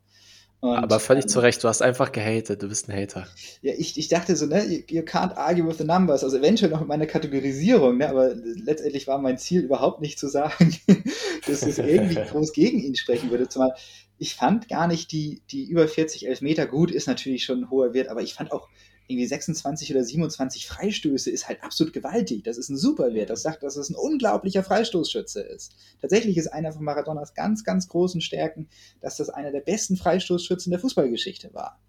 Aber 0.62 1.00
völlig 1.00 1.24
ähm, 1.24 1.28
zu 1.28 1.40
Recht, 1.40 1.64
du 1.64 1.68
hast 1.68 1.82
einfach 1.82 2.12
gehatet, 2.12 2.62
du 2.62 2.68
bist 2.68 2.88
ein 2.88 2.96
Hater. 2.96 3.26
Ja, 3.62 3.72
ich, 3.76 3.98
ich 3.98 4.06
dachte 4.06 4.36
so, 4.36 4.46
ne, 4.46 4.64
you, 4.64 4.82
you, 4.88 5.02
can't 5.02 5.34
argue 5.34 5.66
with 5.66 5.78
the 5.78 5.84
numbers, 5.84 6.22
also 6.22 6.38
eventuell 6.38 6.70
noch 6.70 6.78
mit 6.78 6.88
meiner 6.88 7.06
Kategorisierung, 7.06 7.98
ne, 7.98 8.08
aber 8.08 8.32
letztendlich 8.34 9.08
war 9.08 9.18
mein 9.18 9.38
Ziel 9.38 9.62
überhaupt 9.62 10.00
nicht 10.00 10.20
zu 10.20 10.28
sagen, 10.28 10.76
dass 11.48 11.62
es 11.62 11.78
irgendwie 11.78 12.14
groß 12.30 12.52
gegen 12.52 12.78
ihn 12.78 12.94
sprechen 12.94 13.32
würde, 13.32 13.48
zumal 13.48 13.74
ich 14.22 14.36
fand 14.36 14.68
gar 14.68 14.86
nicht 14.86 15.10
die, 15.10 15.42
die 15.50 15.64
über 15.64 15.88
40 15.88 16.28
Elfmeter 16.28 16.68
gut, 16.68 16.92
ist 16.92 17.08
natürlich 17.08 17.44
schon 17.44 17.62
ein 17.62 17.70
hoher 17.70 17.92
Wert, 17.92 18.06
aber 18.06 18.22
ich 18.22 18.34
fand 18.34 18.52
auch 18.52 18.68
irgendwie 19.08 19.26
26 19.26 19.90
oder 19.90 20.04
27 20.04 20.64
Freistöße 20.68 21.28
ist 21.28 21.48
halt 21.48 21.60
absolut 21.64 21.92
gewaltig. 21.92 22.44
Das 22.44 22.56
ist 22.56 22.68
ein 22.68 22.76
super 22.76 23.14
Wert. 23.14 23.30
Das 23.30 23.42
sagt, 23.42 23.64
dass 23.64 23.74
es 23.74 23.90
ein 23.90 23.96
unglaublicher 23.96 24.62
Freistoßschütze 24.62 25.40
ist. 25.40 25.74
Tatsächlich 26.00 26.36
ist 26.36 26.46
einer 26.46 26.72
von 26.72 26.84
Maradonas 26.84 27.34
ganz, 27.34 27.64
ganz 27.64 27.88
großen 27.88 28.20
Stärken, 28.20 28.68
dass 29.00 29.16
das 29.16 29.28
einer 29.28 29.50
der 29.50 29.60
besten 29.60 29.96
Freistoßschützen 29.96 30.70
der 30.70 30.78
Fußballgeschichte 30.78 31.52
war. 31.52 31.80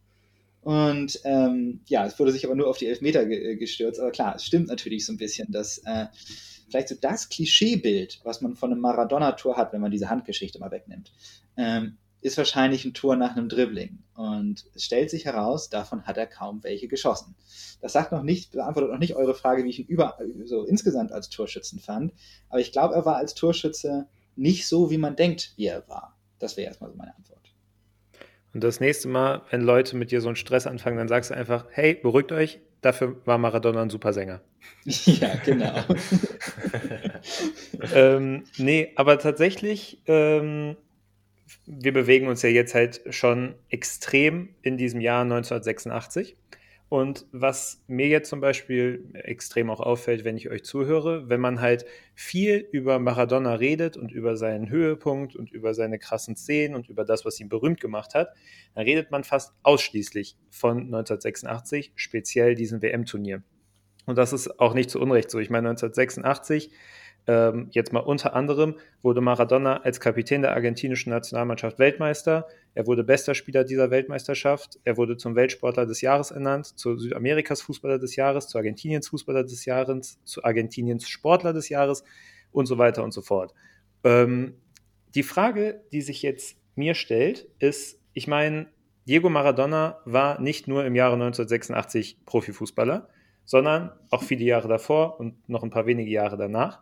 Und 0.61 1.19
ähm, 1.25 1.81
ja, 1.85 2.03
es 2.07 2.17
wurde 2.17 2.31
sich 2.31 2.45
aber 2.45 2.55
nur 2.55 2.67
auf 2.67 2.79
die 2.79 2.87
Elfmeter 2.87 3.27
ge 3.27 3.57
gestürzt. 3.57 3.99
Aber 3.99 4.09
klar, 4.09 4.37
es 4.37 4.43
stimmt 4.43 4.69
natürlich 4.69 5.05
so 5.05 5.13
ein 5.13 5.17
bisschen, 5.17 5.51
dass 5.51 5.77
äh, 5.85 6.07
vielleicht 6.67 6.89
so 6.89 6.95
das 6.99 7.29
Klischeebild, 7.29 8.21
was 8.23 8.41
man 8.41 8.55
von 8.55 8.71
einem 8.71 8.81
Maradona-Tor 8.81 9.55
hat, 9.55 9.71
wenn 9.71 9.81
man 9.81 9.91
diese 9.91 10.09
Handgeschichte 10.09 10.57
mal 10.57 10.71
wegnimmt, 10.71 11.11
ähm, 11.57 11.97
ist 12.23 12.37
wahrscheinlich 12.37 12.85
ein 12.85 12.93
Tor 12.93 13.15
nach 13.15 13.35
einem 13.35 13.49
Dribbling. 13.49 13.99
Und 14.15 14.65
es 14.73 14.85
stellt 14.85 15.09
sich 15.09 15.25
heraus, 15.25 15.69
davon 15.69 16.03
hat 16.03 16.17
er 16.17 16.25
kaum 16.25 16.63
welche 16.63 16.87
geschossen. 16.87 17.35
Das 17.81 17.93
sagt 17.93 18.11
noch 18.11 18.23
nicht, 18.23 18.51
beantwortet 18.51 18.91
noch 18.91 18.99
nicht 18.99 19.15
eure 19.15 19.33
Frage, 19.33 19.63
wie 19.63 19.69
ich 19.69 19.79
ihn 19.79 19.87
über, 19.87 20.17
so 20.45 20.63
insgesamt 20.63 21.11
als 21.11 21.29
Torschützen 21.29 21.79
fand. 21.79 22.13
Aber 22.49 22.61
ich 22.61 22.71
glaube, 22.71 22.95
er 22.95 23.05
war 23.05 23.17
als 23.17 23.33
Torschütze 23.33 24.07
nicht 24.35 24.67
so, 24.67 24.89
wie 24.89 24.97
man 24.97 25.15
denkt, 25.15 25.53
wie 25.57 25.65
er 25.65 25.87
war. 25.89 26.17
Das 26.39 26.55
wäre 26.55 26.67
erstmal 26.67 26.89
so 26.89 26.95
meine 26.95 27.15
Antwort. 27.15 27.53
Und 28.53 28.63
das 28.63 28.79
nächste 28.79 29.07
Mal, 29.09 29.41
wenn 29.49 29.61
Leute 29.61 29.97
mit 29.97 30.11
dir 30.11 30.21
so 30.21 30.29
einen 30.29 30.35
Stress 30.35 30.65
anfangen, 30.65 30.97
dann 30.97 31.07
sagst 31.07 31.31
du 31.31 31.35
einfach, 31.35 31.65
hey, 31.71 31.95
beruhigt 31.95 32.31
euch, 32.31 32.61
dafür 32.81 33.17
war 33.25 33.37
Maradona 33.37 33.81
ein 33.81 33.89
super 33.89 34.13
Sänger. 34.13 34.41
ja, 34.85 35.35
genau. 35.43 35.73
ähm, 37.93 38.43
nee, 38.57 38.93
aber 38.95 39.19
tatsächlich 39.19 40.01
ähm, 40.05 40.77
wir 41.65 41.93
bewegen 41.93 42.27
uns 42.27 42.41
ja 42.41 42.49
jetzt 42.49 42.73
halt 42.75 43.01
schon 43.09 43.55
extrem 43.69 44.55
in 44.61 44.77
diesem 44.77 45.01
Jahr 45.01 45.21
1986. 45.21 46.37
Und 46.89 47.25
was 47.31 47.83
mir 47.87 48.07
jetzt 48.07 48.29
zum 48.29 48.39
Beispiel 48.39 49.09
extrem 49.15 49.71
auch 49.71 49.79
auffällt, 49.79 50.25
wenn 50.25 50.37
ich 50.37 50.51
euch 50.51 50.63
zuhöre, 50.63 51.27
wenn 51.27 51.41
man 51.41 51.59
halt 51.59 51.85
viel 52.13 52.67
über 52.71 52.99
Maradona 52.99 53.55
redet 53.55 53.97
und 53.97 54.11
über 54.11 54.37
seinen 54.37 54.69
Höhepunkt 54.69 55.35
und 55.35 55.51
über 55.51 55.73
seine 55.73 55.97
krassen 55.97 56.35
Szenen 56.35 56.75
und 56.75 56.89
über 56.89 57.03
das, 57.03 57.25
was 57.25 57.39
ihn 57.39 57.49
berühmt 57.49 57.81
gemacht 57.81 58.13
hat, 58.13 58.29
dann 58.75 58.83
redet 58.83 59.09
man 59.09 59.23
fast 59.23 59.55
ausschließlich 59.63 60.37
von 60.51 60.81
1986, 60.81 61.93
speziell 61.95 62.53
diesem 62.53 62.83
WM-Turnier. 62.83 63.41
Und 64.05 64.17
das 64.17 64.31
ist 64.31 64.59
auch 64.59 64.75
nicht 64.75 64.91
zu 64.91 64.99
Unrecht 64.99 65.31
so. 65.31 65.39
Ich 65.39 65.49
meine, 65.49 65.69
1986 65.69 66.69
ähm, 67.27 67.67
jetzt 67.71 67.93
mal 67.93 68.01
unter 68.01 68.35
anderem 68.35 68.75
wurde 69.01 69.21
Maradona 69.21 69.77
als 69.77 69.99
Kapitän 69.99 70.41
der 70.41 70.53
argentinischen 70.53 71.11
Nationalmannschaft 71.11 71.79
Weltmeister. 71.79 72.47
Er 72.73 72.85
wurde 72.87 73.03
bester 73.03 73.33
Spieler 73.33 73.63
dieser 73.63 73.91
Weltmeisterschaft. 73.91 74.79
Er 74.83 74.97
wurde 74.97 75.15
zum 75.15 75.35
Weltsportler 75.35 75.85
des 75.85 76.01
Jahres 76.01 76.31
ernannt, 76.31 76.77
zu 76.77 76.97
Südamerikas 76.97 77.61
Fußballer 77.61 77.99
des 77.99 78.15
Jahres, 78.15 78.47
zu 78.47 78.57
Argentiniens 78.57 79.07
Fußballer 79.07 79.43
des 79.43 79.65
Jahres, 79.65 80.19
zu 80.23 80.43
Argentiniens 80.43 81.07
Sportler 81.07 81.53
des 81.53 81.69
Jahres 81.69 82.03
und 82.51 82.65
so 82.65 82.77
weiter 82.77 83.03
und 83.03 83.13
so 83.13 83.21
fort. 83.21 83.53
Ähm, 84.03 84.55
die 85.15 85.23
Frage, 85.23 85.81
die 85.91 86.01
sich 86.01 86.21
jetzt 86.23 86.57
mir 86.75 86.95
stellt, 86.95 87.47
ist, 87.59 87.99
ich 88.13 88.27
meine, 88.27 88.67
Diego 89.07 89.29
Maradona 89.29 89.99
war 90.05 90.39
nicht 90.41 90.67
nur 90.67 90.85
im 90.85 90.95
Jahre 90.95 91.13
1986 91.13 92.25
Profifußballer, 92.25 93.09
sondern 93.45 93.91
auch 94.09 94.23
viele 94.23 94.45
Jahre 94.45 94.67
davor 94.67 95.19
und 95.19 95.47
noch 95.49 95.63
ein 95.63 95.69
paar 95.69 95.85
wenige 95.85 96.09
Jahre 96.09 96.37
danach. 96.37 96.81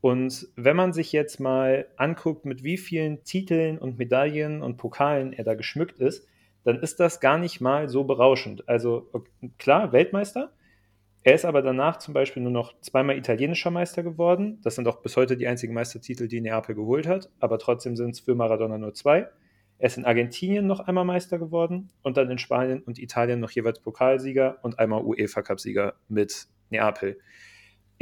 Und 0.00 0.48
wenn 0.56 0.76
man 0.76 0.92
sich 0.92 1.12
jetzt 1.12 1.40
mal 1.40 1.86
anguckt, 1.96 2.46
mit 2.46 2.64
wie 2.64 2.78
vielen 2.78 3.22
Titeln 3.24 3.78
und 3.78 3.98
Medaillen 3.98 4.62
und 4.62 4.76
Pokalen 4.76 5.32
er 5.32 5.44
da 5.44 5.54
geschmückt 5.54 5.98
ist, 6.00 6.26
dann 6.64 6.80
ist 6.80 7.00
das 7.00 7.20
gar 7.20 7.38
nicht 7.38 7.60
mal 7.60 7.88
so 7.88 8.04
berauschend. 8.04 8.68
Also 8.68 9.10
klar, 9.58 9.92
Weltmeister. 9.92 10.52
Er 11.22 11.34
ist 11.34 11.44
aber 11.44 11.60
danach 11.60 11.98
zum 11.98 12.14
Beispiel 12.14 12.42
nur 12.42 12.52
noch 12.52 12.72
zweimal 12.80 13.18
italienischer 13.18 13.70
Meister 13.70 14.02
geworden. 14.02 14.58
Das 14.62 14.74
sind 14.74 14.88
auch 14.88 15.02
bis 15.02 15.18
heute 15.18 15.36
die 15.36 15.46
einzigen 15.46 15.74
Meistertitel, 15.74 16.28
die 16.28 16.40
Neapel 16.40 16.74
geholt 16.74 17.06
hat. 17.06 17.30
Aber 17.40 17.58
trotzdem 17.58 17.94
sind 17.96 18.10
es 18.10 18.20
für 18.20 18.34
Maradona 18.34 18.78
nur 18.78 18.94
zwei. 18.94 19.28
Er 19.78 19.86
ist 19.86 19.98
in 19.98 20.06
Argentinien 20.06 20.66
noch 20.66 20.80
einmal 20.80 21.04
Meister 21.04 21.38
geworden 21.38 21.90
und 22.02 22.16
dann 22.16 22.30
in 22.30 22.38
Spanien 22.38 22.82
und 22.82 22.98
Italien 22.98 23.40
noch 23.40 23.50
jeweils 23.50 23.80
Pokalsieger 23.80 24.58
und 24.62 24.78
einmal 24.78 25.02
UEFA-Cup-Sieger 25.02 25.94
mit 26.08 26.48
Neapel. 26.70 27.18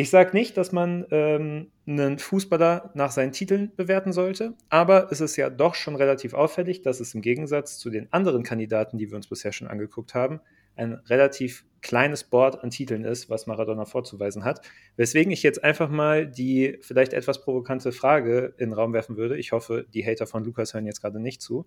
Ich 0.01 0.11
sage 0.11 0.31
nicht, 0.33 0.57
dass 0.57 0.71
man 0.71 1.07
ähm, 1.11 1.73
einen 1.85 2.21
Fußballer 2.21 2.93
nach 2.95 3.11
seinen 3.11 3.33
Titeln 3.33 3.73
bewerten 3.75 4.13
sollte, 4.13 4.55
aber 4.69 5.11
es 5.11 5.21
ist 5.21 5.35
ja 5.35 5.51
doch 5.51 5.75
schon 5.75 5.97
relativ 5.97 6.35
auffällig, 6.35 6.83
dass 6.83 7.01
es 7.01 7.17
im 7.17 7.21
Gegensatz 7.21 7.81
zu 7.81 7.91
den 7.91 8.07
anderen 8.13 8.45
Kandidaten, 8.45 8.97
die 8.97 9.11
wir 9.11 9.17
uns 9.17 9.27
bisher 9.27 9.51
schon 9.51 9.67
angeguckt 9.67 10.15
haben, 10.15 10.39
ein 10.77 10.93
relativ 10.93 11.65
kleines 11.81 12.23
Board 12.23 12.63
an 12.63 12.71
Titeln 12.71 13.05
ist, 13.05 13.29
was 13.29 13.49
Maradona 13.49 13.87
vorzuweisen 13.87 14.45
hat. 14.45 14.61
Weswegen 14.95 15.33
ich 15.33 15.43
jetzt 15.43 15.65
einfach 15.65 15.89
mal 15.89 16.29
die 16.29 16.79
vielleicht 16.81 17.13
etwas 17.13 17.41
provokante 17.41 17.91
Frage 17.91 18.55
in 18.57 18.71
den 18.71 18.75
Raum 18.75 18.93
werfen 18.93 19.17
würde. 19.17 19.37
Ich 19.37 19.51
hoffe, 19.51 19.85
die 19.93 20.07
Hater 20.07 20.29
von 20.29 20.45
Lukas 20.45 20.75
hören 20.75 20.87
jetzt 20.87 21.01
gerade 21.01 21.19
nicht 21.19 21.43
zu. 21.43 21.67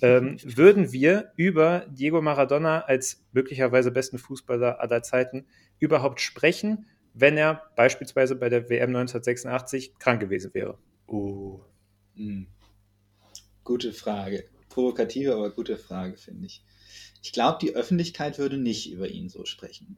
Ähm, 0.00 0.38
würden 0.42 0.92
wir 0.92 1.32
über 1.36 1.84
Diego 1.90 2.22
Maradona 2.22 2.80
als 2.80 3.26
möglicherweise 3.32 3.90
besten 3.90 4.16
Fußballer 4.16 4.80
aller 4.80 5.02
Zeiten 5.02 5.44
überhaupt 5.78 6.22
sprechen, 6.22 6.86
wenn 7.18 7.38
er 7.38 7.62
beispielsweise 7.76 8.36
bei 8.36 8.50
der 8.50 8.68
WM 8.68 8.90
1986 8.94 9.98
krank 9.98 10.20
gewesen 10.20 10.52
wäre? 10.52 10.78
Oh. 11.06 11.60
Hm. 12.14 12.46
Gute 13.64 13.92
Frage. 13.92 14.44
Provokative, 14.68 15.34
aber 15.34 15.50
gute 15.50 15.78
Frage, 15.78 16.18
finde 16.18 16.46
ich. 16.46 16.62
Ich 17.22 17.32
glaube, 17.32 17.58
die 17.60 17.74
Öffentlichkeit 17.74 18.38
würde 18.38 18.58
nicht 18.58 18.92
über 18.92 19.08
ihn 19.08 19.30
so 19.30 19.46
sprechen. 19.46 19.96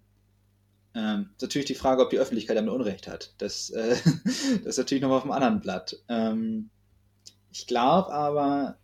Ähm, 0.95 1.31
ist 1.35 1.43
natürlich 1.43 1.67
die 1.67 1.75
Frage, 1.75 2.03
ob 2.03 2.11
die 2.11 2.19
Öffentlichkeit 2.19 2.57
damit 2.57 2.73
Unrecht 2.73 3.09
hat. 3.09 3.35
Das, 3.39 3.71
äh, 3.71 3.97
das 4.65 4.65
ist 4.65 4.79
natürlich 4.79 5.03
nochmal 5.03 5.19
auf 5.19 5.25
dem 5.25 5.33
anderen 5.33 5.61
Blatt. 5.61 5.97
Ähm, 6.09 6.71
ich 7.51 7.67
glaube 7.67 8.13
aber, 8.13 8.79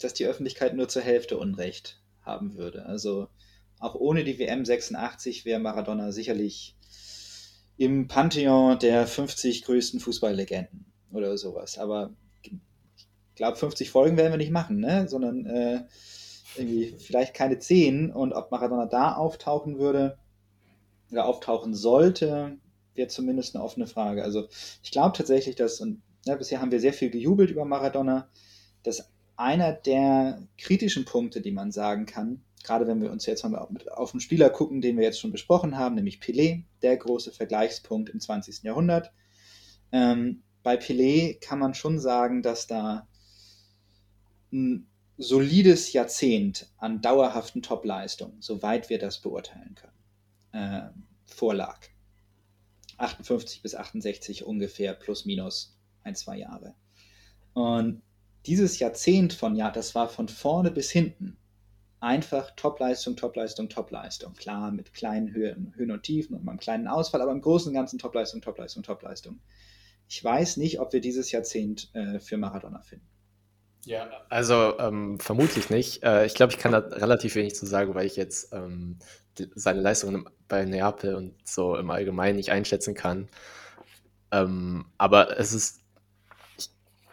dass 0.00 0.14
die 0.14 0.26
Öffentlichkeit 0.26 0.74
nur 0.74 0.88
zur 0.88 1.02
Hälfte 1.02 1.38
Unrecht 1.38 2.02
haben 2.22 2.56
würde. 2.56 2.86
Also 2.86 3.28
auch 3.78 3.94
ohne 3.94 4.24
die 4.24 4.38
WM 4.38 4.64
86 4.64 5.44
wäre 5.44 5.60
Maradona 5.60 6.10
sicherlich 6.10 6.75
im 7.76 8.08
Pantheon 8.08 8.78
der 8.78 9.06
50 9.06 9.64
größten 9.64 10.00
Fußballlegenden 10.00 10.86
oder 11.12 11.36
sowas. 11.36 11.78
Aber 11.78 12.10
ich 12.42 12.52
glaube, 13.34 13.56
50 13.56 13.90
Folgen 13.90 14.16
werden 14.16 14.32
wir 14.32 14.38
nicht 14.38 14.50
machen, 14.50 14.80
ne? 14.80 15.08
sondern 15.08 15.44
äh, 15.46 15.84
irgendwie 16.56 16.94
vielleicht 16.98 17.34
keine 17.34 17.58
10 17.58 18.10
und 18.10 18.32
ob 18.32 18.50
Maradona 18.50 18.86
da 18.86 19.14
auftauchen 19.14 19.78
würde 19.78 20.18
oder 21.10 21.26
auftauchen 21.26 21.74
sollte, 21.74 22.56
wäre 22.94 23.08
zumindest 23.08 23.54
eine 23.54 23.64
offene 23.64 23.86
Frage. 23.86 24.24
Also 24.24 24.48
ich 24.82 24.90
glaube 24.90 25.16
tatsächlich, 25.16 25.54
dass, 25.54 25.80
und 25.80 26.02
ja, 26.24 26.34
bisher 26.34 26.60
haben 26.60 26.72
wir 26.72 26.80
sehr 26.80 26.94
viel 26.94 27.10
gejubelt 27.10 27.50
über 27.50 27.64
Maradona, 27.64 28.28
dass 28.82 29.10
einer 29.36 29.72
der 29.72 30.42
kritischen 30.58 31.04
Punkte, 31.04 31.40
die 31.42 31.52
man 31.52 31.70
sagen 31.70 32.06
kann, 32.06 32.42
gerade 32.66 32.86
wenn 32.88 33.00
wir 33.00 33.12
uns 33.12 33.26
jetzt 33.26 33.44
mal 33.44 33.68
auf 33.94 34.12
einen 34.12 34.20
Spieler 34.20 34.50
gucken, 34.50 34.80
den 34.80 34.96
wir 34.96 35.04
jetzt 35.04 35.20
schon 35.20 35.30
besprochen 35.30 35.78
haben, 35.78 35.94
nämlich 35.94 36.18
Pelé, 36.18 36.64
der 36.82 36.96
große 36.96 37.30
Vergleichspunkt 37.30 38.10
im 38.10 38.20
20. 38.20 38.64
Jahrhundert. 38.64 39.12
Ähm, 39.92 40.42
bei 40.64 40.76
Pelé 40.76 41.40
kann 41.40 41.60
man 41.60 41.74
schon 41.74 42.00
sagen, 42.00 42.42
dass 42.42 42.66
da 42.66 43.06
ein 44.52 44.88
solides 45.16 45.92
Jahrzehnt 45.92 46.68
an 46.76 47.00
dauerhaften 47.00 47.62
Topleistungen, 47.62 48.42
soweit 48.42 48.90
wir 48.90 48.98
das 48.98 49.20
beurteilen 49.20 49.76
können, 49.76 50.02
äh, 50.52 50.90
vorlag. 51.24 51.78
58 52.98 53.62
bis 53.62 53.76
68 53.76 54.44
ungefähr, 54.44 54.94
plus 54.94 55.24
minus 55.24 55.78
ein, 56.02 56.16
zwei 56.16 56.38
Jahre. 56.38 56.74
Und 57.52 58.02
dieses 58.46 58.80
Jahrzehnt 58.80 59.32
von 59.32 59.54
Jahr, 59.54 59.70
das 59.70 59.94
war 59.94 60.08
von 60.08 60.28
vorne 60.28 60.70
bis 60.72 60.90
hinten 60.90 61.36
einfach 62.00 62.50
Topleistung, 62.56 63.16
Topleistung, 63.16 63.68
Topleistung. 63.68 64.34
Klar, 64.34 64.70
mit 64.70 64.92
kleinen 64.92 65.32
Höhen, 65.32 65.72
Höhen 65.76 65.90
und 65.90 66.02
Tiefen 66.02 66.36
und 66.36 66.44
mal 66.44 66.52
einem 66.52 66.60
kleinen 66.60 66.88
Ausfall, 66.88 67.22
aber 67.22 67.32
im 67.32 67.40
Großen 67.40 67.68
und 67.68 67.74
Ganzen 67.74 67.98
Topleistung, 67.98 68.40
Topleistung, 68.40 68.82
Topleistung. 68.82 69.40
Ich 70.08 70.22
weiß 70.22 70.58
nicht, 70.58 70.80
ob 70.80 70.92
wir 70.92 71.00
dieses 71.00 71.32
Jahrzehnt 71.32 71.90
äh, 71.94 72.20
für 72.20 72.36
Maradona 72.36 72.82
finden. 72.82 73.06
Ja, 73.84 74.08
also 74.28 74.78
ähm, 74.80 75.18
vermutlich 75.20 75.70
nicht. 75.70 76.02
Äh, 76.02 76.26
ich 76.26 76.34
glaube, 76.34 76.52
ich 76.52 76.58
kann 76.58 76.72
da 76.72 76.78
relativ 76.78 77.36
wenig 77.36 77.54
zu 77.54 77.66
sagen, 77.66 77.94
weil 77.94 78.06
ich 78.06 78.16
jetzt 78.16 78.52
ähm, 78.52 78.98
die, 79.38 79.48
seine 79.54 79.80
Leistungen 79.80 80.28
bei 80.48 80.64
Neapel 80.64 81.14
und 81.14 81.34
so 81.44 81.76
im 81.76 81.90
Allgemeinen 81.90 82.36
nicht 82.36 82.50
einschätzen 82.50 82.94
kann. 82.94 83.28
Ähm, 84.32 84.86
aber 84.98 85.38
es 85.38 85.52
ist, 85.52 85.80
ich, 86.58 86.68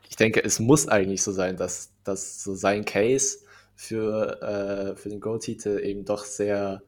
ich, 0.10 0.16
denke, 0.16 0.44
es 0.44 0.60
muss 0.60 0.88
eigentlich 0.88 1.22
so 1.22 1.32
sein, 1.32 1.58
dass, 1.58 1.92
dass 2.04 2.44
so 2.44 2.56
sein 2.56 2.86
Case 2.86 3.43
für, 3.76 4.42
äh, 4.42 4.96
für 4.96 5.10
den 5.10 5.20
Go-Titel 5.20 5.80
eben 5.84 6.06
doch 6.06 6.26
sehr 6.26 6.84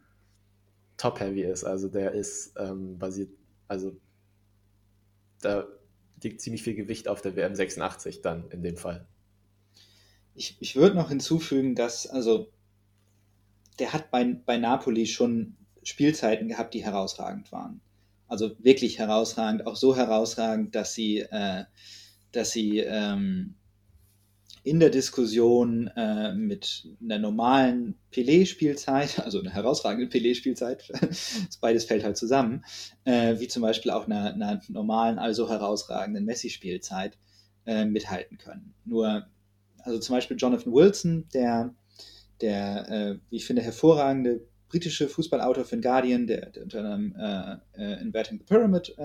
top-heavy 0.97 1.43
ist. 1.43 1.63
Also 1.63 1.89
der 1.89 2.11
ist 2.11 2.53
ähm, 2.57 2.97
basiert, 2.97 3.29
also 3.67 3.95
da 5.41 5.67
liegt 6.23 6.41
ziemlich 6.41 6.63
viel 6.63 6.75
Gewicht 6.75 7.07
auf 7.07 7.21
der 7.21 7.35
WM 7.35 7.55
86 7.55 8.21
dann 8.21 8.49
in 8.49 8.63
dem 8.63 8.77
Fall. 8.77 9.05
Ich, 10.33 10.57
ich 10.59 10.75
würde 10.75 10.95
noch 10.95 11.09
hinzufügen, 11.09 11.75
dass, 11.75 12.07
also, 12.07 12.51
der 13.79 13.93
hat 13.93 14.11
bei, 14.11 14.23
bei 14.23 14.57
Napoli 14.57 15.05
schon 15.05 15.55
Spielzeiten 15.83 16.47
gehabt, 16.47 16.73
die 16.73 16.83
herausragend 16.83 17.51
waren. 17.51 17.81
Also 18.27 18.51
wirklich 18.59 18.97
herausragend, 18.97 19.67
auch 19.67 19.75
so 19.75 19.95
herausragend, 19.95 20.73
dass 20.73 20.93
sie, 20.93 21.19
äh, 21.19 21.65
dass 22.31 22.51
sie 22.51 22.79
ähm, 22.79 23.55
in 24.65 24.79
der 24.79 24.89
Diskussion 24.89 25.91
äh, 25.95 26.33
mit 26.33 26.87
einer 26.99 27.19
normalen 27.19 27.99
Pelé-Spielzeit, 28.11 29.19
also 29.23 29.39
einer 29.39 29.53
herausragenden 29.53 30.09
Pelé-Spielzeit, 30.09 30.91
beides 31.61 31.85
fällt 31.85 32.03
halt 32.03 32.17
zusammen, 32.17 32.65
äh, 33.03 33.39
wie 33.39 33.47
zum 33.47 33.61
Beispiel 33.61 33.91
auch 33.91 34.07
einer, 34.07 34.33
einer 34.33 34.59
normalen, 34.69 35.19
also 35.19 35.47
herausragenden 35.47 36.25
Messi-Spielzeit 36.25 37.15
äh, 37.67 37.85
mithalten 37.85 38.39
können. 38.39 38.73
Nur 38.85 39.27
also 39.83 39.99
zum 39.99 40.15
Beispiel 40.15 40.35
Jonathan 40.35 40.73
Wilson, 40.73 41.29
der, 41.31 41.75
der 42.41 42.89
äh, 42.89 43.19
wie 43.29 43.35
ich 43.35 43.45
finde, 43.45 43.61
hervorragende 43.61 44.47
britische 44.67 45.07
Fußballautor 45.07 45.63
für 45.63 45.75
den 45.75 45.83
Guardian, 45.83 46.25
der, 46.25 46.49
der 46.49 46.63
unter 46.63 46.79
anderem 46.79 47.15
äh, 47.15 47.57
äh, 47.79 48.01
Inverting 48.01 48.39
the 48.39 48.45
Pyramid 48.45 48.95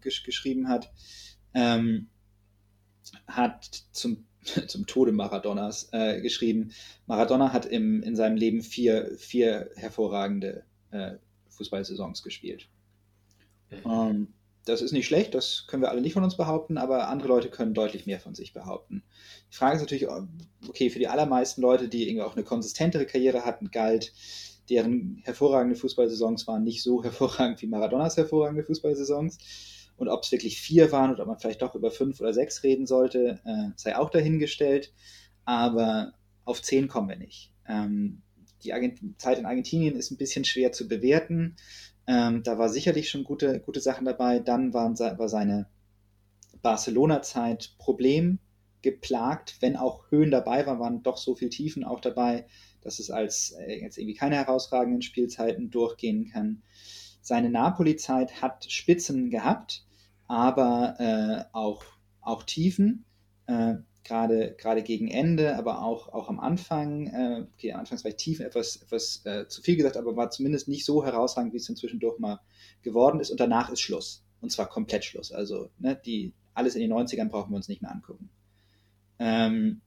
gesch 0.00 0.24
geschrieben 0.24 0.68
hat, 0.68 0.92
ähm, 1.54 2.08
hat 3.28 3.84
zum, 3.92 4.26
zum 4.66 4.86
Tode 4.86 5.12
Maradonas 5.12 5.88
äh, 5.92 6.20
geschrieben. 6.20 6.72
Maradona 7.06 7.52
hat 7.52 7.66
im, 7.66 8.02
in 8.02 8.16
seinem 8.16 8.36
Leben 8.36 8.62
vier, 8.62 9.12
vier 9.16 9.70
hervorragende 9.76 10.64
Fußballsaisons 11.48 12.22
gespielt. 12.22 12.68
Mhm. 13.70 13.90
Um, 13.90 14.10
ähm, 14.10 14.28
das 14.64 14.80
ist 14.80 14.92
nicht 14.92 15.06
schlecht, 15.06 15.34
das 15.34 15.64
können 15.66 15.82
wir 15.82 15.90
alle 15.90 16.00
nicht 16.00 16.12
von 16.12 16.22
uns 16.22 16.36
behaupten, 16.36 16.78
aber 16.78 17.08
andere 17.08 17.28
Leute 17.28 17.50
können 17.50 17.74
deutlich 17.74 18.06
mehr 18.06 18.20
von 18.20 18.34
sich 18.34 18.52
behaupten. 18.52 19.02
Die 19.50 19.56
Frage 19.56 19.76
ist 19.76 19.82
natürlich, 19.82 20.06
okay, 20.68 20.88
für 20.88 21.00
die 21.00 21.08
allermeisten 21.08 21.60
Leute, 21.60 21.88
die 21.88 22.08
irgendwie 22.08 22.24
auch 22.24 22.36
eine 22.36 22.44
konsistentere 22.44 23.04
Karriere 23.04 23.44
hatten, 23.44 23.72
galt, 23.72 24.12
deren 24.70 25.20
hervorragende 25.24 25.74
Fußballsaisons 25.74 26.46
waren 26.46 26.62
nicht 26.62 26.82
so 26.82 27.02
hervorragend 27.04 27.60
wie 27.62 27.66
Maradonas 27.66 28.16
hervorragende 28.16 28.62
Fußballsaisons. 28.62 29.38
Und 29.96 30.08
ob 30.08 30.22
es 30.22 30.32
wirklich 30.32 30.60
vier 30.60 30.90
waren 30.92 31.12
oder 31.12 31.22
ob 31.22 31.28
man 31.28 31.38
vielleicht 31.38 31.62
doch 31.62 31.74
über 31.74 31.90
fünf 31.90 32.20
oder 32.20 32.32
sechs 32.32 32.62
reden 32.62 32.86
sollte, 32.86 33.40
äh, 33.44 33.70
sei 33.76 33.96
auch 33.96 34.10
dahingestellt. 34.10 34.92
Aber 35.44 36.12
auf 36.44 36.62
zehn 36.62 36.88
kommen 36.88 37.08
wir 37.08 37.16
nicht. 37.16 37.52
Ähm, 37.68 38.22
die 38.64 38.72
Argent 38.72 39.00
Zeit 39.20 39.38
in 39.38 39.46
Argentinien 39.46 39.96
ist 39.96 40.10
ein 40.10 40.16
bisschen 40.16 40.44
schwer 40.44 40.72
zu 40.72 40.88
bewerten. 40.88 41.56
Ähm, 42.06 42.42
da 42.42 42.58
war 42.58 42.68
sicherlich 42.68 43.10
schon 43.10 43.24
gute, 43.24 43.60
gute 43.60 43.80
Sachen 43.80 44.04
dabei. 44.04 44.38
Dann 44.38 44.74
waren, 44.74 44.98
war 44.98 45.28
seine 45.28 45.66
Barcelona-Zeit 46.62 47.74
Problem 47.78 48.38
geplagt. 48.82 49.56
Wenn 49.60 49.76
auch 49.76 50.10
Höhen 50.10 50.30
dabei 50.30 50.66
waren, 50.66 50.80
waren 50.80 51.02
doch 51.02 51.16
so 51.16 51.34
viele 51.34 51.50
Tiefen 51.50 51.84
auch 51.84 52.00
dabei, 52.00 52.46
dass 52.82 52.98
es 52.98 53.10
als 53.10 53.52
äh, 53.52 53.80
jetzt 53.80 53.98
irgendwie 53.98 54.16
keine 54.16 54.36
herausragenden 54.36 55.02
Spielzeiten 55.02 55.70
durchgehen 55.70 56.30
kann. 56.32 56.62
Seine 57.22 57.48
Napoli-Zeit 57.48 58.42
hat 58.42 58.70
Spitzen 58.70 59.30
gehabt, 59.30 59.84
aber 60.26 60.96
äh, 60.98 61.44
auch, 61.52 61.84
auch 62.20 62.42
Tiefen. 62.42 63.04
Äh, 63.46 63.76
gerade, 64.04 64.82
gegen 64.82 65.08
Ende, 65.08 65.56
aber 65.56 65.82
auch, 65.82 66.08
auch 66.08 66.28
am 66.28 66.40
Anfang, 66.40 67.06
äh, 67.06 67.46
okay, 67.54 67.72
anfangs 67.72 68.04
war 68.04 68.10
ich 68.10 68.16
tief 68.16 68.40
etwas, 68.40 68.76
etwas 68.76 69.24
äh, 69.24 69.46
zu 69.46 69.62
viel 69.62 69.76
gesagt, 69.76 69.96
aber 69.96 70.16
war 70.16 70.30
zumindest 70.30 70.68
nicht 70.68 70.84
so 70.84 71.04
herausragend, 71.04 71.52
wie 71.52 71.58
es 71.58 71.68
inzwischen 71.68 72.00
durch 72.00 72.18
mal 72.18 72.40
geworden 72.82 73.20
ist. 73.20 73.30
Und 73.30 73.40
danach 73.40 73.70
ist 73.70 73.80
Schluss. 73.80 74.24
Und 74.40 74.50
zwar 74.50 74.68
komplett 74.68 75.04
Schluss. 75.04 75.30
Also, 75.30 75.70
ne, 75.78 76.00
die, 76.04 76.32
alles 76.52 76.74
in 76.74 76.80
den 76.80 76.92
90ern 76.92 77.28
brauchen 77.28 77.50
wir 77.50 77.56
uns 77.56 77.68
nicht 77.68 77.80
mehr 77.80 77.92
angucken. 77.92 78.28
Ähm, 79.20 79.80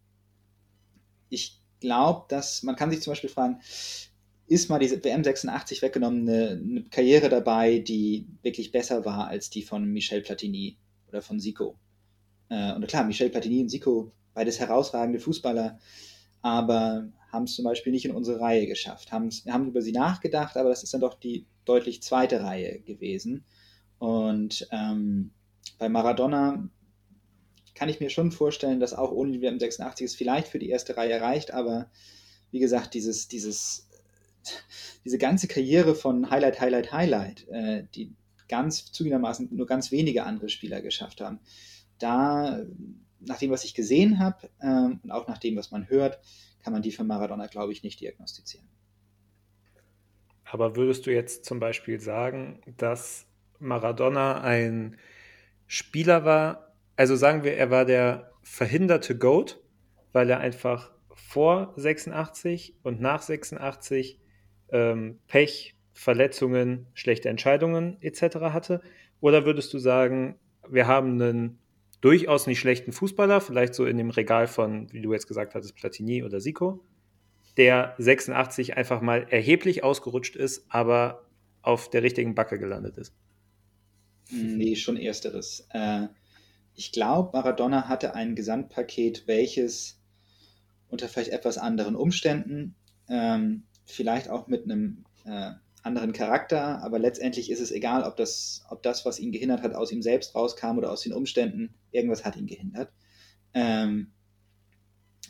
ich 1.29 1.59
glaube, 1.81 2.25
dass 2.29 2.63
man 2.63 2.77
kann 2.77 2.91
sich 2.91 3.01
zum 3.01 3.11
Beispiel 3.11 3.29
fragen, 3.29 3.59
ist 4.47 4.69
mal 4.69 4.79
diese 4.79 5.03
WM 5.03 5.23
86 5.23 5.81
weggenommen 5.81 6.29
eine, 6.29 6.49
eine 6.51 6.83
Karriere 6.83 7.29
dabei, 7.29 7.79
die 7.79 8.27
wirklich 8.43 8.71
besser 8.71 9.05
war 9.05 9.27
als 9.27 9.49
die 9.49 9.63
von 9.63 9.85
Michel 9.85 10.21
Platini 10.21 10.77
oder 11.07 11.21
von 11.21 11.39
Zico? 11.39 11.77
Äh, 12.49 12.73
und 12.73 12.87
klar, 12.87 13.03
Michel 13.03 13.29
Platini 13.29 13.61
und 13.61 13.69
Zico 13.69 14.11
beides 14.33 14.59
herausragende 14.59 15.19
Fußballer, 15.19 15.79
aber 16.41 17.09
haben 17.31 17.45
es 17.45 17.55
zum 17.55 17.65
Beispiel 17.65 17.91
nicht 17.91 18.05
in 18.05 18.15
unsere 18.15 18.39
Reihe 18.39 18.67
geschafft. 18.67 19.11
Haben, 19.11 19.29
haben 19.47 19.67
über 19.67 19.81
sie 19.81 19.91
nachgedacht, 19.91 20.57
aber 20.57 20.69
das 20.69 20.83
ist 20.83 20.93
dann 20.93 21.01
doch 21.01 21.15
die 21.15 21.45
deutlich 21.65 22.03
zweite 22.03 22.43
Reihe 22.43 22.79
gewesen. 22.81 23.43
Und 23.97 24.67
ähm, 24.71 25.31
bei 25.79 25.89
Maradona 25.89 26.69
kann 27.73 27.89
ich 27.89 27.99
mir 27.99 28.09
schon 28.09 28.31
vorstellen, 28.31 28.79
dass 28.79 28.93
auch 28.93 29.11
ohne 29.11 29.31
die 29.31 29.41
WM 29.41 29.59
86 29.59 30.05
es 30.05 30.15
vielleicht 30.15 30.47
für 30.47 30.59
die 30.59 30.69
erste 30.69 30.95
Reihe 30.95 31.19
reicht, 31.19 31.51
aber 31.51 31.89
wie 32.51 32.59
gesagt, 32.59 32.93
dieses, 32.93 33.27
dieses, 33.27 33.89
diese 35.03 35.17
ganze 35.17 35.47
Karriere 35.47 35.95
von 35.95 36.29
Highlight, 36.29 36.59
Highlight, 36.59 36.91
Highlight, 36.91 37.47
äh, 37.49 37.83
die 37.95 38.13
ganz 38.47 38.91
zugegebenermaßen 38.91 39.49
nur 39.51 39.65
ganz 39.65 39.91
wenige 39.91 40.23
andere 40.23 40.49
Spieler 40.49 40.81
geschafft 40.81 41.21
haben, 41.21 41.39
da, 41.99 42.63
nach 43.19 43.39
dem, 43.39 43.51
was 43.51 43.63
ich 43.63 43.73
gesehen 43.73 44.19
habe 44.19 44.49
ähm, 44.61 44.99
und 45.03 45.11
auch 45.11 45.27
nach 45.27 45.37
dem, 45.37 45.55
was 45.55 45.71
man 45.71 45.89
hört, 45.89 46.19
kann 46.63 46.73
man 46.73 46.81
die 46.81 46.91
für 46.91 47.03
Maradona, 47.03 47.47
glaube 47.47 47.71
ich, 47.71 47.83
nicht 47.83 47.99
diagnostizieren. 48.01 48.67
Aber 50.43 50.75
würdest 50.75 51.05
du 51.05 51.11
jetzt 51.11 51.45
zum 51.45 51.59
Beispiel 51.59 51.99
sagen, 51.99 52.61
dass 52.77 53.25
Maradona 53.59 54.41
ein 54.41 54.97
Spieler 55.67 56.23
war, 56.25 56.75
also 56.95 57.15
sagen 57.15 57.43
wir, 57.43 57.55
er 57.55 57.71
war 57.71 57.85
der 57.85 58.31
verhinderte 58.43 59.17
Goat, 59.17 59.59
weil 60.13 60.29
er 60.29 60.39
einfach 60.39 60.91
vor 61.13 61.73
86 61.77 62.75
und 62.83 63.01
nach 63.01 63.21
86 63.21 64.19
ähm, 64.71 65.19
Pech, 65.27 65.75
Verletzungen, 65.93 66.87
schlechte 66.93 67.29
Entscheidungen 67.29 67.97
etc. 68.01 68.37
hatte? 68.51 68.81
Oder 69.21 69.45
würdest 69.45 69.73
du 69.73 69.79
sagen, 69.79 70.35
wir 70.69 70.87
haben 70.87 71.21
einen 71.21 71.59
durchaus 72.01 72.47
nicht 72.47 72.59
schlechten 72.59 72.91
Fußballer, 72.91 73.41
vielleicht 73.41 73.73
so 73.73 73.85
in 73.85 73.97
dem 73.97 74.09
Regal 74.09 74.47
von, 74.47 74.91
wie 74.91 75.01
du 75.01 75.13
jetzt 75.13 75.27
gesagt 75.27 75.55
hattest, 75.55 75.75
Platini 75.75 76.23
oder 76.23 76.39
Sico, 76.39 76.83
der 77.57 77.95
86 77.97 78.77
einfach 78.77 79.01
mal 79.01 79.25
erheblich 79.29 79.83
ausgerutscht 79.83 80.35
ist, 80.35 80.65
aber 80.69 81.25
auf 81.61 81.89
der 81.89 82.03
richtigen 82.03 82.35
Backe 82.35 82.59
gelandet 82.59 82.97
ist? 82.97 83.15
Nee, 84.29 84.75
schon 84.75 84.97
ersteres. 84.97 85.67
Äh, 85.71 86.07
ich 86.75 86.91
glaube, 86.91 87.31
Maradona 87.33 87.87
hatte 87.87 88.15
ein 88.15 88.35
Gesamtpaket, 88.35 89.27
welches 89.27 89.99
unter 90.89 91.07
vielleicht 91.07 91.31
etwas 91.31 91.57
anderen 91.57 91.95
Umständen, 91.95 92.75
ähm, 93.09 93.63
vielleicht 93.85 94.29
auch 94.29 94.47
mit 94.47 94.63
einem 94.63 95.05
äh, 95.25 95.51
anderen 95.83 96.13
Charakter, 96.13 96.81
aber 96.83 96.97
letztendlich 96.97 97.51
ist 97.51 97.59
es 97.59 97.71
egal, 97.71 98.03
ob 98.03 98.15
das, 98.17 98.63
ob 98.69 98.81
das, 98.81 99.05
was 99.05 99.19
ihn 99.19 99.31
gehindert 99.31 99.61
hat, 99.61 99.75
aus 99.75 99.91
ihm 99.91 100.01
selbst 100.01 100.33
rauskam 100.33 100.77
oder 100.77 100.91
aus 100.91 101.01
den 101.01 101.13
Umständen, 101.13 101.75
irgendwas 101.91 102.25
hat 102.25 102.35
ihn 102.35 102.47
gehindert. 102.47 102.91
Ähm, 103.53 104.11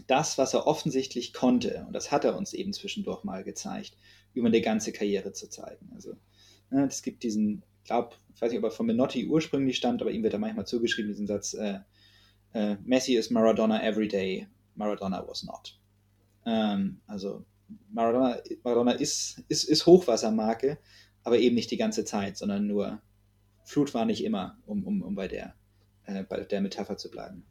das, 0.07 0.37
was 0.37 0.53
er 0.53 0.67
offensichtlich 0.67 1.33
konnte, 1.33 1.85
und 1.87 1.93
das 1.93 2.11
hat 2.11 2.23
er 2.23 2.37
uns 2.37 2.53
eben 2.53 2.73
zwischendurch 2.73 3.23
mal 3.23 3.43
gezeigt, 3.43 3.97
über 4.33 4.47
eine 4.47 4.61
ganze 4.61 4.91
Karriere 4.91 5.33
zu 5.33 5.49
zeigen. 5.49 5.91
Also 5.93 6.15
ne, 6.69 6.85
es 6.85 7.01
gibt 7.01 7.23
diesen, 7.23 7.63
ich 7.81 7.87
glaube, 7.87 8.15
ich 8.33 8.41
weiß 8.41 8.51
nicht, 8.51 8.59
ob 8.59 8.65
er 8.65 8.71
von 8.71 8.85
Menotti 8.85 9.27
ursprünglich 9.27 9.77
stammt, 9.77 10.01
aber 10.01 10.11
ihm 10.11 10.23
wird 10.23 10.33
da 10.33 10.37
manchmal 10.37 10.67
zugeschrieben, 10.67 11.11
diesen 11.11 11.27
Satz, 11.27 11.53
äh, 11.53 11.79
äh, 12.53 12.77
Messi 12.83 13.15
is 13.15 13.29
Maradona 13.29 13.83
every 13.83 14.07
day, 14.07 14.47
Maradona 14.75 15.25
was 15.27 15.43
not. 15.43 15.79
Ähm, 16.45 17.01
also 17.07 17.45
Maradona, 17.91 18.37
Maradona 18.63 18.91
ist, 18.91 19.43
ist, 19.47 19.63
ist 19.63 19.85
Hochwassermarke, 19.85 20.77
aber 21.23 21.37
eben 21.39 21.55
nicht 21.55 21.71
die 21.71 21.77
ganze 21.77 22.05
Zeit, 22.05 22.37
sondern 22.37 22.67
nur 22.67 23.01
Flut 23.65 23.93
war 23.93 24.05
nicht 24.05 24.23
immer, 24.23 24.57
um, 24.65 24.83
um, 24.85 25.01
um 25.01 25.15
bei, 25.15 25.27
der, 25.27 25.55
äh, 26.05 26.23
bei 26.23 26.41
der 26.41 26.61
Metapher 26.61 26.97
zu 26.97 27.09
bleiben. 27.09 27.45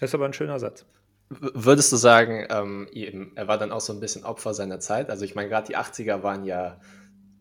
Das 0.00 0.10
ist 0.10 0.14
aber 0.14 0.24
ein 0.24 0.32
schöner 0.32 0.58
Satz. 0.58 0.86
Würdest 1.28 1.92
du 1.92 1.96
sagen, 1.96 2.46
ähm, 2.50 2.88
eben, 2.92 3.36
er 3.36 3.46
war 3.46 3.58
dann 3.58 3.70
auch 3.70 3.82
so 3.82 3.92
ein 3.92 4.00
bisschen 4.00 4.24
Opfer 4.24 4.54
seiner 4.54 4.80
Zeit? 4.80 5.10
Also 5.10 5.24
ich 5.24 5.34
meine, 5.34 5.48
gerade 5.48 5.68
die 5.68 5.76
80er 5.76 6.22
waren 6.22 6.44
ja 6.44 6.80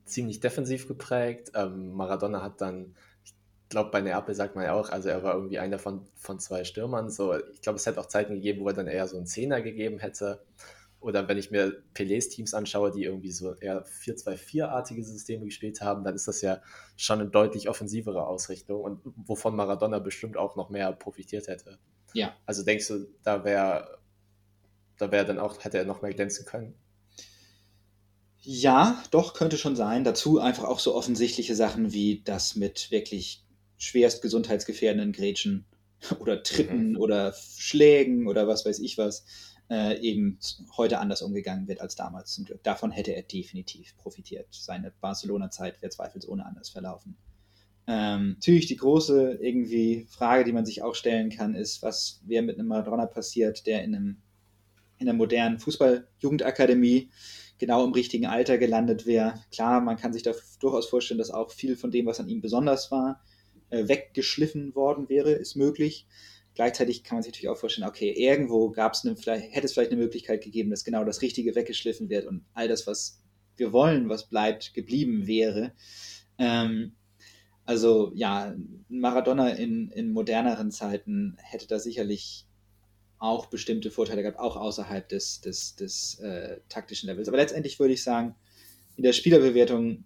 ziemlich 0.05 0.41
defensiv 0.41 0.87
geprägt. 0.87 1.53
Ähm, 1.55 1.93
Maradona 1.93 2.43
hat 2.43 2.61
dann, 2.61 2.95
ich 3.23 3.33
glaube, 3.69 3.91
bei 3.91 4.01
Neapel 4.01 4.35
sagt 4.35 4.55
man 4.55 4.65
ja 4.65 4.73
auch, 4.73 4.89
also 4.89 5.09
er 5.09 5.23
war 5.23 5.35
irgendwie 5.35 5.59
einer 5.59 5.79
von, 5.79 6.05
von 6.15 6.39
zwei 6.39 6.65
Stürmern. 6.65 7.09
So, 7.09 7.33
ich 7.35 7.61
glaube, 7.61 7.77
es 7.77 7.85
hätte 7.85 7.99
auch 7.99 8.07
Zeiten 8.07 8.35
gegeben, 8.35 8.61
wo 8.61 8.67
er 8.67 8.73
dann 8.73 8.87
eher 8.87 9.07
so 9.07 9.17
einen 9.17 9.25
Zehner 9.25 9.61
gegeben 9.61 9.99
hätte. 9.99 10.43
Oder 11.01 11.27
wenn 11.27 11.37
ich 11.37 11.49
mir 11.49 11.81
Pelés 11.95 12.29
Teams 12.29 12.53
anschaue, 12.53 12.91
die 12.91 13.03
irgendwie 13.03 13.31
so 13.31 13.55
eher 13.55 13.85
4-2-4-artige 13.85 15.03
Systeme 15.03 15.45
gespielt 15.45 15.81
haben, 15.81 16.03
dann 16.03 16.15
ist 16.15 16.27
das 16.27 16.41
ja 16.41 16.61
schon 16.97 17.21
eine 17.21 17.29
deutlich 17.29 17.69
offensivere 17.69 18.27
Ausrichtung 18.27 18.81
und 18.81 18.99
wovon 19.15 19.55
Maradona 19.55 19.99
bestimmt 19.99 20.35
auch 20.35 20.57
noch 20.57 20.69
mehr 20.69 20.91
profitiert 20.91 21.47
hätte. 21.47 21.79
Ja. 22.13 22.35
Also 22.45 22.63
denkst 22.63 22.87
du, 22.87 23.07
da 23.23 23.45
wäre 23.45 23.99
da 24.99 25.11
wäre 25.11 25.25
dann 25.25 25.39
auch, 25.39 25.63
hätte 25.63 25.77
er 25.77 25.85
noch 25.85 26.01
mehr 26.01 26.13
glänzen 26.13 26.45
können? 26.45 26.75
Ja, 28.41 29.01
doch, 29.11 29.33
könnte 29.33 29.57
schon 29.57 29.75
sein. 29.75 30.03
Dazu 30.03 30.39
einfach 30.39 30.65
auch 30.65 30.79
so 30.79 30.93
offensichtliche 30.93 31.55
Sachen 31.55 31.93
wie 31.93 32.21
das 32.23 32.55
mit 32.55 32.91
wirklich 32.91 33.43
schwerst 33.77 34.21
gesundheitsgefährdenden 34.21 35.13
Grätschen 35.13 35.65
oder 36.19 36.43
Tritten 36.43 36.91
mhm. 36.91 36.97
oder 36.97 37.33
Schlägen 37.33 38.27
oder 38.27 38.47
was 38.47 38.65
weiß 38.65 38.79
ich 38.79 38.97
was 38.97 39.25
äh, 39.69 39.99
eben 39.99 40.39
heute 40.77 40.99
anders 40.99 41.21
umgegangen 41.21 41.67
wird 41.67 41.81
als 41.81 41.95
damals 41.95 42.31
zum 42.31 42.45
Glück. 42.45 42.63
Davon 42.63 42.91
hätte 42.91 43.15
er 43.15 43.23
definitiv 43.23 43.95
profitiert. 43.97 44.47
Seine 44.51 44.91
Barcelona-Zeit 45.01 45.81
wäre 45.81 45.91
zweifelsohne 45.91 46.45
anders 46.45 46.69
verlaufen. 46.69 47.17
Ähm, 47.87 48.33
natürlich 48.33 48.67
die 48.67 48.77
große 48.77 49.39
irgendwie 49.41 50.05
Frage, 50.09 50.43
die 50.43 50.51
man 50.51 50.65
sich 50.65 50.83
auch 50.83 50.93
stellen 50.93 51.29
kann, 51.29 51.55
ist, 51.55 51.81
was 51.81 52.21
wäre 52.25 52.43
mit 52.43 52.57
einem 52.57 52.67
Maradona 52.67 53.05
passiert, 53.07 53.65
der 53.65 53.83
in, 53.83 53.95
einem, 53.95 54.17
in 54.97 55.07
einer 55.09 55.17
modernen 55.17 55.59
Fußball-Jugendakademie 55.59 57.09
genau 57.57 57.83
im 57.83 57.93
richtigen 57.93 58.25
Alter 58.25 58.57
gelandet 58.57 59.05
wäre. 59.05 59.41
Klar, 59.51 59.81
man 59.81 59.97
kann 59.97 60.13
sich 60.13 60.23
da 60.23 60.33
durchaus 60.59 60.87
vorstellen, 60.87 61.17
dass 61.17 61.31
auch 61.31 61.51
viel 61.51 61.75
von 61.75 61.91
dem, 61.91 62.05
was 62.05 62.19
an 62.19 62.29
ihm 62.29 62.41
besonders 62.41 62.91
war, 62.91 63.23
äh, 63.69 63.87
weggeschliffen 63.87 64.75
worden 64.75 65.09
wäre, 65.09 65.31
ist 65.31 65.55
möglich. 65.55 66.07
Gleichzeitig 66.59 67.05
kann 67.05 67.15
man 67.15 67.23
sich 67.23 67.31
natürlich 67.31 67.47
auch 67.47 67.57
vorstellen, 67.57 67.87
okay, 67.87 68.11
irgendwo 68.11 68.69
gab 68.69 68.91
es 68.91 69.05
eine, 69.05 69.15
vielleicht, 69.15 69.55
hätte 69.55 69.65
es 69.65 69.71
vielleicht 69.71 69.93
eine 69.93 70.01
Möglichkeit 70.01 70.43
gegeben, 70.43 70.71
dass 70.71 70.83
genau 70.83 71.05
das 71.05 71.21
Richtige 71.21 71.55
weggeschliffen 71.55 72.09
wird 72.09 72.27
und 72.27 72.43
all 72.53 72.67
das, 72.67 72.85
was 72.85 73.23
wir 73.55 73.71
wollen, 73.71 74.09
was 74.09 74.27
bleibt, 74.27 74.73
geblieben 74.73 75.25
wäre. 75.25 75.71
Ähm, 76.37 76.97
also 77.63 78.11
ja, 78.13 78.53
Maradona 78.89 79.51
in, 79.51 79.89
in 79.91 80.11
moderneren 80.11 80.69
Zeiten 80.69 81.37
hätte 81.39 81.65
da 81.65 81.79
sicherlich 81.79 82.45
auch 83.19 83.45
bestimmte 83.45 83.89
Vorteile 83.89 84.21
gehabt, 84.21 84.39
auch 84.39 84.57
außerhalb 84.57 85.07
des, 85.07 85.39
des, 85.39 85.77
des 85.77 86.19
äh, 86.19 86.59
taktischen 86.67 87.07
Levels. 87.07 87.29
Aber 87.29 87.37
letztendlich 87.37 87.79
würde 87.79 87.93
ich 87.93 88.03
sagen, 88.03 88.35
in 88.97 89.03
der 89.03 89.13
Spielerbewertung 89.13 90.03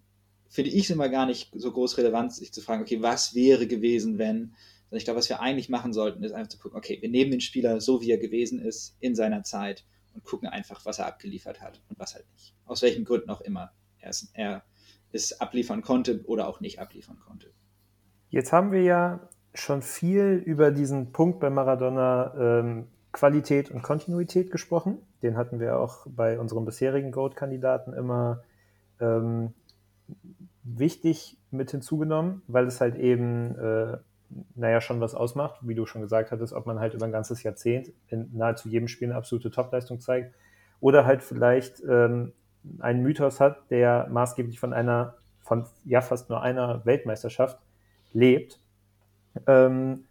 finde 0.48 0.70
ich 0.70 0.84
es 0.84 0.90
immer 0.90 1.08
gar 1.08 1.26
nicht 1.26 1.50
so 1.52 1.72
groß 1.72 1.98
relevant, 1.98 2.32
sich 2.32 2.52
zu 2.52 2.60
fragen, 2.60 2.82
okay, 2.82 3.02
was 3.02 3.34
wäre 3.34 3.66
gewesen, 3.66 4.18
wenn 4.18 4.54
sondern 4.94 5.00
ich 5.00 5.04
glaube, 5.06 5.18
was 5.18 5.28
wir 5.28 5.40
eigentlich 5.40 5.68
machen 5.68 5.92
sollten, 5.92 6.22
ist 6.22 6.30
einfach 6.30 6.50
zu 6.50 6.58
gucken, 6.58 6.78
okay, 6.78 6.98
wir 7.00 7.08
nehmen 7.08 7.32
den 7.32 7.40
Spieler 7.40 7.80
so, 7.80 8.00
wie 8.00 8.12
er 8.12 8.18
gewesen 8.18 8.60
ist, 8.60 8.96
in 9.00 9.16
seiner 9.16 9.42
Zeit 9.42 9.84
und 10.12 10.22
gucken 10.22 10.48
einfach, 10.48 10.86
was 10.86 11.00
er 11.00 11.06
abgeliefert 11.06 11.60
hat 11.60 11.82
und 11.88 11.98
was 11.98 12.14
halt 12.14 12.30
nicht. 12.32 12.54
Aus 12.64 12.80
welchen 12.82 13.04
Gründen 13.04 13.28
auch 13.28 13.40
immer 13.40 13.72
er 13.98 14.10
es, 14.10 14.30
er 14.34 14.62
es 15.10 15.40
abliefern 15.40 15.82
konnte 15.82 16.24
oder 16.26 16.46
auch 16.46 16.60
nicht 16.60 16.78
abliefern 16.78 17.18
konnte. 17.18 17.52
Jetzt 18.28 18.52
haben 18.52 18.70
wir 18.70 18.82
ja 18.84 19.28
schon 19.52 19.82
viel 19.82 20.40
über 20.46 20.70
diesen 20.70 21.10
Punkt 21.10 21.40
bei 21.40 21.50
Maradona 21.50 22.60
ähm, 22.60 22.86
Qualität 23.10 23.72
und 23.72 23.82
Kontinuität 23.82 24.52
gesprochen. 24.52 24.98
Den 25.22 25.36
hatten 25.36 25.58
wir 25.58 25.76
auch 25.80 26.06
bei 26.06 26.38
unserem 26.38 26.64
bisherigen 26.64 27.10
Goat-Kandidaten 27.10 27.94
immer 27.94 28.44
ähm, 29.00 29.54
wichtig 30.62 31.36
mit 31.50 31.72
hinzugenommen, 31.72 32.42
weil 32.46 32.68
es 32.68 32.80
halt 32.80 32.94
eben 32.94 33.56
äh, 33.56 33.96
naja, 34.54 34.80
schon 34.80 35.00
was 35.00 35.14
ausmacht, 35.14 35.60
wie 35.62 35.74
du 35.74 35.86
schon 35.86 36.02
gesagt 36.02 36.30
hattest, 36.30 36.52
ob 36.52 36.66
man 36.66 36.80
halt 36.80 36.94
über 36.94 37.04
ein 37.06 37.12
ganzes 37.12 37.42
Jahrzehnt 37.42 37.92
in 38.08 38.30
nahezu 38.32 38.68
jedem 38.68 38.88
Spiel 38.88 39.08
eine 39.08 39.16
absolute 39.16 39.50
Topleistung 39.50 40.00
zeigt 40.00 40.34
oder 40.80 41.06
halt 41.06 41.22
vielleicht 41.22 41.82
ähm, 41.88 42.32
einen 42.80 43.02
Mythos 43.02 43.40
hat, 43.40 43.70
der 43.70 44.08
maßgeblich 44.10 44.58
von 44.58 44.72
einer, 44.72 45.14
von 45.42 45.66
ja 45.84 46.00
fast 46.00 46.30
nur 46.30 46.42
einer 46.42 46.84
Weltmeisterschaft 46.84 47.58
lebt. 48.12 48.60
Ähm, 49.46 50.04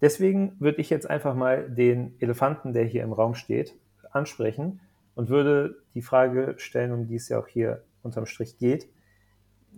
deswegen 0.00 0.56
würde 0.58 0.80
ich 0.80 0.90
jetzt 0.90 1.08
einfach 1.08 1.34
mal 1.34 1.68
den 1.70 2.14
Elefanten, 2.20 2.72
der 2.72 2.84
hier 2.84 3.02
im 3.02 3.12
Raum 3.12 3.34
steht, 3.34 3.74
ansprechen 4.10 4.80
und 5.14 5.28
würde 5.28 5.76
die 5.94 6.02
Frage 6.02 6.54
stellen, 6.58 6.92
um 6.92 7.06
die 7.06 7.16
es 7.16 7.28
ja 7.28 7.38
auch 7.38 7.46
hier 7.46 7.82
unterm 8.02 8.26
Strich 8.26 8.58
geht. 8.58 8.88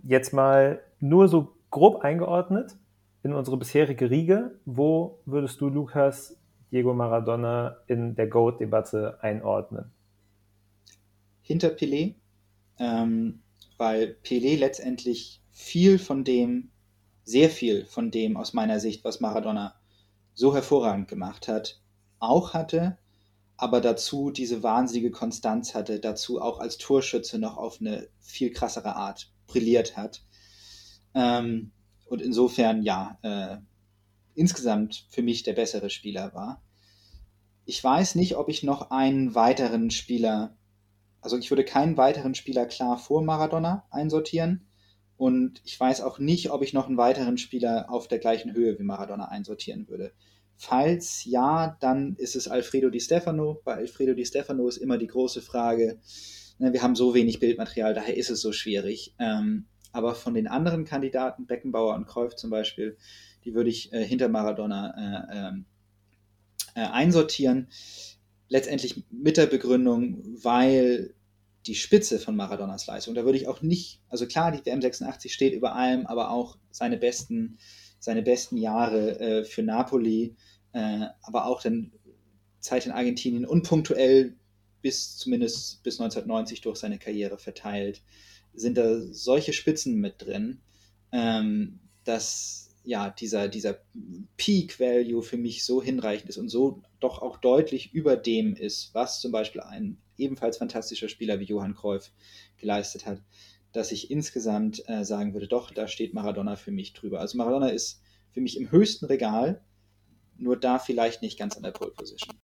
Jetzt 0.03 0.33
mal 0.33 0.81
nur 0.99 1.27
so 1.27 1.53
grob 1.69 2.01
eingeordnet 2.01 2.75
in 3.23 3.33
unsere 3.33 3.57
bisherige 3.57 4.09
Riege. 4.09 4.59
Wo 4.65 5.19
würdest 5.25 5.59
du, 5.61 5.69
Lukas, 5.69 6.37
Diego 6.71 6.93
Maradona 6.93 7.77
in 7.87 8.15
der 8.15 8.27
GOAT-Debatte 8.27 9.17
einordnen? 9.21 9.91
Hinter 11.41 11.69
Pelé, 11.69 12.15
ähm, 12.77 13.41
weil 13.77 14.17
Pelé 14.23 14.57
letztendlich 14.57 15.41
viel 15.51 15.99
von 15.99 16.23
dem, 16.23 16.71
sehr 17.23 17.49
viel 17.49 17.85
von 17.85 18.11
dem 18.11 18.37
aus 18.37 18.53
meiner 18.53 18.79
Sicht, 18.79 19.03
was 19.03 19.19
Maradona 19.19 19.75
so 20.33 20.53
hervorragend 20.53 21.07
gemacht 21.07 21.47
hat, 21.47 21.81
auch 22.19 22.53
hatte, 22.53 22.97
aber 23.55 23.81
dazu 23.81 24.31
diese 24.31 24.63
wahnsinnige 24.63 25.11
Konstanz 25.11 25.75
hatte, 25.75 25.99
dazu 25.99 26.41
auch 26.41 26.59
als 26.59 26.77
Torschütze 26.77 27.39
noch 27.39 27.57
auf 27.57 27.79
eine 27.79 28.07
viel 28.19 28.51
krassere 28.51 28.95
Art 28.95 29.31
brilliert 29.47 29.95
hat. 29.95 30.25
Ähm, 31.13 31.71
und 32.13 32.21
insofern, 32.21 32.83
ja, 32.83 33.17
äh, 33.23 33.57
insgesamt 34.35 35.07
für 35.09 35.23
mich 35.23 35.41
der 35.41 35.53
bessere 35.53 35.89
Spieler 35.89 36.33
war. 36.35 36.61
Ich 37.65 37.83
weiß 37.83 38.13
nicht, 38.15 38.37
ob 38.37 38.49
ich 38.49 38.61
noch 38.61 38.91
einen 38.91 39.33
weiteren 39.33 39.89
Spieler, 39.89 40.55
also 41.21 41.39
ich 41.39 41.49
würde 41.49 41.65
keinen 41.65 41.97
weiteren 41.97 42.35
Spieler 42.35 42.67
klar 42.67 42.99
vor 42.99 43.23
Maradona 43.23 43.87
einsortieren. 43.89 44.67
Und 45.17 45.61
ich 45.65 45.79
weiß 45.79 46.01
auch 46.01 46.19
nicht, 46.19 46.51
ob 46.51 46.61
ich 46.61 46.73
noch 46.73 46.87
einen 46.87 46.97
weiteren 46.97 47.39
Spieler 47.39 47.89
auf 47.89 48.07
der 48.07 48.19
gleichen 48.19 48.53
Höhe 48.53 48.77
wie 48.77 48.83
Maradona 48.83 49.29
einsortieren 49.29 49.87
würde. 49.87 50.13
Falls 50.55 51.25
ja, 51.25 51.77
dann 51.79 52.15
ist 52.17 52.35
es 52.35 52.47
Alfredo 52.47 52.91
Di 52.91 52.99
Stefano. 52.99 53.59
Bei 53.63 53.73
Alfredo 53.73 54.13
Di 54.13 54.25
Stefano 54.25 54.67
ist 54.67 54.77
immer 54.77 54.99
die 54.99 55.07
große 55.07 55.41
Frage, 55.41 55.99
ne, 56.59 56.73
wir 56.73 56.83
haben 56.83 56.95
so 56.95 57.15
wenig 57.15 57.39
Bildmaterial, 57.39 57.95
daher 57.95 58.15
ist 58.15 58.29
es 58.29 58.41
so 58.41 58.51
schwierig. 58.51 59.15
Ähm, 59.17 59.65
aber 59.93 60.15
von 60.15 60.33
den 60.33 60.47
anderen 60.47 60.83
Kandidaten, 60.83 61.45
Beckenbauer 61.45 61.95
und 61.95 62.07
Cruyff 62.07 62.35
zum 62.35 62.49
Beispiel, 62.49 62.97
die 63.45 63.53
würde 63.53 63.69
ich 63.69 63.93
äh, 63.93 64.03
hinter 64.03 64.27
Maradona 64.27 64.93
äh, 64.97 65.37
ähm, 65.37 65.65
äh, 66.75 66.81
einsortieren. 66.81 67.69
Letztendlich 68.49 69.03
mit 69.09 69.37
der 69.37 69.45
Begründung, 69.45 70.23
weil 70.43 71.13
die 71.65 71.75
Spitze 71.75 72.19
von 72.19 72.35
Maradonas 72.35 72.87
Leistung, 72.87 73.15
da 73.15 73.23
würde 73.23 73.37
ich 73.37 73.47
auch 73.47 73.61
nicht, 73.61 74.01
also 74.09 74.27
klar, 74.27 74.51
die 74.51 74.65
WM 74.65 74.81
86 74.81 75.33
steht 75.33 75.53
über 75.53 75.75
allem, 75.75 76.05
aber 76.07 76.31
auch 76.31 76.57
seine 76.71 76.97
besten, 76.97 77.57
seine 77.99 78.21
besten 78.21 78.57
Jahre 78.57 79.19
äh, 79.19 79.43
für 79.45 79.63
Napoli, 79.63 80.35
äh, 80.73 81.05
aber 81.21 81.45
auch 81.45 81.61
dann 81.61 81.93
Zeit 82.59 82.85
in 82.85 82.91
Argentinien 82.91 83.45
und 83.45 83.63
punktuell 83.67 84.35
bis 84.81 85.17
zumindest 85.17 85.83
bis 85.83 85.99
1990 85.99 86.61
durch 86.61 86.77
seine 86.77 86.97
Karriere 86.97 87.37
verteilt, 87.37 88.01
sind 88.53 88.77
da 88.77 89.01
solche 89.01 89.53
Spitzen 89.53 89.95
mit 89.95 90.21
drin, 90.21 90.61
ähm, 91.11 91.79
dass 92.03 92.63
ja, 92.83 93.09
dieser, 93.09 93.47
dieser 93.47 93.79
Peak 94.35 94.79
Value 94.79 95.21
für 95.21 95.37
mich 95.37 95.63
so 95.63 95.81
hinreichend 95.81 96.29
ist 96.29 96.37
und 96.37 96.49
so 96.49 96.81
doch 96.99 97.21
auch 97.21 97.37
deutlich 97.37 97.93
über 97.93 98.17
dem 98.17 98.55
ist, 98.55 98.93
was 98.93 99.21
zum 99.21 99.31
Beispiel 99.31 99.61
ein 99.61 99.97
ebenfalls 100.17 100.57
fantastischer 100.57 101.07
Spieler 101.07 101.39
wie 101.39 101.45
Johann 101.45 101.75
Cruyff 101.75 102.11
geleistet 102.57 103.05
hat, 103.05 103.21
dass 103.71 103.91
ich 103.91 104.11
insgesamt 104.11 104.87
äh, 104.87 105.05
sagen 105.05 105.33
würde, 105.33 105.47
doch, 105.47 105.71
da 105.71 105.87
steht 105.87 106.13
Maradona 106.13 106.55
für 106.55 106.71
mich 106.71 106.93
drüber. 106.93 107.21
Also 107.21 107.37
Maradona 107.37 107.69
ist 107.69 108.01
für 108.31 108.41
mich 108.41 108.57
im 108.59 108.69
höchsten 108.69 109.05
Regal, 109.05 109.61
nur 110.37 110.59
da 110.59 110.77
vielleicht 110.77 111.21
nicht 111.21 111.39
ganz 111.39 111.55
an 111.55 111.63
der 111.63 111.71
Pole 111.71 111.91
Position. 111.91 112.37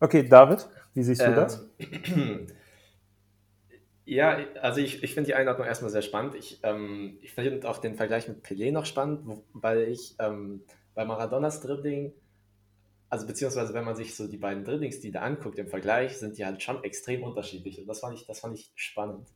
Okay, 0.00 0.26
David, 0.26 0.66
wie 0.94 1.02
siehst 1.02 1.20
du 1.20 1.26
ähm, 1.26 1.34
das? 1.34 1.68
Ja, 4.08 4.38
also 4.62 4.80
ich, 4.80 5.02
ich 5.02 5.12
finde 5.12 5.26
die 5.26 5.34
Einordnung 5.34 5.66
erstmal 5.66 5.90
sehr 5.90 6.00
spannend. 6.00 6.34
Ich, 6.34 6.60
ähm, 6.62 7.18
ich 7.20 7.34
finde 7.34 7.68
auch 7.68 7.76
den 7.76 7.94
Vergleich 7.94 8.26
mit 8.26 8.42
Pelé 8.42 8.72
noch 8.72 8.86
spannend, 8.86 9.42
weil 9.52 9.82
ich 9.82 10.16
ähm, 10.18 10.62
bei 10.94 11.04
Maradonas 11.04 11.60
Dribbling, 11.60 12.14
also 13.10 13.26
beziehungsweise 13.26 13.74
wenn 13.74 13.84
man 13.84 13.96
sich 13.96 14.16
so 14.16 14.26
die 14.26 14.38
beiden 14.38 14.64
Dribblings, 14.64 15.00
die 15.00 15.10
da 15.10 15.20
anguckt 15.20 15.58
im 15.58 15.68
Vergleich, 15.68 16.16
sind 16.16 16.38
die 16.38 16.46
halt 16.46 16.62
schon 16.62 16.82
extrem 16.84 17.22
unterschiedlich. 17.22 17.78
Und 17.82 17.86
das 17.86 18.00
fand 18.00 18.18
ich, 18.18 18.26
das 18.26 18.40
fand 18.40 18.58
ich 18.58 18.72
spannend, 18.76 19.28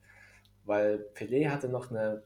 weil 0.65 1.05
Pelé 1.15 1.51
hatte 1.51 1.69
noch 1.69 1.91
eine 1.91 2.23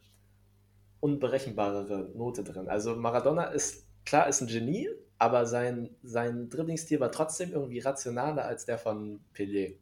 unberechenbarere 1.00 2.12
Note 2.14 2.44
drin. 2.44 2.68
Also 2.68 2.94
Maradona 2.94 3.46
ist, 3.46 3.88
klar, 4.04 4.28
ist 4.28 4.40
ein 4.40 4.46
Genie, 4.46 4.88
aber 5.18 5.46
sein, 5.46 5.90
sein 6.04 6.48
Dribblingstil 6.48 7.00
war 7.00 7.10
trotzdem 7.10 7.50
irgendwie 7.50 7.80
rationaler 7.80 8.44
als 8.44 8.66
der 8.66 8.78
von 8.78 9.18
Pelé. 9.34 9.78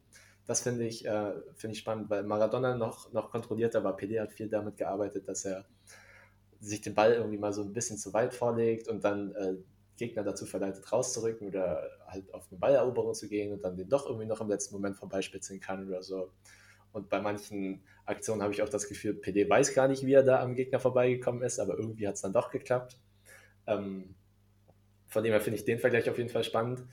Das 0.47 0.61
finde 0.61 0.85
ich, 0.85 1.05
äh, 1.05 1.33
find 1.55 1.73
ich 1.73 1.79
spannend, 1.79 2.09
weil 2.09 2.23
Maradona 2.23 2.75
noch, 2.75 3.11
noch 3.11 3.31
kontrollierter 3.31 3.83
war. 3.83 3.97
PD 3.97 4.19
hat 4.19 4.31
viel 4.31 4.47
damit 4.47 4.77
gearbeitet, 4.77 5.27
dass 5.27 5.45
er 5.45 5.65
sich 6.59 6.81
den 6.81 6.93
Ball 6.93 7.13
irgendwie 7.13 7.37
mal 7.37 7.53
so 7.53 7.63
ein 7.63 7.73
bisschen 7.73 7.97
zu 7.97 8.13
weit 8.13 8.33
vorlegt 8.33 8.87
und 8.87 9.03
dann 9.03 9.33
äh, 9.35 9.55
Gegner 9.97 10.23
dazu 10.23 10.45
verleitet, 10.45 10.91
rauszurücken 10.91 11.47
oder 11.47 11.89
halt 12.07 12.33
auf 12.33 12.47
eine 12.49 12.59
Balleroberung 12.59 13.13
zu 13.13 13.27
gehen 13.27 13.53
und 13.53 13.63
dann 13.63 13.77
den 13.77 13.89
doch 13.89 14.05
irgendwie 14.05 14.25
noch 14.25 14.41
im 14.41 14.49
letzten 14.49 14.75
Moment 14.75 14.97
vorbeispitzen 14.97 15.59
kann 15.59 15.87
oder 15.87 16.03
so. 16.03 16.31
Und 16.91 17.09
bei 17.09 17.21
manchen 17.21 17.83
Aktionen 18.05 18.41
habe 18.41 18.53
ich 18.53 18.61
auch 18.61 18.69
das 18.69 18.87
Gefühl, 18.87 19.15
PD 19.15 19.49
weiß 19.49 19.73
gar 19.73 19.87
nicht, 19.87 20.05
wie 20.05 20.13
er 20.13 20.23
da 20.23 20.41
am 20.41 20.55
Gegner 20.55 20.79
vorbeigekommen 20.79 21.43
ist, 21.43 21.59
aber 21.59 21.77
irgendwie 21.77 22.07
hat 22.07 22.15
es 22.15 22.21
dann 22.21 22.33
doch 22.33 22.51
geklappt. 22.51 22.97
Ähm, 23.67 24.15
von 25.07 25.23
dem 25.23 25.31
her 25.31 25.41
finde 25.41 25.59
ich 25.59 25.65
den 25.65 25.79
Vergleich 25.79 26.09
auf 26.09 26.17
jeden 26.17 26.29
Fall 26.29 26.43
spannend. 26.43 26.83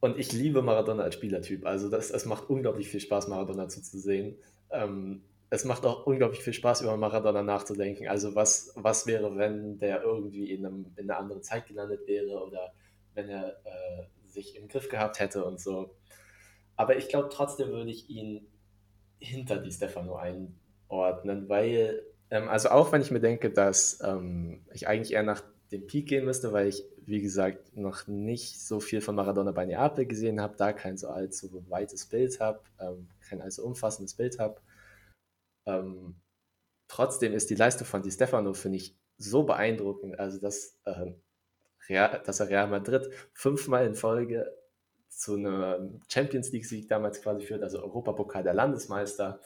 Und 0.00 0.18
ich 0.18 0.32
liebe 0.32 0.62
Maradona 0.62 1.02
als 1.02 1.14
Spielertyp. 1.14 1.66
Also 1.66 1.88
das, 1.88 2.10
es 2.10 2.26
macht 2.26 2.50
unglaublich 2.50 2.88
viel 2.88 3.00
Spaß, 3.00 3.28
Maradona 3.28 3.68
zuzusehen. 3.68 4.36
Ähm, 4.70 5.22
es 5.48 5.64
macht 5.64 5.86
auch 5.86 6.06
unglaublich 6.06 6.42
viel 6.42 6.52
Spaß, 6.52 6.82
über 6.82 6.96
Maradona 6.96 7.42
nachzudenken. 7.42 8.08
Also 8.08 8.34
was, 8.34 8.72
was 8.76 9.06
wäre, 9.06 9.36
wenn 9.36 9.78
der 9.78 10.02
irgendwie 10.02 10.52
in, 10.52 10.66
einem, 10.66 10.86
in 10.96 11.10
einer 11.10 11.18
anderen 11.18 11.42
Zeit 11.42 11.66
gelandet 11.66 12.06
wäre 12.06 12.42
oder 12.42 12.72
wenn 13.14 13.28
er 13.28 13.56
äh, 13.64 14.28
sich 14.28 14.56
im 14.56 14.68
Griff 14.68 14.88
gehabt 14.88 15.20
hätte 15.20 15.44
und 15.44 15.60
so. 15.60 15.94
Aber 16.76 16.96
ich 16.96 17.08
glaube, 17.08 17.28
trotzdem 17.30 17.68
würde 17.68 17.90
ich 17.90 18.10
ihn 18.10 18.46
hinter 19.18 19.58
die 19.58 19.72
Stefano 19.72 20.16
einordnen, 20.16 21.48
weil, 21.48 22.02
ähm, 22.30 22.48
also 22.48 22.68
auch 22.68 22.92
wenn 22.92 23.00
ich 23.00 23.10
mir 23.10 23.20
denke, 23.20 23.50
dass 23.50 24.00
ähm, 24.04 24.64
ich 24.74 24.88
eigentlich 24.88 25.14
eher 25.14 25.22
nach 25.22 25.42
dem 25.72 25.86
Peak 25.86 26.08
gehen 26.08 26.24
müsste, 26.24 26.52
weil 26.52 26.68
ich 26.68 26.84
wie 27.06 27.20
gesagt, 27.20 27.76
noch 27.76 28.08
nicht 28.08 28.60
so 28.60 28.80
viel 28.80 29.00
von 29.00 29.14
Maradona 29.14 29.52
bei 29.52 29.64
Neapel 29.64 30.06
gesehen 30.06 30.40
habe, 30.40 30.56
da 30.56 30.72
kein 30.72 30.96
so 30.96 31.08
allzu 31.08 31.64
weites 31.68 32.06
Bild 32.06 32.40
habe, 32.40 32.60
ähm, 32.80 33.08
kein 33.28 33.40
allzu 33.40 33.64
umfassendes 33.64 34.14
Bild 34.14 34.40
habe. 34.40 34.60
Ähm, 35.66 36.16
trotzdem 36.88 37.32
ist 37.32 37.48
die 37.48 37.54
Leistung 37.54 37.86
von 37.86 38.02
Di 38.02 38.10
Stefano, 38.10 38.52
finde 38.54 38.78
ich, 38.78 38.96
so 39.18 39.44
beeindruckend, 39.44 40.18
also 40.18 40.40
dass, 40.40 40.78
äh, 40.84 41.12
Real, 41.88 42.22
dass 42.26 42.40
er 42.40 42.48
Real 42.48 42.68
Madrid 42.68 43.08
fünfmal 43.32 43.86
in 43.86 43.94
Folge 43.94 44.52
zu 45.08 45.34
einem 45.34 46.02
Champions 46.08 46.50
League-Sieg 46.50 46.88
damals 46.88 47.22
quasi 47.22 47.46
führt, 47.46 47.62
also 47.62 47.80
Europapokal 47.82 48.42
der 48.42 48.54
Landesmeister 48.54 49.40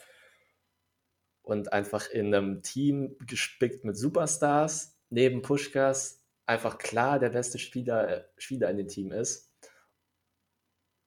und 1.43 1.71
einfach 1.71 2.09
in 2.09 2.33
einem 2.33 2.63
Team 2.63 3.15
gespickt 3.27 3.85
mit 3.85 3.95
Superstars, 3.95 4.97
neben 5.09 5.43
Puschkas, 5.43 6.20
einfach 6.45 6.77
klar 6.77 7.19
der 7.19 7.29
beste 7.29 7.59
Spieler, 7.59 8.09
äh, 8.09 8.23
Spieler 8.37 8.69
in 8.69 8.77
dem 8.77 8.87
Team 8.87 9.11
ist. 9.11 9.51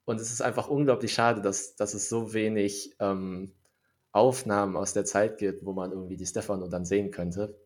Und 0.05 0.21
es 0.21 0.31
ist 0.31 0.43
einfach 0.43 0.69
unglaublich 0.69 1.13
schade, 1.15 1.41
dass, 1.41 1.77
dass 1.77 1.95
es 1.95 2.09
so 2.09 2.35
wenig 2.35 2.95
ähm, 3.01 3.55
Aufnahmen 4.13 4.77
aus 4.77 4.93
der 4.93 5.05
Zeit 5.05 5.39
gibt, 5.39 5.65
wo 5.65 5.73
man 5.73 5.91
irgendwie 5.91 6.17
die 6.17 6.27
Stefano 6.27 6.69
dann 6.69 6.85
sehen 6.85 7.11
könnte. 7.11 7.59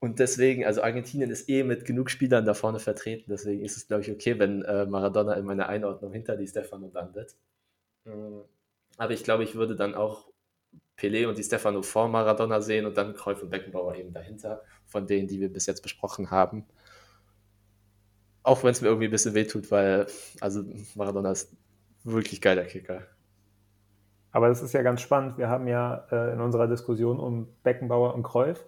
Und 0.00 0.20
deswegen, 0.20 0.64
also 0.64 0.82
Argentinien 0.82 1.30
ist 1.30 1.48
eh 1.48 1.64
mit 1.64 1.84
genug 1.84 2.10
Spielern 2.10 2.44
da 2.44 2.54
vorne 2.54 2.78
vertreten, 2.78 3.30
deswegen 3.30 3.64
ist 3.64 3.76
es, 3.76 3.88
glaube 3.88 4.02
ich, 4.02 4.10
okay, 4.10 4.38
wenn 4.38 4.62
äh, 4.62 4.86
Maradona 4.86 5.34
in 5.34 5.44
meiner 5.44 5.68
Einordnung 5.68 6.12
hinter 6.12 6.36
die 6.36 6.46
Stefano 6.46 6.90
landet. 6.92 7.34
Mhm. 8.04 8.44
Aber 8.96 9.12
ich 9.12 9.24
glaube, 9.24 9.44
ich 9.44 9.54
würde 9.54 9.76
dann 9.76 9.94
auch 9.94 10.30
Pelé 10.98 11.26
und 11.28 11.38
die 11.38 11.44
Stefano 11.44 11.82
vor 11.82 12.08
Maradona 12.08 12.60
sehen 12.60 12.84
und 12.84 12.96
dann 12.96 13.14
Cruyff 13.14 13.42
und 13.42 13.50
Beckenbauer 13.50 13.94
eben 13.94 14.12
dahinter, 14.12 14.62
von 14.86 15.06
denen, 15.06 15.28
die 15.28 15.40
wir 15.40 15.52
bis 15.52 15.66
jetzt 15.66 15.82
besprochen 15.82 16.30
haben. 16.30 16.66
Auch 18.42 18.64
wenn 18.64 18.70
es 18.70 18.80
mir 18.80 18.88
irgendwie 18.88 19.06
ein 19.06 19.12
bisschen 19.12 19.34
wehtut, 19.34 19.70
weil 19.70 20.06
also 20.40 20.64
Maradona 20.94 21.30
ist 21.30 21.56
wirklich 22.04 22.40
geiler 22.40 22.64
Kicker. 22.64 23.02
Aber 24.32 24.48
das 24.48 24.62
ist 24.62 24.72
ja 24.72 24.82
ganz 24.82 25.00
spannend. 25.00 25.38
Wir 25.38 25.48
haben 25.48 25.68
ja 25.68 26.06
äh, 26.10 26.32
in 26.32 26.40
unserer 26.40 26.66
Diskussion 26.66 27.18
um 27.18 27.48
Beckenbauer 27.62 28.14
und 28.14 28.22
Cruyff 28.22 28.64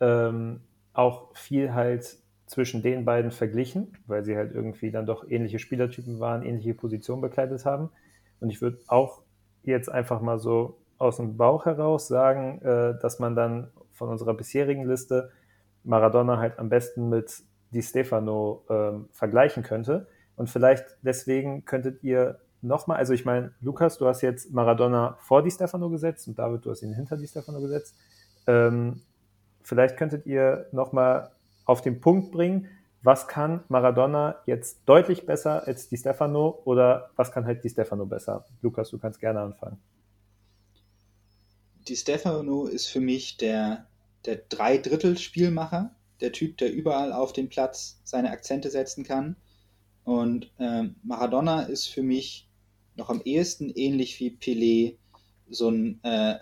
ähm, 0.00 0.60
auch 0.92 1.36
viel 1.36 1.74
halt 1.74 2.18
zwischen 2.46 2.82
den 2.82 3.04
beiden 3.04 3.30
verglichen, 3.30 3.96
weil 4.06 4.24
sie 4.24 4.36
halt 4.36 4.52
irgendwie 4.54 4.90
dann 4.90 5.06
doch 5.06 5.28
ähnliche 5.28 5.58
Spielertypen 5.58 6.20
waren, 6.20 6.42
ähnliche 6.42 6.74
Positionen 6.74 7.20
bekleidet 7.20 7.64
haben. 7.64 7.90
Und 8.40 8.50
ich 8.50 8.62
würde 8.62 8.78
auch 8.86 9.22
jetzt 9.62 9.90
einfach 9.90 10.20
mal 10.20 10.38
so 10.38 10.78
aus 10.98 11.16
dem 11.16 11.36
Bauch 11.36 11.66
heraus 11.66 12.08
sagen, 12.08 12.60
äh, 12.62 12.98
dass 13.00 13.18
man 13.18 13.34
dann 13.34 13.70
von 13.92 14.08
unserer 14.08 14.34
bisherigen 14.34 14.86
Liste 14.86 15.30
Maradona 15.84 16.38
halt 16.38 16.58
am 16.58 16.68
besten 16.68 17.08
mit 17.08 17.42
Di 17.70 17.82
Stefano 17.82 18.64
ähm, 18.68 19.08
vergleichen 19.12 19.62
könnte. 19.62 20.06
Und 20.36 20.50
vielleicht 20.50 20.84
deswegen 21.02 21.64
könntet 21.64 22.02
ihr 22.02 22.38
nochmal, 22.60 22.98
also 22.98 23.12
ich 23.12 23.24
meine, 23.24 23.52
Lukas, 23.60 23.98
du 23.98 24.06
hast 24.06 24.22
jetzt 24.22 24.52
Maradona 24.52 25.16
vor 25.20 25.42
Di 25.42 25.50
Stefano 25.50 25.88
gesetzt 25.88 26.28
und 26.28 26.38
David, 26.38 26.64
du 26.64 26.70
hast 26.70 26.82
ihn 26.82 26.92
hinter 26.92 27.16
Di 27.16 27.26
Stefano 27.26 27.60
gesetzt. 27.60 27.94
Ähm, 28.46 29.02
vielleicht 29.62 29.96
könntet 29.96 30.26
ihr 30.26 30.66
nochmal 30.72 31.30
auf 31.64 31.80
den 31.80 32.00
Punkt 32.00 32.32
bringen, 32.32 32.68
was 33.02 33.28
kann 33.28 33.60
Maradona 33.68 34.36
jetzt 34.46 34.80
deutlich 34.86 35.26
besser 35.26 35.66
als 35.66 35.88
Di 35.88 35.96
Stefano 35.96 36.60
oder 36.64 37.10
was 37.16 37.30
kann 37.30 37.46
halt 37.46 37.62
Di 37.62 37.68
Stefano 37.68 38.06
besser? 38.06 38.44
Lukas, 38.62 38.90
du 38.90 38.98
kannst 38.98 39.20
gerne 39.20 39.40
anfangen. 39.40 39.78
Di 41.88 41.96
Stefano 41.96 42.66
ist 42.66 42.86
für 42.86 43.00
mich 43.00 43.36
der, 43.36 43.86
der 44.24 44.36
Dreidrittel-Spielmacher 44.48 45.94
der 46.20 46.32
Typ, 46.32 46.56
der 46.58 46.72
überall 46.72 47.12
auf 47.12 47.32
dem 47.32 47.48
Platz 47.48 48.00
seine 48.04 48.30
Akzente 48.30 48.70
setzen 48.70 49.04
kann. 49.04 49.36
Und 50.04 50.50
ähm, 50.58 50.96
Maradona 51.02 51.62
ist 51.62 51.86
für 51.86 52.02
mich 52.02 52.48
noch 52.96 53.10
am 53.10 53.20
ehesten 53.22 53.70
ähnlich 53.70 54.18
wie 54.20 54.30
Pelé, 54.30 54.96
so 55.48 55.70
ein 55.70 56.00
äh, 56.02 56.38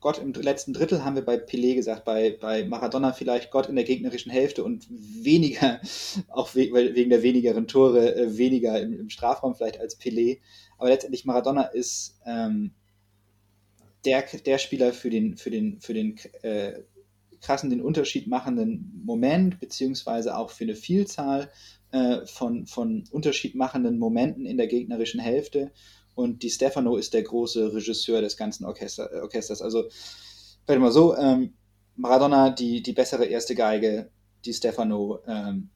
Gott 0.00 0.18
im 0.18 0.32
letzten 0.34 0.72
Drittel 0.72 1.04
haben 1.04 1.16
wir 1.16 1.24
bei 1.24 1.36
Pelé 1.36 1.74
gesagt, 1.74 2.04
bei, 2.04 2.36
bei 2.40 2.64
Maradona 2.64 3.12
vielleicht 3.12 3.50
Gott 3.50 3.68
in 3.68 3.74
der 3.74 3.84
gegnerischen 3.84 4.30
Hälfte 4.30 4.62
und 4.62 4.86
weniger, 4.88 5.80
auch 6.28 6.54
we 6.54 6.70
wegen 6.94 7.10
der 7.10 7.22
wenigeren 7.22 7.66
Tore, 7.66 8.14
äh, 8.14 8.38
weniger 8.38 8.80
im, 8.80 8.92
im, 9.00 9.10
Strafraum 9.10 9.56
vielleicht 9.56 9.80
als 9.80 9.98
Pelé. 9.98 10.38
Aber 10.78 10.90
letztendlich 10.90 11.24
Maradona 11.24 11.62
ist 11.62 12.20
ähm, 12.26 12.70
der, 14.06 14.22
der 14.22 14.58
Spieler 14.58 14.92
für 14.92 15.10
den, 15.10 15.36
für 15.36 15.50
den, 15.50 15.80
für 15.80 15.92
den 15.92 16.18
äh, 16.42 16.80
krassen, 17.40 17.70
den 17.70 17.82
Unterschied 17.82 18.26
machenden 18.28 19.02
Moment, 19.04 19.60
beziehungsweise 19.60 20.36
auch 20.36 20.50
für 20.50 20.64
eine 20.64 20.74
Vielzahl 20.74 21.50
äh, 21.90 22.24
von, 22.26 22.66
von 22.66 23.04
Unterschied 23.10 23.54
machenden 23.54 23.98
Momenten 23.98 24.46
in 24.46 24.56
der 24.56 24.68
gegnerischen 24.68 25.20
Hälfte 25.20 25.72
und 26.16 26.42
Di 26.42 26.48
Stefano 26.48 26.96
ist 26.96 27.12
der 27.12 27.22
große 27.22 27.74
Regisseur 27.74 28.22
des 28.22 28.38
ganzen 28.38 28.64
Orchester, 28.64 29.12
äh, 29.12 29.20
Orchesters. 29.20 29.60
Also, 29.60 29.84
vielleicht 30.64 30.80
mal 30.80 30.90
so, 30.90 31.14
ähm, 31.14 31.52
Maradona 31.94 32.50
die, 32.50 32.82
die 32.82 32.94
bessere 32.94 33.26
erste 33.26 33.54
Geige, 33.54 34.10
Di 34.44 34.52
Stefano 34.52 35.20
ähm, 35.26 35.68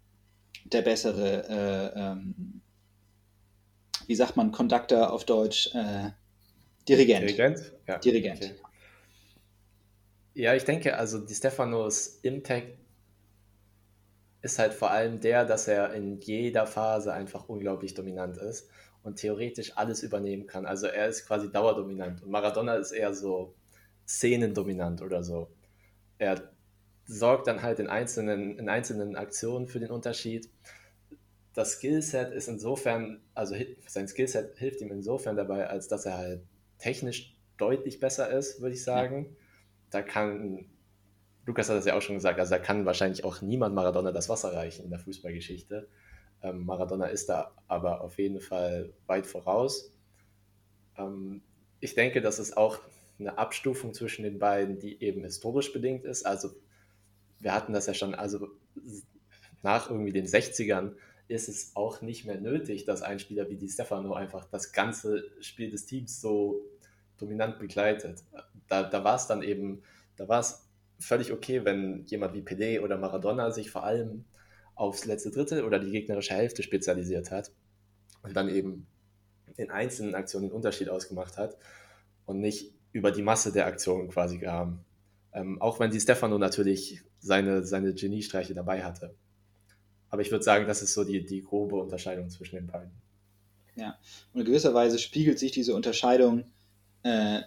der 0.64 0.83
bessere, 0.83 1.47
äh, 1.47 2.01
ähm, 2.01 2.62
wie 4.07 4.14
sagt 4.14 4.37
man, 4.37 4.51
Conductor 4.51 5.12
auf 5.12 5.24
Deutsch, 5.24 5.74
äh, 5.74 6.11
Dirigent. 6.91 7.22
Dirigent? 7.22 7.72
Ja. 7.86 7.99
Dirigent. 7.99 8.43
Okay. 8.43 8.55
Ja, 10.34 10.55
ich 10.55 10.64
denke, 10.64 10.97
also 10.97 11.18
Di 11.18 11.34
Stefanos 11.34 12.18
Impact 12.22 12.78
ist 14.43 14.59
halt 14.59 14.72
vor 14.72 14.91
allem 14.91 15.20
der, 15.20 15.45
dass 15.45 15.68
er 15.68 15.93
in 15.93 16.18
jeder 16.20 16.66
Phase 16.66 17.12
einfach 17.12 17.49
unglaublich 17.49 17.95
dominant 17.95 18.36
ist 18.38 18.68
und 19.03 19.16
theoretisch 19.16 19.76
alles 19.76 20.03
übernehmen 20.03 20.47
kann. 20.47 20.66
Also 20.66 20.86
er 20.86 21.09
ist 21.09 21.26
quasi 21.26 21.51
dauerdominant 21.51 22.22
und 22.22 22.30
Maradona 22.30 22.76
ist 22.76 22.93
eher 22.93 23.12
so 23.14 23.55
szenendominant 24.07 25.03
oder 25.03 25.22
so. 25.22 25.51
Er 26.18 26.51
sorgt 27.07 27.47
dann 27.47 27.62
halt 27.62 27.78
in 27.78 27.88
einzelnen, 27.88 28.59
in 28.59 28.68
einzelnen 28.68 29.16
Aktionen 29.16 29.68
für 29.68 29.80
den 29.80 29.91
Unterschied. 29.91 30.49
Das 31.55 31.72
Skillset 31.72 32.32
ist 32.32 32.49
insofern, 32.49 33.20
also 33.34 33.55
sein 33.86 34.09
Skillset 34.09 34.57
hilft 34.57 34.80
ihm 34.80 34.91
insofern 34.91 35.36
dabei, 35.36 35.66
als 35.68 35.88
dass 35.88 36.07
er 36.07 36.16
halt 36.18 36.43
technisch 36.81 37.37
deutlich 37.57 38.01
besser 38.01 38.31
ist, 38.31 38.61
würde 38.61 38.74
ich 38.74 38.83
sagen. 38.83 39.24
Ja. 39.24 39.37
Da 39.91 40.03
kann, 40.03 40.66
Lukas 41.47 41.68
hat 41.68 41.76
das 41.76 41.85
ja 41.85 41.97
auch 41.97 42.03
schon 42.03 42.16
gesagt, 42.16 42.39
also 42.39 42.51
da 42.51 42.59
kann 42.59 42.87
wahrscheinlich 42.87 43.24
auch 43.24 43.43
niemand 43.43 43.74
Maradona 43.74 44.12
das 44.12 44.28
Wasser 44.28 44.53
reichen 44.53 44.85
in 44.85 44.91
der 44.91 44.99
Fußballgeschichte. 44.99 45.89
Ähm, 46.43 46.64
Maradona 46.64 47.07
ist 47.07 47.28
da 47.28 47.53
aber 47.68 48.01
auf 48.01 48.18
jeden 48.18 48.41
Fall 48.41 48.93
weit 49.07 49.26
voraus. 49.26 49.93
Ähm, 50.97 51.43
ich 51.81 51.95
denke, 51.95 52.20
dass 52.20 52.39
es 52.39 52.57
auch 52.57 52.81
eine 53.18 53.37
Abstufung 53.37 53.93
zwischen 53.93 54.22
den 54.22 54.39
beiden, 54.39 54.78
die 54.78 55.03
eben 55.03 55.24
historisch 55.24 55.72
bedingt 55.72 56.05
ist. 56.05 56.24
Also 56.24 56.51
wir 57.39 57.55
hatten 57.55 57.72
das 57.72 57.87
ja 57.87 57.95
schon, 57.95 58.14
also 58.14 58.49
nach 59.62 59.91
irgendwie 59.91 60.12
den 60.12 60.26
60ern 60.26 60.93
ist 61.31 61.49
es 61.49 61.72
auch 61.76 62.03
nicht 62.03 62.24
mehr 62.26 62.41
nötig, 62.41 62.85
dass 62.85 63.03
ein 63.03 63.20
Spieler 63.20 63.49
wie 63.49 63.57
Di 63.57 63.68
Stefano 63.68 64.14
einfach 64.14 64.47
das 64.47 64.72
ganze 64.72 65.31
Spiel 65.41 65.70
des 65.70 65.87
Teams 65.87 66.20
so 66.20 66.61
dominant 67.18 67.59
begleitet. 67.59 68.24
Da, 68.68 68.83
da 68.83 69.05
war 69.05 69.14
es 69.14 69.28
dann 69.28 69.43
eben, 69.43 69.83
da 70.16 70.28
war 70.28 70.41
es 70.41 70.68
völlig 70.99 71.33
okay, 71.33 71.64
wenn 71.64 72.05
jemand 72.07 72.35
wie 72.35 72.43
Pelé 72.43 72.81
oder 72.81 72.99
Maradona 72.99 73.53
sich 73.53 73.70
vor 73.70 73.85
allem 73.85 74.24
aufs 74.74 75.05
letzte 75.05 75.31
Drittel 75.31 75.64
oder 75.64 75.78
die 75.78 75.93
gegnerische 75.93 76.35
Hälfte 76.35 76.64
spezialisiert 76.64 77.31
hat 77.31 77.53
und 78.22 78.35
dann 78.35 78.49
eben 78.49 78.87
in 79.57 79.70
einzelnen 79.70 80.16
Aktionen 80.16 80.49
den 80.49 80.53
Unterschied 80.53 80.89
ausgemacht 80.89 81.39
hat 81.39 81.57
und 82.26 82.41
nicht 82.41 82.74
über 82.93 83.12
die 83.12 83.22
Masse 83.22 83.53
der 83.53 83.66
Aktionen 83.66 84.09
quasi 84.09 84.41
kam. 84.41 84.85
Ähm, 85.33 85.62
auch 85.62 85.78
wenn 85.78 85.93
die 85.93 86.01
Stefano 86.01 86.39
natürlich 86.39 87.03
seine, 87.20 87.64
seine 87.64 87.95
Geniestreiche 87.95 88.53
dabei 88.53 88.83
hatte. 88.83 89.14
Aber 90.11 90.22
ich 90.22 90.30
würde 90.30 90.44
sagen, 90.44 90.66
das 90.66 90.82
ist 90.82 90.92
so 90.92 91.04
die, 91.04 91.24
die 91.24 91.42
grobe 91.42 91.76
Unterscheidung 91.76 92.28
zwischen 92.28 92.56
den 92.56 92.66
beiden. 92.66 92.90
Ja, 93.76 93.98
und 94.34 94.40
in 94.40 94.46
gewisser 94.46 94.74
Weise 94.74 94.98
spiegelt 94.98 95.38
sich 95.38 95.52
diese 95.52 95.74
Unterscheidung 95.74 96.44
äh, 97.02 97.40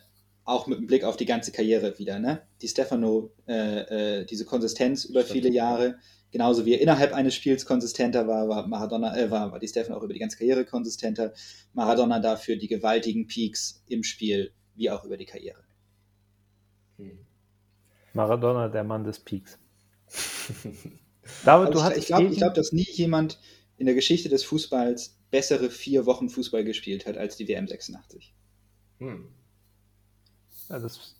auch 0.46 0.68
mit 0.68 0.80
dem 0.80 0.88
Blick 0.88 1.04
auf 1.04 1.18
die 1.18 1.26
ganze 1.26 1.52
Karriere 1.52 1.98
wieder. 2.00 2.20
Ne? 2.20 2.42
Die 2.62 2.68
Stefano, 2.68 3.32
äh, 3.48 4.22
äh, 4.22 4.26
diese 4.26 4.46
Konsistenz 4.46 5.06
über 5.06 5.22
Stimmt. 5.22 5.34
viele 5.34 5.54
Jahre, 5.54 6.00
genauso 6.32 6.66
wie 6.66 6.74
er 6.74 6.82
innerhalb 6.82 7.14
eines 7.14 7.36
Spiels 7.36 7.66
konsistenter 7.66 8.28
war, 8.28 8.48
war 8.50 8.68
Maradona, 8.68 9.16
äh, 9.18 9.30
war, 9.30 9.52
war 9.52 9.60
die 9.60 9.68
Stefano 9.68 9.98
auch 9.98 10.04
über 10.04 10.14
die 10.14 10.20
ganze 10.20 10.38
Karriere 10.38 10.66
konsistenter. 10.66 11.34
Maradona 11.74 12.20
dafür 12.20 12.56
die 12.56 12.68
gewaltigen 12.68 13.28
Peaks 13.28 13.84
im 13.88 14.04
Spiel, 14.04 14.52
wie 14.76 14.90
auch 14.90 15.04
über 15.06 15.18
die 15.18 15.26
Karriere. 15.26 15.64
Hm. 16.98 17.20
Maradona, 18.14 18.70
der 18.70 18.84
Mann 18.84 19.04
des 19.04 19.20
Peaks. 19.20 19.58
David, 21.46 21.68
also 21.68 21.80
du 21.80 21.84
hast 21.84 21.98
ich 21.98 22.06
glaube, 22.08 22.30
glaub, 22.30 22.54
dass 22.54 22.72
nie 22.72 22.88
jemand 22.90 23.40
in 23.78 23.86
der 23.86 23.96
Geschichte 23.96 24.30
des 24.30 24.44
Fußballs 24.44 25.18
bessere 25.32 25.70
vier 25.70 26.06
Wochen 26.06 26.30
Fußball 26.30 26.64
gespielt 26.64 27.06
hat 27.06 27.18
als 27.18 27.38
die 27.38 27.48
WM 27.48 27.68
86. 27.68 28.34
Hm. 29.00 29.30
Ja, 30.70 30.80
das 30.80 31.16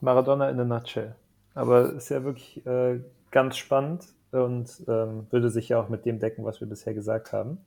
Maradona 0.00 0.50
in 0.50 0.60
a 0.60 0.64
nutshell. 0.64 1.14
Aber 1.54 1.92
ist 1.94 2.10
ja 2.10 2.22
wirklich 2.24 2.64
äh, 2.66 3.00
ganz 3.30 3.56
spannend 3.56 4.04
und 4.32 4.70
ähm, 4.88 5.26
würde 5.30 5.50
sich 5.50 5.68
ja 5.68 5.80
auch 5.80 5.88
mit 5.88 6.06
dem 6.06 6.18
decken, 6.18 6.44
was 6.44 6.60
wir 6.60 6.68
bisher 6.68 6.94
gesagt 6.94 7.32
haben. 7.32 7.58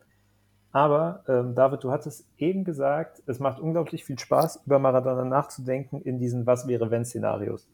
Aber 0.72 1.24
ähm, 1.28 1.53
David, 1.53 1.84
du 1.84 1.91
hattest 1.91 2.26
eben 2.38 2.64
gesagt, 2.64 3.22
es 3.28 3.39
macht 3.39 3.59
unglaublich 3.59 4.03
viel 4.03 4.18
Spaß, 4.18 4.61
über 4.66 4.80
Maradona 4.80 5.24
nachzudenken 5.24 6.01
in 6.01 6.18
diesen 6.18 6.47
Was 6.47 6.68
wäre 6.68 6.89
wenn 6.89 7.05
Szenarios. 7.05 7.68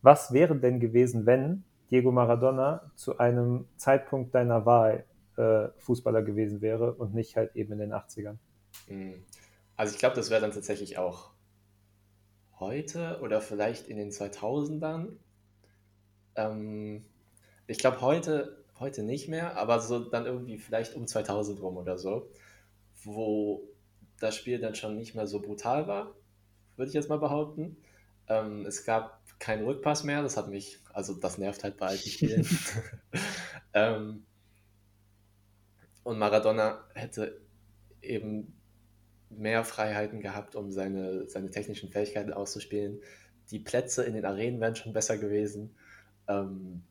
Was 0.00 0.32
wäre 0.32 0.56
denn 0.56 0.80
gewesen, 0.80 1.26
wenn 1.26 1.64
Diego 1.90 2.12
Maradona 2.12 2.90
zu 2.94 3.18
einem 3.18 3.66
Zeitpunkt 3.76 4.34
deiner 4.34 4.64
Wahl 4.66 5.04
äh, 5.36 5.68
Fußballer 5.78 6.22
gewesen 6.22 6.60
wäre 6.60 6.94
und 6.94 7.14
nicht 7.14 7.36
halt 7.36 7.56
eben 7.56 7.72
in 7.72 7.78
den 7.78 7.92
80ern? 7.92 8.36
Hm. 8.86 9.24
Also 9.76 9.94
ich 9.94 9.98
glaube, 9.98 10.16
das 10.16 10.30
wäre 10.30 10.40
dann 10.40 10.52
tatsächlich 10.52 10.98
auch 10.98 11.30
heute 12.58 13.18
oder 13.22 13.40
vielleicht 13.40 13.88
in 13.88 13.96
den 13.96 14.10
2000ern. 14.10 15.16
Ähm, 16.36 17.04
ich 17.66 17.78
glaube 17.78 18.00
heute, 18.02 18.64
heute 18.78 19.02
nicht 19.02 19.28
mehr, 19.28 19.56
aber 19.56 19.80
so 19.80 19.98
dann 20.00 20.26
irgendwie 20.26 20.58
vielleicht 20.58 20.94
um 20.94 21.06
2000 21.06 21.60
rum 21.62 21.76
oder 21.76 21.98
so, 21.98 22.30
wo 23.02 23.62
das 24.18 24.36
Spiel 24.36 24.58
dann 24.58 24.74
schon 24.74 24.96
nicht 24.96 25.14
mehr 25.14 25.26
so 25.26 25.40
brutal 25.40 25.88
war, 25.88 26.14
würde 26.76 26.88
ich 26.88 26.94
jetzt 26.94 27.08
mal 27.08 27.18
behaupten. 27.18 27.76
Ähm, 28.28 28.66
es 28.66 28.84
gab 28.84 29.19
keinen 29.40 29.64
Rückpass 29.64 30.04
mehr, 30.04 30.22
das 30.22 30.36
hat 30.36 30.48
mich, 30.48 30.78
also 30.92 31.14
das 31.14 31.38
nervt 31.38 31.64
halt 31.64 31.76
bei 31.76 31.88
alten 31.88 32.08
Spielen. 32.08 32.46
ähm, 33.74 34.24
und 36.04 36.18
Maradona 36.18 36.84
hätte 36.94 37.40
eben 38.02 38.56
mehr 39.28 39.64
Freiheiten 39.64 40.20
gehabt, 40.20 40.54
um 40.54 40.70
seine, 40.70 41.28
seine 41.28 41.50
technischen 41.50 41.90
Fähigkeiten 41.90 42.32
auszuspielen. 42.32 43.00
Die 43.50 43.58
Plätze 43.58 44.04
in 44.04 44.14
den 44.14 44.24
Arenen 44.24 44.60
wären 44.60 44.76
schon 44.76 44.92
besser 44.92 45.18
gewesen. 45.18 45.74
Ähm, 46.28 46.82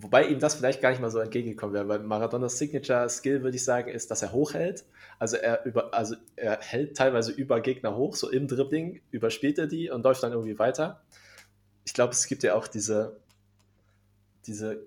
Wobei 0.00 0.28
ihm 0.28 0.38
das 0.38 0.54
vielleicht 0.54 0.80
gar 0.80 0.90
nicht 0.90 1.00
mal 1.00 1.10
so 1.10 1.18
entgegengekommen 1.18 1.74
wäre, 1.74 1.88
weil 1.88 1.98
Maradonas 1.98 2.56
Signature 2.56 3.08
Skill, 3.08 3.42
würde 3.42 3.56
ich 3.56 3.64
sagen, 3.64 3.90
ist, 3.90 4.12
dass 4.12 4.22
er 4.22 4.30
hochhält. 4.30 4.84
Also 5.18 5.36
er, 5.36 5.64
über, 5.64 5.92
also 5.92 6.14
er 6.36 6.60
hält 6.60 6.96
teilweise 6.96 7.32
über 7.32 7.60
Gegner 7.60 7.96
hoch, 7.96 8.14
so 8.14 8.30
im 8.30 8.46
Dribbling, 8.46 9.00
überspielt 9.10 9.58
er 9.58 9.66
die 9.66 9.90
und 9.90 10.04
läuft 10.04 10.22
dann 10.22 10.30
irgendwie 10.30 10.56
weiter. 10.60 11.02
Ich 11.88 11.94
glaube, 11.94 12.12
es 12.12 12.26
gibt 12.26 12.42
ja 12.42 12.54
auch 12.54 12.68
diese, 12.68 13.18
diese 14.44 14.84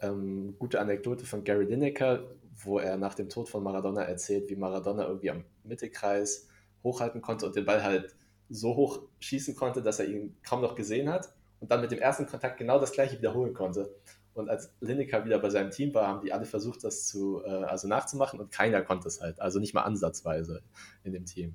ähm, 0.00 0.56
gute 0.58 0.80
Anekdote 0.80 1.24
von 1.24 1.44
Gary 1.44 1.64
Lineker, 1.64 2.24
wo 2.64 2.80
er 2.80 2.96
nach 2.96 3.14
dem 3.14 3.28
Tod 3.28 3.48
von 3.48 3.62
Maradona 3.62 4.02
erzählt, 4.02 4.50
wie 4.50 4.56
Maradona 4.56 5.06
irgendwie 5.06 5.30
am 5.30 5.44
Mittelkreis 5.62 6.48
hochhalten 6.82 7.22
konnte 7.22 7.46
und 7.46 7.54
den 7.54 7.64
Ball 7.64 7.84
halt 7.84 8.16
so 8.50 8.74
hoch 8.74 9.02
schießen 9.20 9.54
konnte, 9.54 9.80
dass 9.80 10.00
er 10.00 10.08
ihn 10.08 10.36
kaum 10.42 10.60
noch 10.60 10.74
gesehen 10.74 11.08
hat 11.08 11.32
und 11.60 11.70
dann 11.70 11.80
mit 11.80 11.92
dem 11.92 12.00
ersten 12.00 12.26
Kontakt 12.26 12.58
genau 12.58 12.80
das 12.80 12.90
gleiche 12.90 13.16
wiederholen 13.16 13.54
konnte. 13.54 13.94
Und 14.34 14.50
als 14.50 14.74
Lineker 14.80 15.24
wieder 15.24 15.38
bei 15.38 15.50
seinem 15.50 15.70
Team 15.70 15.94
war, 15.94 16.08
haben 16.08 16.20
die 16.20 16.32
alle 16.32 16.46
versucht, 16.46 16.82
das 16.82 17.06
zu, 17.06 17.44
äh, 17.44 17.48
also 17.48 17.86
nachzumachen 17.86 18.40
und 18.40 18.50
keiner 18.50 18.82
konnte 18.82 19.06
es 19.06 19.20
halt. 19.20 19.38
Also 19.38 19.60
nicht 19.60 19.72
mal 19.72 19.82
ansatzweise 19.82 20.62
in 21.04 21.12
dem 21.12 21.26
Team. 21.26 21.54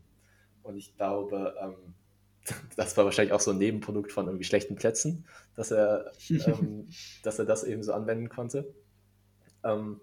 Und 0.64 0.78
ich 0.78 0.96
glaube, 0.96 1.54
ähm, 1.62 1.96
das 2.76 2.98
war 2.98 3.06
wahrscheinlich 3.06 3.34
auch 3.34 3.40
so 3.40 3.52
ein 3.52 3.58
Nebenprodukt 3.58 4.12
von 4.12 4.26
irgendwie 4.26 4.46
schlechten 4.46 4.76
Plätzen, 4.76 5.26
dass 5.56 5.72
er, 5.72 6.12
ähm, 6.30 6.88
dass 7.24 7.40
er 7.40 7.46
das 7.46 7.64
eben 7.64 7.84
so 7.84 7.94
anwenden 7.94 8.30
konnte. 8.30 8.74
Ähm, 9.64 10.00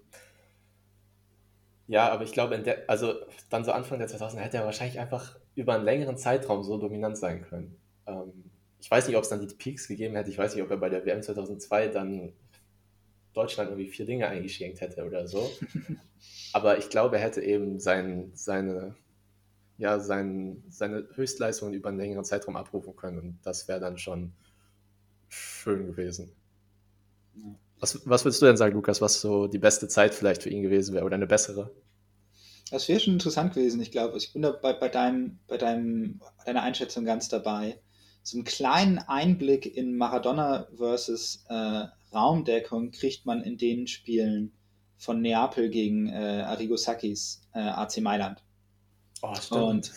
ja, 1.87 2.09
aber 2.09 2.23
ich 2.23 2.33
glaube, 2.33 2.59
der, 2.59 2.83
also 2.87 3.13
dann 3.49 3.63
so 3.63 3.71
Anfang 3.71 3.99
der 3.99 4.09
2000er 4.09 4.39
hätte 4.39 4.57
er 4.57 4.65
wahrscheinlich 4.65 4.99
einfach 4.99 5.37
über 5.55 5.73
einen 5.75 5.85
längeren 5.85 6.17
Zeitraum 6.17 6.63
so 6.63 6.77
dominant 6.77 7.17
sein 7.17 7.41
können. 7.43 7.77
Ähm, 8.05 8.51
ich 8.79 8.91
weiß 8.91 9.07
nicht, 9.07 9.17
ob 9.17 9.23
es 9.23 9.29
dann 9.29 9.45
die 9.45 9.53
Peaks 9.53 9.87
gegeben 9.87 10.15
hätte. 10.15 10.29
Ich 10.29 10.37
weiß 10.37 10.53
nicht, 10.53 10.63
ob 10.63 10.69
er 10.69 10.77
bei 10.77 10.89
der 10.89 11.05
WM 11.05 11.23
2002 11.23 11.87
dann 11.87 12.33
Deutschland 13.33 13.69
irgendwie 13.69 13.89
vier 13.89 14.05
Dinge 14.05 14.27
eingeschenkt 14.27 14.81
hätte 14.81 15.05
oder 15.05 15.27
so. 15.27 15.49
Aber 16.53 16.77
ich 16.77 16.89
glaube, 16.89 17.17
er 17.17 17.23
hätte 17.23 17.41
eben 17.41 17.79
sein, 17.79 18.31
seine, 18.33 18.95
ja, 19.77 19.99
sein, 19.99 20.63
seine 20.69 21.07
Höchstleistungen 21.13 21.73
über 21.73 21.89
einen 21.89 21.99
längeren 21.99 22.25
Zeitraum 22.25 22.55
abrufen 22.55 22.95
können. 22.95 23.19
Und 23.19 23.39
das 23.43 23.67
wäre 23.67 23.79
dann 23.79 23.97
schon 23.97 24.33
schön 25.29 25.85
gewesen. 25.85 26.31
Was, 27.79 28.01
was 28.05 28.25
würdest 28.25 28.41
du 28.41 28.47
denn 28.47 28.57
sagen, 28.57 28.73
Lukas, 28.73 29.01
was 29.01 29.21
so 29.21 29.47
die 29.47 29.59
beste 29.59 29.87
Zeit 29.87 30.15
vielleicht 30.15 30.41
für 30.41 30.49
ihn 30.49 30.63
gewesen 30.63 30.95
wäre 30.95 31.05
oder 31.05 31.15
eine 31.15 31.27
bessere? 31.27 31.71
Das 32.71 32.89
wäre 32.89 32.99
schon 32.99 33.13
interessant 33.13 33.53
gewesen, 33.53 33.79
ich 33.79 33.91
glaube. 33.91 34.17
Ich 34.17 34.33
bin 34.33 34.41
da 34.41 34.51
bei, 34.51 34.73
bei, 34.73 34.89
deinem, 34.89 35.39
bei 35.47 35.57
deinem, 35.57 36.21
deiner 36.45 36.63
Einschätzung 36.63 37.05
ganz 37.05 37.29
dabei. 37.29 37.79
So 38.23 38.37
einen 38.37 38.45
kleinen 38.45 38.97
Einblick 38.97 39.77
in 39.77 39.95
Maradona 39.95 40.67
versus 40.75 41.45
äh, 41.49 41.85
Raumdeckung 42.13 42.91
kriegt 42.91 43.25
man 43.25 43.41
in 43.41 43.57
den 43.57 43.87
Spielen 43.87 44.51
von 44.97 45.21
Neapel 45.21 45.69
gegen 45.69 46.07
äh, 46.07 46.43
Arrigo 46.45 46.75
Sacchis 46.75 47.41
äh, 47.53 47.59
AC 47.59 48.01
Mailand. 48.01 48.43
Oh, 49.21 49.35
stimmt. 49.35 49.61
Und 49.61 49.91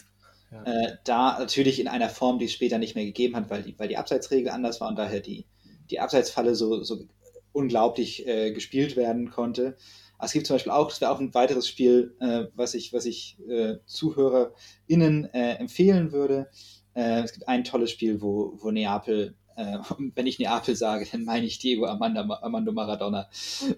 ja. 0.52 0.62
äh, 0.64 0.96
da 1.04 1.38
natürlich 1.38 1.80
in 1.80 1.88
einer 1.88 2.08
Form, 2.08 2.38
die 2.38 2.46
es 2.46 2.52
später 2.52 2.78
nicht 2.78 2.94
mehr 2.94 3.04
gegeben 3.04 3.36
hat, 3.36 3.50
weil 3.50 3.62
die, 3.62 3.78
weil 3.78 3.88
die 3.88 3.96
Abseitsregel 3.96 4.50
anders 4.50 4.80
war 4.80 4.88
und 4.88 4.96
daher 4.96 5.20
die, 5.20 5.46
die 5.90 6.00
Abseitsfalle 6.00 6.54
so, 6.54 6.82
so 6.82 7.04
unglaublich 7.52 8.26
äh, 8.26 8.52
gespielt 8.52 8.96
werden 8.96 9.30
konnte. 9.30 9.76
Aber 10.18 10.26
es 10.26 10.32
gibt 10.32 10.46
zum 10.46 10.54
Beispiel 10.54 10.72
auch, 10.72 10.88
das 10.88 11.00
wäre 11.00 11.10
auch 11.10 11.20
ein 11.20 11.34
weiteres 11.34 11.66
Spiel, 11.66 12.14
äh, 12.20 12.44
was 12.54 12.74
ich, 12.74 12.92
was 12.92 13.06
ich 13.06 13.38
äh, 13.48 13.76
ZuhörerInnen 13.86 15.32
äh, 15.32 15.54
empfehlen 15.54 16.12
würde. 16.12 16.48
Äh, 16.94 17.22
es 17.22 17.32
gibt 17.32 17.48
ein 17.48 17.64
tolles 17.64 17.90
Spiel, 17.90 18.20
wo, 18.20 18.54
wo 18.60 18.70
Neapel 18.70 19.34
wenn 20.14 20.26
ich 20.26 20.38
Neapel 20.38 20.74
sage, 20.74 21.06
dann 21.10 21.24
meine 21.24 21.44
ich 21.44 21.58
Diego 21.58 21.84
Amanda, 21.86 22.22
Armando 22.42 22.72
Maradona, 22.72 23.28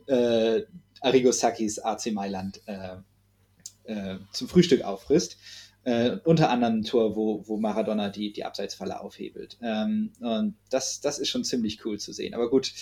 äh, 0.07 0.63
Arrigo 1.01 1.33
Sacchis 1.33 1.79
AC 1.79 2.13
Mailand 2.13 2.61
äh, 2.67 2.97
äh, 3.85 4.17
zum 4.33 4.49
Frühstück 4.49 4.83
auffrisst. 4.83 5.39
Äh, 5.85 6.19
unter 6.23 6.49
anderem 6.49 6.77
ein 6.77 6.85
Tor, 6.85 7.17
wo, 7.17 7.43
wo 7.49 7.57
Maradona 7.57 8.09
die, 8.09 8.33
die 8.33 8.45
Abseitsfalle 8.45 9.01
aufhebelt. 9.01 9.59
Ähm, 9.63 10.13
und 10.21 10.55
das, 10.71 11.01
das 11.01 11.19
ist 11.19 11.29
schon 11.29 11.43
ziemlich 11.43 11.85
cool 11.85 11.99
zu 11.99 12.13
sehen. 12.13 12.35
Aber 12.35 12.49
gut, 12.51 12.73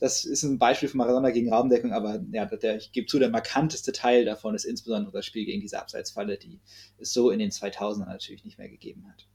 das 0.00 0.24
ist 0.24 0.44
ein 0.44 0.58
Beispiel 0.58 0.88
von 0.88 0.96
Maradona 0.96 1.30
gegen 1.30 1.52
Raumdeckung, 1.52 1.92
aber 1.92 2.20
ja, 2.32 2.46
der, 2.46 2.76
ich 2.76 2.92
gebe 2.92 3.06
zu, 3.06 3.18
der 3.18 3.28
markanteste 3.28 3.92
Teil 3.92 4.24
davon 4.24 4.54
ist 4.54 4.64
insbesondere 4.64 5.12
das 5.12 5.26
Spiel 5.26 5.44
gegen 5.44 5.60
diese 5.60 5.78
Abseitsfalle, 5.78 6.38
die 6.38 6.58
es 6.96 7.12
so 7.12 7.30
in 7.30 7.38
den 7.38 7.50
2000ern 7.50 8.06
natürlich 8.06 8.46
nicht 8.46 8.56
mehr 8.56 8.70
gegeben 8.70 9.06
hat. 9.08 9.26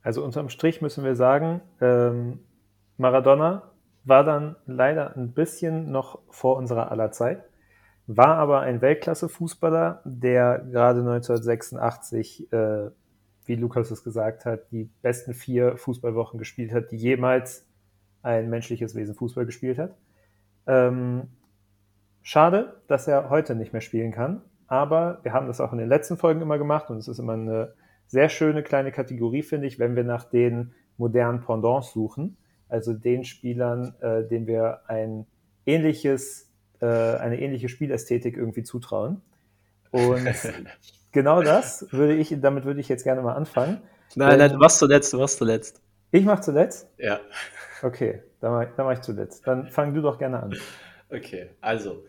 Also 0.00 0.24
unterm 0.24 0.48
Strich 0.48 0.80
müssen 0.80 1.04
wir 1.04 1.16
sagen, 1.16 1.60
ähm, 1.82 2.40
Maradona 2.96 3.70
war 4.04 4.24
dann 4.24 4.56
leider 4.66 5.16
ein 5.16 5.32
bisschen 5.32 5.90
noch 5.90 6.20
vor 6.30 6.56
unserer 6.56 6.90
aller 6.90 7.10
Zeit, 7.10 7.44
war 8.06 8.36
aber 8.36 8.60
ein 8.60 8.80
Weltklasse-Fußballer, 8.80 10.02
der 10.04 10.58
gerade 10.70 11.00
1986, 11.00 12.52
äh, 12.52 12.90
wie 13.46 13.54
Lukas 13.54 13.90
es 13.90 14.04
gesagt 14.04 14.44
hat, 14.44 14.70
die 14.72 14.90
besten 15.02 15.34
vier 15.34 15.76
Fußballwochen 15.76 16.38
gespielt 16.38 16.72
hat, 16.72 16.90
die 16.90 16.96
jemals 16.96 17.66
ein 18.22 18.48
menschliches 18.50 18.94
Wesen 18.94 19.14
Fußball 19.14 19.46
gespielt 19.46 19.78
hat. 19.78 19.96
Ähm, 20.66 21.28
schade, 22.22 22.80
dass 22.88 23.06
er 23.06 23.30
heute 23.30 23.54
nicht 23.54 23.72
mehr 23.72 23.82
spielen 23.82 24.12
kann, 24.12 24.42
aber 24.66 25.20
wir 25.22 25.32
haben 25.32 25.46
das 25.46 25.60
auch 25.60 25.72
in 25.72 25.78
den 25.78 25.88
letzten 25.88 26.16
Folgen 26.16 26.40
immer 26.40 26.58
gemacht 26.58 26.90
und 26.90 26.96
es 26.98 27.08
ist 27.08 27.18
immer 27.18 27.34
eine 27.34 27.74
sehr 28.06 28.28
schöne 28.28 28.62
kleine 28.62 28.92
Kategorie, 28.92 29.42
finde 29.42 29.66
ich, 29.66 29.78
wenn 29.78 29.96
wir 29.96 30.04
nach 30.04 30.24
den 30.24 30.72
modernen 30.96 31.40
Pendants 31.40 31.92
suchen. 31.92 32.36
Also 32.68 32.92
den 32.92 33.24
Spielern, 33.24 33.94
äh, 34.00 34.26
denen 34.26 34.46
wir 34.46 34.80
ein 34.88 35.26
ähnliches, 35.66 36.43
äh, 36.80 36.86
eine 36.86 37.40
ähnliche 37.40 37.68
Spielästhetik 37.68 38.36
irgendwie 38.36 38.62
zutrauen. 38.62 39.22
Und 39.90 40.28
genau 41.12 41.42
das 41.42 41.86
würde 41.90 42.14
ich, 42.14 42.34
damit 42.40 42.64
würde 42.64 42.80
ich 42.80 42.88
jetzt 42.88 43.04
gerne 43.04 43.22
mal 43.22 43.34
anfangen. 43.34 43.80
Nein, 44.14 44.38
nein, 44.38 44.52
du 44.52 44.58
machst 44.58 44.78
zuletzt, 44.78 45.12
du 45.12 45.18
machst 45.18 45.38
zuletzt. 45.38 45.80
Ich 46.10 46.24
mach 46.24 46.40
zuletzt? 46.40 46.88
Ja. 46.98 47.20
Okay, 47.82 48.22
dann 48.40 48.52
mache 48.52 48.72
dann 48.76 48.86
mach 48.86 48.92
ich 48.92 49.00
zuletzt. 49.00 49.46
Dann 49.46 49.68
fang 49.68 49.94
du 49.94 50.00
doch 50.00 50.18
gerne 50.18 50.42
an. 50.42 50.54
Okay, 51.10 51.50
also 51.60 52.04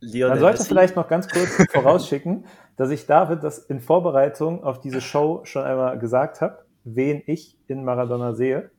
Lionel 0.00 0.30
Man 0.30 0.40
sollte 0.40 0.58
Messi. 0.58 0.68
vielleicht 0.68 0.96
noch 0.96 1.08
ganz 1.08 1.28
kurz 1.28 1.64
vorausschicken, 1.72 2.46
dass 2.76 2.90
ich 2.90 3.06
David 3.06 3.42
das 3.42 3.58
in 3.58 3.80
Vorbereitung 3.80 4.64
auf 4.64 4.80
diese 4.80 5.00
Show 5.00 5.42
schon 5.44 5.64
einmal 5.64 5.98
gesagt 5.98 6.40
habe, 6.40 6.64
wen 6.84 7.22
ich 7.26 7.58
in 7.68 7.84
Maradona 7.84 8.34
sehe. 8.34 8.70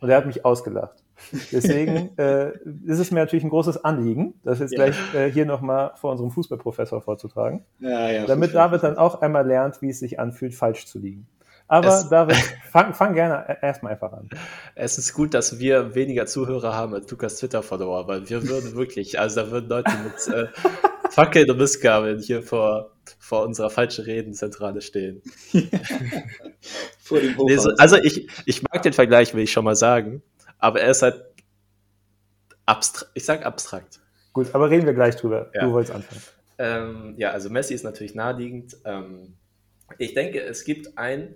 Und 0.00 0.10
er 0.10 0.16
hat 0.16 0.26
mich 0.26 0.44
ausgelacht. 0.44 1.01
Deswegen 1.52 2.10
äh, 2.18 2.52
ist 2.84 2.98
es 2.98 3.10
mir 3.10 3.20
natürlich 3.20 3.44
ein 3.44 3.50
großes 3.50 3.84
Anliegen, 3.84 4.34
das 4.44 4.58
jetzt 4.58 4.72
ja. 4.72 4.84
gleich 4.84 5.14
äh, 5.14 5.30
hier 5.30 5.46
nochmal 5.46 5.92
vor 5.96 6.12
unserem 6.12 6.30
Fußballprofessor 6.30 7.00
vorzutragen. 7.00 7.64
Ja, 7.78 8.10
ja, 8.10 8.26
damit 8.26 8.54
David 8.54 8.82
dann 8.82 8.96
auch 8.96 9.20
einmal 9.20 9.46
lernt, 9.46 9.82
wie 9.82 9.90
es 9.90 9.98
sich 9.98 10.18
anfühlt, 10.18 10.54
falsch 10.54 10.86
zu 10.86 10.98
liegen. 10.98 11.26
Aber 11.68 11.88
es, 11.88 12.08
David, 12.10 12.36
fang, 12.70 12.92
fang 12.92 13.14
gerne 13.14 13.46
e-, 13.48 13.66
erstmal 13.66 13.92
einfach 13.92 14.12
an. 14.12 14.28
Es 14.74 14.98
ist 14.98 15.14
gut, 15.14 15.32
dass 15.32 15.58
wir 15.58 15.94
weniger 15.94 16.26
Zuhörer 16.26 16.74
haben 16.74 16.92
als 16.94 17.10
Lukas 17.10 17.36
Twitter-Follower, 17.36 18.08
weil 18.08 18.28
wir 18.28 18.46
würden 18.46 18.74
wirklich, 18.76 19.18
also 19.18 19.40
da 19.40 19.50
würden 19.50 19.68
Leute 19.68 19.92
mit 20.04 20.34
äh, 20.34 20.48
Fackeln 21.10 21.50
und 21.50 21.58
Missgabeln 21.58 22.18
hier 22.20 22.42
vor, 22.42 22.92
vor 23.18 23.44
unserer 23.44 23.70
falschen 23.70 24.04
Redenzentrale 24.04 24.80
stehen. 24.80 25.22
vor 26.98 27.20
dem 27.20 27.36
nee, 27.46 27.56
so, 27.56 27.70
also 27.78 27.96
ich, 27.96 28.28
ich 28.44 28.62
mag 28.62 28.82
den 28.82 28.92
Vergleich, 28.92 29.34
will 29.34 29.42
ich 29.42 29.52
schon 29.52 29.64
mal 29.64 29.76
sagen, 29.76 30.22
aber 30.62 30.80
er 30.80 30.92
ist 30.92 31.02
halt 31.02 31.24
abstrakt. 32.64 33.10
Ich 33.14 33.24
sag 33.24 33.44
abstrakt. 33.44 34.00
Gut, 34.32 34.54
aber 34.54 34.70
reden 34.70 34.86
wir 34.86 34.94
gleich 34.94 35.16
drüber. 35.16 35.50
Ja. 35.52 35.66
Du 35.66 35.72
wolltest 35.72 35.94
anfangen. 35.94 36.22
Ähm, 36.58 37.14
ja, 37.18 37.32
also 37.32 37.50
Messi 37.50 37.74
ist 37.74 37.82
natürlich 37.82 38.14
naheliegend. 38.14 38.76
Ähm, 38.84 39.34
ich 39.98 40.14
denke, 40.14 40.40
es 40.40 40.64
gibt 40.64 40.96
ein 40.96 41.34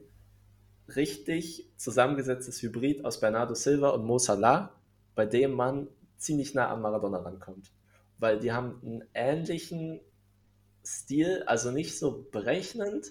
richtig 0.94 1.68
zusammengesetztes 1.76 2.62
Hybrid 2.62 3.04
aus 3.04 3.18
Bernardo 3.18 3.54
Silva 3.54 3.90
und 3.90 4.04
Mo 4.04 4.18
Salah, 4.18 4.72
bei 5.16 5.26
dem 5.26 5.52
man 5.52 5.88
ziemlich 6.16 6.54
nah 6.54 6.68
an 6.68 6.80
Maradona 6.80 7.18
rankommt. 7.18 7.72
Weil 8.18 8.38
die 8.38 8.52
haben 8.52 8.80
einen 8.84 9.04
ähnlichen 9.12 10.00
Stil, 10.84 11.42
also 11.46 11.72
nicht 11.72 11.98
so 11.98 12.28
berechnend, 12.30 13.10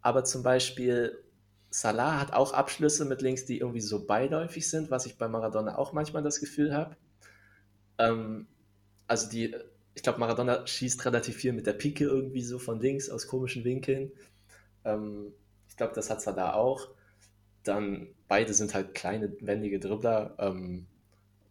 aber 0.00 0.24
zum 0.24 0.42
Beispiel 0.42 1.22
Salah 1.72 2.20
hat 2.20 2.34
auch 2.34 2.52
Abschlüsse 2.52 3.06
mit 3.06 3.22
links, 3.22 3.46
die 3.46 3.58
irgendwie 3.58 3.80
so 3.80 4.04
beiläufig 4.06 4.68
sind, 4.68 4.90
was 4.90 5.06
ich 5.06 5.16
bei 5.16 5.26
Maradona 5.26 5.78
auch 5.78 5.94
manchmal 5.94 6.22
das 6.22 6.38
Gefühl 6.38 6.74
habe. 6.74 6.96
Ähm, 7.98 8.46
also 9.06 9.30
die, 9.30 9.56
ich 9.94 10.02
glaube, 10.02 10.20
Maradona 10.20 10.66
schießt 10.66 11.04
relativ 11.06 11.36
viel 11.36 11.54
mit 11.54 11.66
der 11.66 11.72
Pike 11.72 12.04
irgendwie 12.04 12.42
so 12.42 12.58
von 12.58 12.78
links 12.80 13.08
aus 13.08 13.26
komischen 13.26 13.64
Winkeln. 13.64 14.12
Ähm, 14.84 15.32
ich 15.66 15.76
glaube, 15.78 15.94
das 15.94 16.10
hat 16.10 16.26
da 16.26 16.52
auch. 16.52 16.88
Dann 17.62 18.08
beide 18.28 18.52
sind 18.52 18.74
halt 18.74 18.94
kleine, 18.94 19.34
wendige 19.40 19.80
Dribbler. 19.80 20.34
Ähm, 20.38 20.86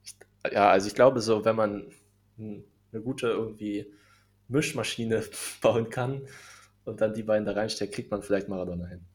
ich, 0.03 0.15
ja, 0.51 0.69
also 0.69 0.87
ich 0.87 0.93
glaube 0.93 1.21
so, 1.21 1.45
wenn 1.45 1.55
man 1.55 1.91
eine 2.37 3.01
gute 3.01 3.27
irgendwie 3.27 3.91
Mischmaschine 4.49 5.23
bauen 5.61 5.89
kann 5.89 6.27
und 6.85 7.01
dann 7.01 7.15
die 7.15 7.23
beiden 7.23 7.45
da 7.45 7.53
reinsteckt, 7.53 7.95
kriegt 7.95 8.11
man 8.11 8.21
vielleicht 8.21 8.49
Maradona 8.49 8.85
hin. 8.85 9.05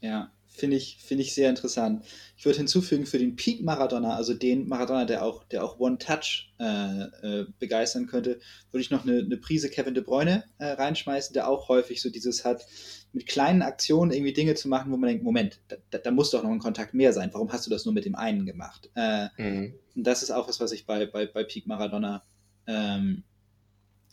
Ja, 0.00 0.30
finde 0.58 0.76
ich, 0.76 0.98
finde 1.00 1.22
ich 1.22 1.34
sehr 1.34 1.48
interessant. 1.48 2.04
Ich 2.36 2.44
würde 2.44 2.58
hinzufügen, 2.58 3.06
für 3.06 3.18
den 3.18 3.36
Peak 3.36 3.62
Maradona, 3.62 4.16
also 4.16 4.34
den 4.34 4.68
Maradona, 4.68 5.04
der 5.04 5.24
auch, 5.24 5.44
der 5.44 5.64
auch 5.64 5.78
One-Touch 5.78 6.52
äh, 6.58 7.02
äh, 7.02 7.46
begeistern 7.58 8.06
könnte, 8.06 8.40
würde 8.70 8.82
ich 8.82 8.90
noch 8.90 9.04
eine, 9.04 9.18
eine 9.18 9.36
Prise 9.36 9.70
Kevin 9.70 9.94
De 9.94 10.02
Bruyne 10.02 10.44
äh, 10.58 10.66
reinschmeißen, 10.66 11.32
der 11.32 11.48
auch 11.48 11.68
häufig 11.68 12.02
so 12.02 12.10
dieses 12.10 12.44
hat, 12.44 12.66
mit 13.12 13.26
kleinen 13.26 13.62
Aktionen 13.62 14.12
irgendwie 14.12 14.32
Dinge 14.32 14.54
zu 14.54 14.68
machen, 14.68 14.92
wo 14.92 14.96
man 14.96 15.08
denkt, 15.08 15.24
Moment, 15.24 15.60
da, 15.68 15.98
da 15.98 16.10
muss 16.10 16.30
doch 16.30 16.42
noch 16.42 16.50
ein 16.50 16.58
Kontakt 16.58 16.92
mehr 16.92 17.12
sein. 17.12 17.30
Warum 17.32 17.52
hast 17.52 17.66
du 17.66 17.70
das 17.70 17.84
nur 17.84 17.94
mit 17.94 18.04
dem 18.04 18.14
einen 18.14 18.44
gemacht? 18.44 18.90
Äh, 18.94 19.28
mhm. 19.36 19.74
Und 19.94 20.06
das 20.06 20.22
ist 20.22 20.30
auch 20.30 20.48
was, 20.48 20.60
was 20.60 20.72
ich 20.72 20.86
bei, 20.86 21.06
bei, 21.06 21.26
bei 21.26 21.44
Peak 21.44 21.66
Maradona 21.66 22.22
ähm, 22.66 23.24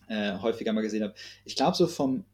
äh, 0.08 0.38
häufiger 0.38 0.74
mal 0.74 0.82
gesehen 0.82 1.04
habe. 1.04 1.16
Ich 1.44 1.56
glaube, 1.56 1.76
so 1.76 1.88
vom 1.88 2.26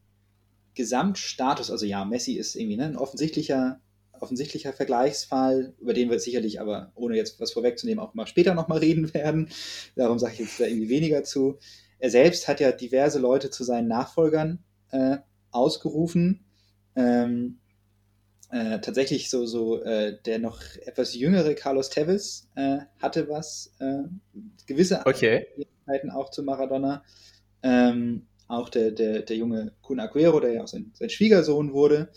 Gesamtstatus, 0.75 1.71
also 1.71 1.85
ja, 1.85 2.05
Messi 2.05 2.33
ist 2.33 2.55
irgendwie 2.55 2.77
ne, 2.77 2.85
ein 2.85 2.97
offensichtlicher, 2.97 3.79
offensichtlicher 4.19 4.73
Vergleichsfall, 4.73 5.73
über 5.79 5.93
den 5.93 6.09
wir 6.09 6.19
sicherlich 6.19 6.61
aber, 6.61 6.91
ohne 6.95 7.15
jetzt 7.15 7.39
was 7.39 7.51
vorwegzunehmen, 7.51 8.03
auch 8.03 8.13
mal 8.13 8.27
später 8.27 8.53
nochmal 8.53 8.79
reden 8.79 9.13
werden. 9.13 9.49
Darum 9.95 10.19
sage 10.19 10.33
ich 10.33 10.39
jetzt 10.39 10.59
da 10.59 10.65
irgendwie 10.65 10.89
weniger 10.89 11.23
zu. 11.23 11.57
Er 11.99 12.09
selbst 12.09 12.47
hat 12.47 12.59
ja 12.59 12.71
diverse 12.71 13.19
Leute 13.19 13.49
zu 13.49 13.63
seinen 13.63 13.87
Nachfolgern 13.87 14.63
äh, 14.91 15.17
ausgerufen. 15.51 16.45
Ähm, 16.95 17.59
äh, 18.51 18.79
tatsächlich 18.81 19.29
so, 19.29 19.45
so 19.45 19.81
äh, 19.81 20.17
der 20.25 20.39
noch 20.39 20.61
etwas 20.85 21.15
jüngere 21.15 21.53
Carlos 21.53 21.89
Tevez 21.89 22.49
äh, 22.55 22.79
hatte 23.01 23.29
was, 23.29 23.73
äh, 23.79 24.03
gewisse 24.67 25.05
okay. 25.05 25.47
auch 26.13 26.31
zu 26.31 26.43
Maradona. 26.43 27.03
Ähm, 27.63 28.27
auch 28.51 28.69
der, 28.69 28.91
der, 28.91 29.21
der 29.21 29.35
junge 29.37 29.73
Kun 29.81 29.99
Aguero, 29.99 30.39
der 30.39 30.53
ja 30.53 30.63
auch 30.63 30.67
sein, 30.67 30.91
sein 30.93 31.09
Schwiegersohn 31.09 31.73
wurde. 31.73 32.09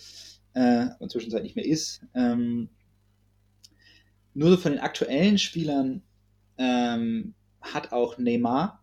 äh, 0.54 0.86
und 0.98 1.10
zwischenzeit 1.10 1.42
nicht 1.42 1.56
mehr 1.56 1.66
ist. 1.66 2.00
Ähm, 2.14 2.68
nur 4.32 4.50
so 4.50 4.56
von 4.56 4.72
den 4.72 4.80
aktuellen 4.80 5.38
Spielern 5.38 6.02
ähm, 6.58 7.34
hat 7.60 7.92
auch 7.92 8.18
Neymar 8.18 8.82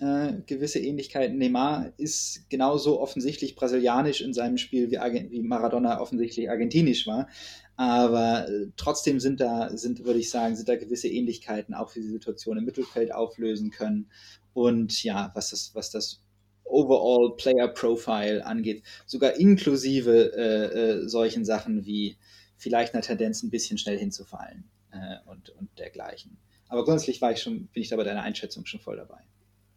äh, 0.00 0.34
gewisse 0.46 0.78
Ähnlichkeiten. 0.78 1.38
Neymar 1.38 1.92
ist 1.96 2.48
genauso 2.48 3.00
offensichtlich 3.00 3.56
brasilianisch 3.56 4.20
in 4.20 4.32
seinem 4.32 4.58
Spiel, 4.58 4.90
wie, 4.90 4.98
Argent 4.98 5.30
wie 5.30 5.42
Maradona 5.42 6.00
offensichtlich 6.00 6.48
argentinisch 6.50 7.06
war. 7.06 7.28
Aber 7.76 8.48
äh, 8.48 8.68
trotzdem 8.76 9.20
sind 9.20 9.40
da, 9.40 9.74
sind, 9.76 10.04
würde 10.04 10.18
ich 10.18 10.30
sagen, 10.30 10.54
sind 10.54 10.68
da 10.68 10.76
gewisse 10.76 11.08
Ähnlichkeiten, 11.08 11.74
auch 11.74 11.94
wie 11.94 12.02
sie 12.02 12.10
Situation 12.10 12.58
im 12.58 12.64
Mittelfeld 12.64 13.12
auflösen 13.12 13.70
können. 13.70 14.10
Und 14.52 15.02
ja, 15.02 15.30
was 15.34 15.50
das, 15.50 15.70
was 15.74 15.90
das 15.90 16.22
Overall 16.70 17.36
Player 17.36 17.68
Profile 17.68 18.44
angeht, 18.44 18.82
sogar 19.06 19.34
inklusive 19.34 20.32
äh, 20.34 21.02
äh, 21.02 21.08
solchen 21.08 21.44
Sachen 21.44 21.84
wie 21.84 22.16
vielleicht 22.56 22.94
eine 22.94 23.02
Tendenz, 23.02 23.42
ein 23.42 23.50
bisschen 23.50 23.78
schnell 23.78 23.98
hinzufallen 23.98 24.64
äh, 24.92 25.16
und, 25.26 25.50
und 25.50 25.78
dergleichen. 25.78 26.36
Aber 26.68 26.84
grundsätzlich 26.84 27.20
war 27.20 27.32
ich 27.32 27.42
schon, 27.42 27.66
bin 27.68 27.82
ich 27.82 27.88
da 27.88 27.96
bei 27.96 28.04
deiner 28.04 28.22
Einschätzung 28.22 28.66
schon 28.66 28.80
voll 28.80 28.96
dabei. 28.96 29.20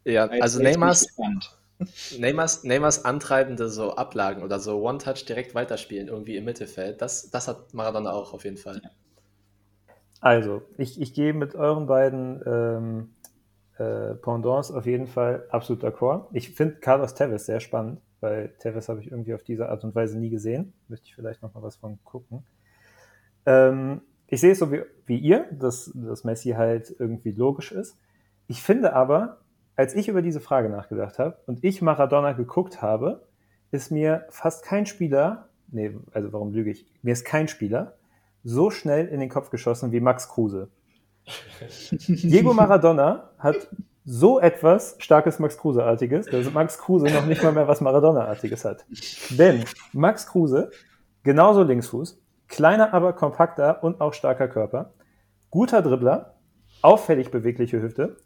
Ja, 0.04 0.26
also 0.26 0.62
Neymars, 0.62 1.06
Neymars, 2.18 2.62
Neymars 2.64 3.04
antreibende 3.04 3.68
so 3.68 3.96
Ablagen 3.96 4.42
oder 4.42 4.60
so 4.60 4.80
One-Touch 4.80 5.24
direkt 5.24 5.54
weiterspielen, 5.54 6.08
irgendwie 6.08 6.36
im 6.36 6.44
Mittelfeld, 6.44 7.00
das, 7.02 7.30
das 7.30 7.48
hat 7.48 7.74
Maradona 7.74 8.12
auch 8.12 8.32
auf 8.32 8.44
jeden 8.44 8.58
Fall. 8.58 8.80
Ja. 8.84 8.90
Also, 10.20 10.62
ich, 10.78 11.00
ich 11.00 11.12
gehe 11.12 11.34
mit 11.34 11.54
euren 11.54 11.86
beiden 11.86 12.42
ähm, 12.46 13.13
äh, 13.78 14.14
Pendants 14.14 14.70
auf 14.70 14.86
jeden 14.86 15.06
Fall 15.06 15.46
absolut 15.50 15.82
d'accord. 15.82 16.26
Ich 16.32 16.50
finde 16.50 16.76
Carlos 16.76 17.14
Tevez 17.14 17.46
sehr 17.46 17.60
spannend, 17.60 18.00
weil 18.20 18.54
Tevez 18.58 18.88
habe 18.88 19.00
ich 19.00 19.10
irgendwie 19.10 19.34
auf 19.34 19.42
diese 19.42 19.68
Art 19.68 19.84
und 19.84 19.94
Weise 19.94 20.18
nie 20.18 20.30
gesehen. 20.30 20.72
Müsste 20.88 21.06
ich 21.06 21.14
vielleicht 21.14 21.42
noch 21.42 21.54
mal 21.54 21.62
was 21.62 21.76
von 21.76 21.98
gucken. 22.04 22.44
Ähm, 23.46 24.00
ich 24.26 24.40
sehe 24.40 24.52
es 24.52 24.58
so 24.58 24.72
wie, 24.72 24.82
wie 25.06 25.18
ihr, 25.18 25.46
dass, 25.52 25.92
dass 25.94 26.24
Messi 26.24 26.50
halt 26.50 26.94
irgendwie 26.98 27.32
logisch 27.32 27.72
ist. 27.72 27.98
Ich 28.46 28.62
finde 28.62 28.94
aber, 28.94 29.38
als 29.76 29.94
ich 29.94 30.08
über 30.08 30.22
diese 30.22 30.40
Frage 30.40 30.68
nachgedacht 30.68 31.18
habe 31.18 31.38
und 31.46 31.64
ich 31.64 31.82
Maradona 31.82 32.32
geguckt 32.32 32.80
habe, 32.80 33.26
ist 33.70 33.90
mir 33.90 34.26
fast 34.30 34.64
kein 34.64 34.86
Spieler, 34.86 35.48
nee, 35.70 35.96
also 36.12 36.32
warum 36.32 36.52
lüge 36.52 36.70
ich? 36.70 36.86
Mir 37.02 37.12
ist 37.12 37.24
kein 37.24 37.48
Spieler 37.48 37.96
so 38.44 38.70
schnell 38.70 39.08
in 39.08 39.20
den 39.20 39.30
Kopf 39.30 39.50
geschossen 39.50 39.90
wie 39.90 40.00
Max 40.00 40.28
Kruse. 40.28 40.68
Diego 42.08 42.52
Maradona 42.52 43.30
hat 43.38 43.68
so 44.04 44.38
etwas 44.38 44.96
starkes 44.98 45.38
Max 45.38 45.56
Kruse-artiges, 45.56 46.26
dass 46.26 46.52
Max 46.52 46.78
Kruse 46.78 47.06
noch 47.06 47.24
nicht 47.26 47.42
mal 47.42 47.52
mehr 47.52 47.66
was 47.66 47.80
Maradona-artiges 47.80 48.64
hat. 48.64 48.84
Denn 49.30 49.64
Max 49.92 50.26
Kruse, 50.26 50.70
genauso 51.22 51.62
Linksfuß, 51.62 52.20
kleiner, 52.48 52.92
aber 52.92 53.14
kompakter 53.14 53.82
und 53.82 54.00
auch 54.00 54.12
starker 54.12 54.48
Körper, 54.48 54.92
guter 55.50 55.80
Dribbler, 55.80 56.34
auffällig 56.82 57.30
bewegliche 57.30 57.80
Hüfte, 57.80 58.16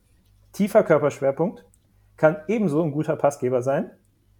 tiefer 0.52 0.82
Körperschwerpunkt, 0.82 1.64
kann 2.16 2.38
ebenso 2.48 2.82
ein 2.82 2.90
guter 2.90 3.14
Passgeber 3.14 3.62
sein, 3.62 3.92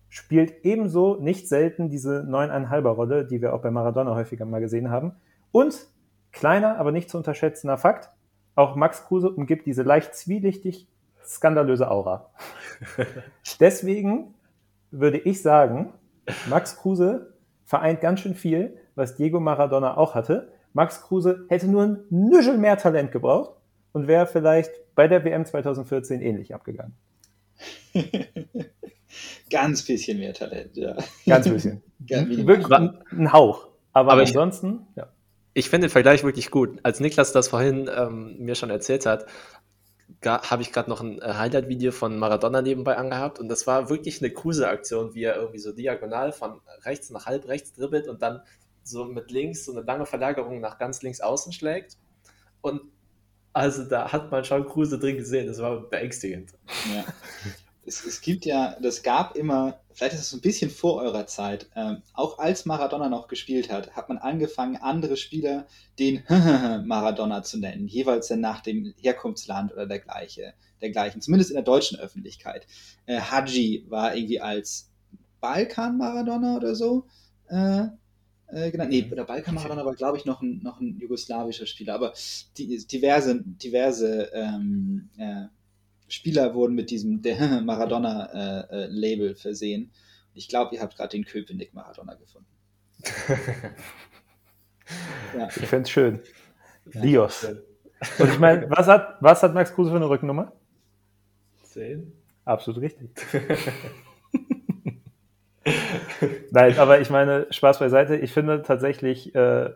spielt 0.08 0.64
ebenso 0.64 1.16
nicht 1.16 1.48
selten 1.48 1.88
diese 1.90 2.22
9,5er 2.28 2.88
Rolle, 2.88 3.24
die 3.24 3.40
wir 3.40 3.54
auch 3.54 3.62
bei 3.62 3.70
Maradona 3.70 4.14
häufiger 4.16 4.44
mal 4.44 4.60
gesehen 4.60 4.90
haben. 4.90 5.12
Und 5.52 5.86
kleiner, 6.32 6.78
aber 6.78 6.90
nicht 6.90 7.10
zu 7.10 7.16
unterschätzender 7.16 7.78
Fakt, 7.78 8.10
auch 8.58 8.74
Max 8.74 9.04
Kruse 9.04 9.30
umgibt 9.30 9.66
diese 9.66 9.82
leicht 9.82 10.14
zwielichtig 10.14 10.88
skandalöse 11.24 11.90
Aura. 11.90 12.30
Deswegen 13.60 14.34
würde 14.90 15.18
ich 15.18 15.42
sagen, 15.42 15.92
Max 16.48 16.76
Kruse 16.76 17.34
vereint 17.64 18.00
ganz 18.00 18.20
schön 18.20 18.34
viel, 18.34 18.76
was 18.96 19.14
Diego 19.14 19.38
Maradona 19.38 19.96
auch 19.96 20.14
hatte. 20.14 20.52
Max 20.72 21.02
Kruse 21.02 21.46
hätte 21.48 21.68
nur 21.68 21.84
ein 21.84 21.98
Nüschel 22.10 22.58
mehr 22.58 22.76
Talent 22.76 23.12
gebraucht 23.12 23.52
und 23.92 24.08
wäre 24.08 24.26
vielleicht 24.26 24.72
bei 24.94 25.06
der 25.06 25.24
WM 25.24 25.46
2014 25.46 26.20
ähnlich 26.20 26.54
abgegangen. 26.54 26.94
Ganz 29.50 29.84
bisschen 29.84 30.18
mehr 30.18 30.34
Talent, 30.34 30.76
ja. 30.76 30.96
Ganz 31.26 31.48
bisschen. 31.48 31.82
Wirklich 31.98 32.70
ein, 32.72 32.98
ein 33.12 33.32
Hauch. 33.32 33.68
Aber, 33.92 34.12
Aber 34.12 34.20
ansonsten, 34.22 34.86
ich, 34.90 34.96
ja 34.96 35.08
ich 35.58 35.70
finde 35.70 35.88
den 35.88 35.92
Vergleich 35.92 36.22
wirklich 36.22 36.50
gut. 36.50 36.78
Als 36.84 37.00
Niklas 37.00 37.32
das 37.32 37.48
vorhin 37.48 37.90
ähm, 37.92 38.36
mir 38.38 38.54
schon 38.54 38.70
erzählt 38.70 39.06
hat, 39.06 39.26
habe 40.24 40.62
ich 40.62 40.72
gerade 40.72 40.88
noch 40.88 41.00
ein 41.00 41.20
äh, 41.20 41.34
Highlight-Video 41.34 41.90
von 41.90 42.16
Maradona 42.16 42.62
nebenbei 42.62 42.96
angehabt 42.96 43.40
und 43.40 43.48
das 43.48 43.66
war 43.66 43.90
wirklich 43.90 44.22
eine 44.22 44.32
Kruse-Aktion, 44.32 45.14
wie 45.14 45.24
er 45.24 45.36
irgendwie 45.36 45.58
so 45.58 45.72
diagonal 45.72 46.32
von 46.32 46.60
rechts 46.82 47.10
nach 47.10 47.26
halb 47.26 47.48
rechts 47.48 47.72
dribbelt 47.72 48.08
und 48.08 48.22
dann 48.22 48.40
so 48.84 49.04
mit 49.04 49.30
links 49.30 49.64
so 49.64 49.72
eine 49.72 49.82
lange 49.82 50.06
Verlagerung 50.06 50.60
nach 50.60 50.78
ganz 50.78 51.02
links 51.02 51.20
außen 51.20 51.52
schlägt. 51.52 51.98
Und 52.60 52.82
also 53.52 53.84
da 53.84 54.12
hat 54.12 54.30
man 54.30 54.44
schon 54.44 54.64
Kruse 54.64 54.98
drin 54.98 55.16
gesehen, 55.16 55.48
das 55.48 55.58
war 55.58 55.80
beängstigend. 55.80 56.52
Ja. 56.94 57.04
es, 57.88 58.04
es 58.04 58.20
gibt 58.20 58.44
ja, 58.44 58.76
das 58.80 59.02
gab 59.02 59.36
immer, 59.36 59.80
vielleicht 59.92 60.14
ist 60.14 60.20
es 60.20 60.32
ein 60.32 60.40
bisschen 60.40 60.70
vor 60.70 61.00
eurer 61.02 61.26
Zeit, 61.26 61.68
ähm, 61.74 62.02
auch 62.12 62.38
als 62.38 62.66
Maradona 62.66 63.08
noch 63.08 63.26
gespielt 63.26 63.72
hat, 63.72 63.96
hat 63.96 64.08
man 64.08 64.18
angefangen, 64.18 64.76
andere 64.76 65.16
Spieler 65.16 65.66
den 65.98 66.22
Maradona 66.86 67.42
zu 67.42 67.58
nennen, 67.58 67.88
jeweils 67.88 68.28
dann 68.28 68.40
nach 68.40 68.60
dem 68.60 68.94
Herkunftsland 68.98 69.72
oder 69.72 69.86
dergleichen, 69.86 70.52
dergleichen 70.80 71.20
zumindest 71.20 71.50
in 71.50 71.54
der 71.54 71.64
deutschen 71.64 71.98
Öffentlichkeit. 71.98 72.66
Äh, 73.06 73.20
Haji 73.20 73.86
war 73.88 74.14
irgendwie 74.14 74.40
als 74.40 74.90
Balkan-Maradona 75.40 76.56
oder 76.56 76.74
so 76.74 77.06
äh, 77.48 77.86
äh, 78.48 78.70
genannt. 78.70 78.90
Nee, 78.90 79.02
der 79.02 79.24
Balkan-Maradona 79.24 79.84
war, 79.84 79.94
glaube 79.94 80.18
ich, 80.18 80.24
noch 80.24 80.42
ein, 80.42 80.60
noch 80.62 80.80
ein 80.80 80.98
jugoslawischer 80.98 81.66
Spieler, 81.66 81.94
aber 81.94 82.12
die, 82.56 82.86
diverse, 82.86 83.42
diverse 83.42 84.30
ähm, 84.32 85.08
äh, 85.16 85.46
Spieler 86.08 86.54
wurden 86.54 86.74
mit 86.74 86.90
diesem 86.90 87.20
Maradona-Label 87.64 89.28
äh, 89.28 89.32
äh, 89.32 89.34
versehen. 89.34 89.92
Ich 90.34 90.48
glaube, 90.48 90.74
ihr 90.74 90.80
habt 90.80 90.96
gerade 90.96 91.10
den 91.10 91.24
Köpenick 91.24 91.74
Maradona 91.74 92.14
gefunden. 92.14 92.48
ja. 95.36 95.48
Ich 95.48 95.66
fände 95.66 95.82
es 95.82 95.90
schön. 95.90 96.20
Ja, 96.92 97.00
Dios. 97.00 97.44
Und 98.18 98.30
ich 98.30 98.38
meine, 98.38 98.70
was 98.70 98.86
hat, 98.86 99.16
was 99.20 99.42
hat 99.42 99.54
Max 99.54 99.74
Kruse 99.74 99.90
für 99.90 99.96
eine 99.96 100.08
Rückennummer? 100.08 100.52
Zehn. 101.64 102.12
Absolut 102.44 102.80
richtig. 102.82 103.10
Nein, 106.50 106.78
aber 106.78 107.00
ich 107.00 107.10
meine, 107.10 107.46
Spaß 107.50 107.78
beiseite. 107.78 108.16
Ich 108.16 108.32
finde 108.32 108.62
tatsächlich, 108.62 109.34
äh, 109.34 109.70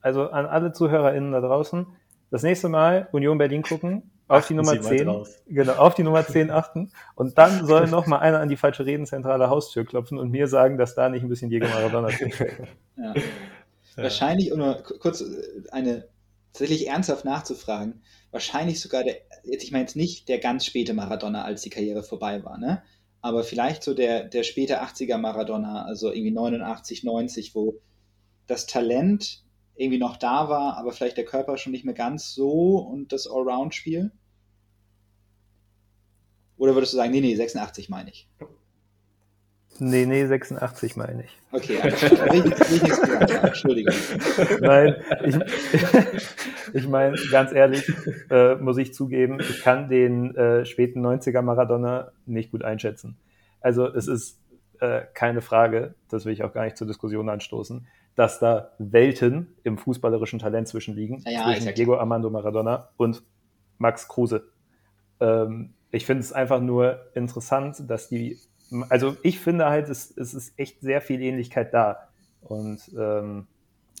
also 0.00 0.30
an 0.30 0.46
alle 0.46 0.72
ZuhörerInnen 0.72 1.32
da 1.32 1.40
draußen, 1.40 1.86
das 2.30 2.42
nächste 2.42 2.68
Mal 2.68 3.08
Union 3.12 3.38
Berlin 3.38 3.62
gucken, 3.62 4.10
auf 4.28 4.46
die 4.48 4.54
Nummer 4.54 4.80
10, 4.80 5.24
genau, 5.46 5.72
auf 5.74 5.94
die 5.94 6.02
Nummer 6.02 6.26
10 6.26 6.50
achten 6.50 6.90
und 7.14 7.38
dann 7.38 7.64
soll 7.66 7.86
noch 7.86 8.06
mal 8.06 8.18
einer 8.18 8.40
an 8.40 8.48
die 8.48 8.56
falsche 8.56 8.84
Redenzentrale 8.84 9.48
Haustür 9.48 9.84
klopfen 9.84 10.18
und 10.18 10.30
mir 10.30 10.48
sagen, 10.48 10.78
dass 10.78 10.94
da 10.94 11.08
nicht 11.08 11.22
ein 11.22 11.28
bisschen 11.28 11.50
Diego 11.50 11.66
Maradona 11.66 12.08
drinsteckt. 12.08 12.62
Ja. 12.96 13.14
ja. 13.14 13.22
Wahrscheinlich, 13.96 14.52
um 14.52 14.58
nur 14.58 14.82
kurz 14.82 15.22
eine 15.70 16.08
tatsächlich 16.52 16.88
ernsthaft 16.88 17.26
nachzufragen, 17.26 18.02
wahrscheinlich 18.30 18.80
sogar 18.80 19.04
der, 19.04 19.16
ich 19.44 19.70
meine 19.70 19.84
jetzt 19.84 19.96
nicht 19.96 20.28
der 20.28 20.38
ganz 20.38 20.64
späte 20.64 20.94
Maradona, 20.94 21.44
als 21.44 21.62
die 21.62 21.70
Karriere 21.70 22.02
vorbei 22.02 22.42
war, 22.44 22.58
ne? 22.58 22.82
Aber 23.20 23.42
vielleicht 23.44 23.82
so 23.82 23.92
der, 23.92 24.24
der 24.24 24.44
späte 24.44 24.82
80er 24.82 25.18
Maradona, 25.18 25.84
also 25.84 26.12
irgendwie 26.12 26.30
89, 26.30 27.04
90, 27.04 27.54
wo 27.54 27.80
das 28.46 28.66
Talent 28.66 29.42
irgendwie 29.76 29.98
noch 29.98 30.16
da 30.16 30.48
war, 30.48 30.76
aber 30.76 30.92
vielleicht 30.92 31.16
der 31.16 31.24
Körper 31.24 31.58
schon 31.58 31.72
nicht 31.72 31.84
mehr 31.84 31.94
ganz 31.94 32.34
so 32.34 32.78
und 32.78 33.12
das 33.12 33.26
Allround-Spiel? 33.26 34.10
Oder 36.56 36.74
würdest 36.74 36.94
du 36.94 36.96
sagen, 36.96 37.12
nee, 37.12 37.20
nee, 37.20 37.34
86 37.34 37.90
meine 37.90 38.10
ich? 38.10 38.28
Nee, 39.78 40.06
nee, 40.06 40.24
86 40.24 40.96
meine 40.96 41.24
ich. 41.24 41.38
Okay, 41.52 41.76
Entschuldigung. 43.42 43.94
Nein, 44.60 44.96
ich, 45.22 45.36
ich 46.72 46.88
meine, 46.88 47.16
ganz 47.30 47.52
ehrlich, 47.52 47.86
äh, 48.30 48.54
muss 48.54 48.78
ich 48.78 48.94
zugeben, 48.94 49.38
ich 49.38 49.60
kann 49.60 49.90
den 49.90 50.34
äh, 50.34 50.64
späten 50.64 51.04
90er 51.04 51.42
Maradona 51.42 52.12
nicht 52.24 52.52
gut 52.52 52.64
einschätzen. 52.64 53.18
Also 53.60 53.86
es 53.86 54.08
ist 54.08 54.40
äh, 54.80 55.02
keine 55.12 55.42
Frage, 55.42 55.94
das 56.08 56.24
will 56.24 56.32
ich 56.32 56.42
auch 56.42 56.54
gar 56.54 56.64
nicht 56.64 56.78
zur 56.78 56.86
Diskussion 56.86 57.28
anstoßen 57.28 57.86
dass 58.16 58.40
da 58.40 58.72
Welten 58.78 59.54
im 59.62 59.78
fußballerischen 59.78 60.38
Talent 60.38 60.66
zwischenliegen, 60.68 61.22
ja, 61.26 61.44
zwischen 61.44 61.74
Diego 61.74 61.96
Armando 61.96 62.30
Maradona 62.30 62.88
und 62.96 63.22
Max 63.78 64.08
Kruse. 64.08 64.48
Ähm, 65.20 65.74
ich 65.90 66.06
finde 66.06 66.22
es 66.22 66.32
einfach 66.32 66.60
nur 66.60 66.98
interessant, 67.14 67.76
dass 67.88 68.08
die, 68.08 68.38
also 68.88 69.16
ich 69.22 69.38
finde 69.38 69.66
halt, 69.66 69.88
es, 69.88 70.16
es 70.16 70.34
ist 70.34 70.58
echt 70.58 70.80
sehr 70.80 71.00
viel 71.00 71.20
Ähnlichkeit 71.20 71.72
da. 71.74 72.08
Und 72.40 72.80
ähm, 72.98 73.46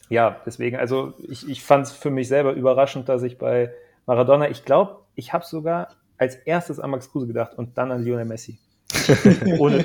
ja, 0.08 0.40
deswegen, 0.46 0.76
also 0.76 1.14
ich, 1.28 1.48
ich 1.48 1.62
fand 1.62 1.86
es 1.86 1.92
für 1.92 2.10
mich 2.10 2.28
selber 2.28 2.54
überraschend, 2.54 3.08
dass 3.08 3.22
ich 3.22 3.38
bei 3.38 3.72
Maradona, 4.06 4.48
ich 4.48 4.64
glaube, 4.64 5.00
ich 5.14 5.32
habe 5.32 5.44
sogar 5.44 5.88
als 6.16 6.36
erstes 6.36 6.80
an 6.80 6.90
Max 6.90 7.10
Kruse 7.10 7.26
gedacht 7.26 7.54
und 7.54 7.76
dann 7.76 7.92
an 7.92 8.02
Lionel 8.02 8.24
Messi. 8.24 8.58
ohne, 9.58 9.84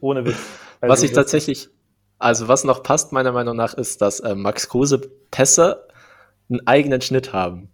ohne 0.00 0.26
Witz. 0.26 0.36
Also, 0.80 0.92
Was 0.92 1.02
ich 1.02 1.12
tatsächlich 1.12 1.70
Also 2.22 2.48
was 2.48 2.64
noch 2.64 2.82
passt 2.82 3.12
meiner 3.12 3.32
Meinung 3.32 3.56
nach 3.56 3.74
ist, 3.74 4.00
dass 4.00 4.20
äh, 4.20 4.34
Max 4.34 4.68
Kruse 4.68 4.98
Pässe 5.30 5.88
einen 6.48 6.66
eigenen 6.66 7.00
Schnitt 7.00 7.32
haben. 7.32 7.70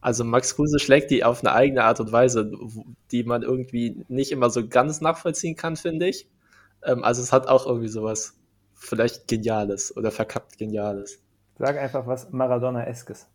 Also 0.00 0.24
Max 0.24 0.56
Kruse 0.56 0.78
schlägt 0.78 1.10
die 1.10 1.24
auf 1.24 1.40
eine 1.44 1.52
eigene 1.52 1.84
Art 1.84 2.00
und 2.00 2.10
Weise, 2.10 2.50
die 3.10 3.24
man 3.24 3.42
irgendwie 3.42 4.04
nicht 4.08 4.32
immer 4.32 4.48
so 4.48 4.66
ganz 4.66 5.00
nachvollziehen 5.00 5.56
kann, 5.56 5.76
finde 5.76 6.08
ich. 6.08 6.28
Ähm, 6.82 7.04
also 7.04 7.20
es 7.20 7.32
hat 7.32 7.48
auch 7.48 7.66
irgendwie 7.66 7.88
sowas 7.88 8.38
vielleicht 8.74 9.28
Geniales 9.28 9.94
oder 9.94 10.10
verkappt 10.10 10.56
Geniales. 10.56 11.22
Sag 11.58 11.76
einfach 11.76 12.06
was 12.06 12.30
Maradona-eskes. 12.30 13.26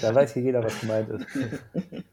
da 0.00 0.14
weiß 0.14 0.32
hier 0.32 0.42
jeder, 0.42 0.64
was 0.64 0.80
gemeint 0.80 1.10
ist. 1.10 1.26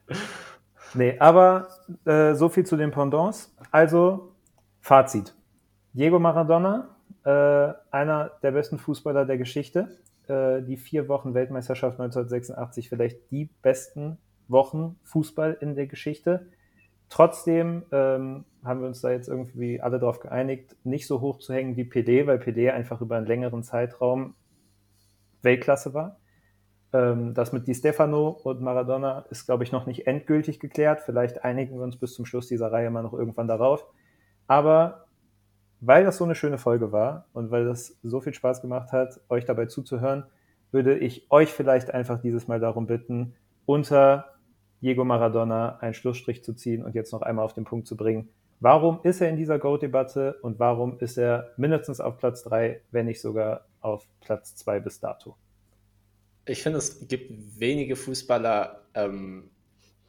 Nee, 0.96 1.18
aber 1.20 1.70
äh, 2.06 2.36
so 2.36 2.50
viel 2.50 2.66
zu 2.66 2.78
den 2.78 2.92
Pendants. 2.92 3.56
Also, 3.72 4.36
Fazit. 4.80 5.34
Diego 5.94 6.20
Maradona, 6.20 6.93
äh, 7.26 7.74
einer 7.92 8.32
der 8.42 8.52
besten 8.52 8.78
Fußballer 8.78 9.26
der 9.26 9.38
Geschichte. 9.38 9.98
Äh, 10.28 10.62
die 10.62 10.78
vier 10.78 11.08
Wochen 11.08 11.34
Weltmeisterschaft 11.34 12.00
1986 12.00 12.90
vielleicht 12.90 13.32
die 13.32 13.50
besten 13.62 14.18
Wochen 14.48 14.98
Fußball 15.04 15.58
in 15.60 15.76
der 15.76 15.88
Geschichte. 15.88 16.48
Trotzdem 17.10 17.84
ähm, 17.92 18.46
haben 18.64 18.82
wir 18.82 18.88
uns 18.88 19.02
da 19.02 19.12
jetzt 19.12 19.28
irgendwie 19.28 19.82
alle 19.82 20.00
darauf 20.00 20.20
geeinigt, 20.20 20.76
nicht 20.84 21.08
so 21.08 21.22
hoch 21.22 21.40
zu 21.40 21.54
hängen 21.54 21.76
wie 21.76 21.84
PD, 21.84 22.26
weil 22.26 22.40
PD 22.40 22.72
einfach 22.72 23.02
über 23.02 23.18
einen 23.18 23.28
längeren 23.28 23.64
Zeitraum 23.64 24.36
Weltklasse 25.42 25.94
war. 25.94 26.18
Ähm, 26.94 27.34
das 27.34 27.52
mit 27.52 27.68
Di 27.68 27.76
Stefano 27.76 28.30
und 28.30 28.62
Maradona 28.62 29.26
ist, 29.30 29.46
glaube 29.46 29.64
ich, 29.64 29.72
noch 29.72 29.86
nicht 29.86 30.08
endgültig 30.08 30.60
geklärt. 30.60 31.02
Vielleicht 31.02 31.44
einigen 31.44 31.76
wir 31.76 31.84
uns 31.84 31.98
bis 31.98 32.14
zum 32.14 32.26
Schluss 32.26 32.48
dieser 32.48 32.72
Reihe 32.72 32.90
mal 32.90 33.04
noch 33.04 33.14
irgendwann 33.14 33.48
darauf. 33.48 33.86
Aber 34.48 35.06
weil 35.86 36.06
das 36.06 36.18
so 36.18 36.24
eine 36.24 36.36
schöne 36.36 36.58
Folge 36.58 36.94
war 36.94 37.28
und 37.34 37.52
weil 37.52 37.66
das 37.66 37.98
so 38.04 38.22
viel 38.22 38.34
Spaß 38.34 38.62
gemacht 38.62 38.94
hat, 38.94 39.20
euch 39.28 39.44
dabei 39.44 39.66
zuzuhören, 39.66 40.24
würde 40.72 40.98
ich 40.98 41.30
euch 41.30 41.52
vielleicht 41.52 41.94
einfach 41.94 42.22
dieses 42.22 42.48
Mal 42.48 42.62
darum 42.62 42.88
bitten, 42.88 43.36
unter 43.66 44.34
Diego 44.82 45.04
Maradona 45.04 45.78
einen 45.80 45.94
Schlussstrich 45.94 46.42
zu 46.44 46.54
ziehen 46.54 46.84
und 46.84 46.96
jetzt 46.96 47.12
noch 47.12 47.22
einmal 47.22 47.44
auf 47.44 47.54
den 47.54 47.66
Punkt 47.66 47.86
zu 47.86 47.98
bringen. 47.98 48.30
Warum 48.62 49.02
ist 49.04 49.20
er 49.20 49.30
in 49.30 49.36
dieser 49.36 49.60
Goat-Debatte 49.60 50.38
und 50.42 50.58
warum 50.58 51.00
ist 51.00 51.18
er 51.18 51.52
mindestens 51.58 52.00
auf 52.00 52.18
Platz 52.18 52.44
3, 52.44 52.82
wenn 52.92 53.06
nicht 53.08 53.20
sogar 53.20 53.66
auf 53.82 54.08
Platz 54.22 54.56
2 54.56 54.80
bis 54.80 55.02
dato? 55.02 55.36
Ich 56.46 56.64
finde, 56.64 56.78
es 56.78 57.08
gibt 57.10 57.60
wenige 57.60 57.98
Fußballer, 57.98 58.82
ähm, 58.94 59.50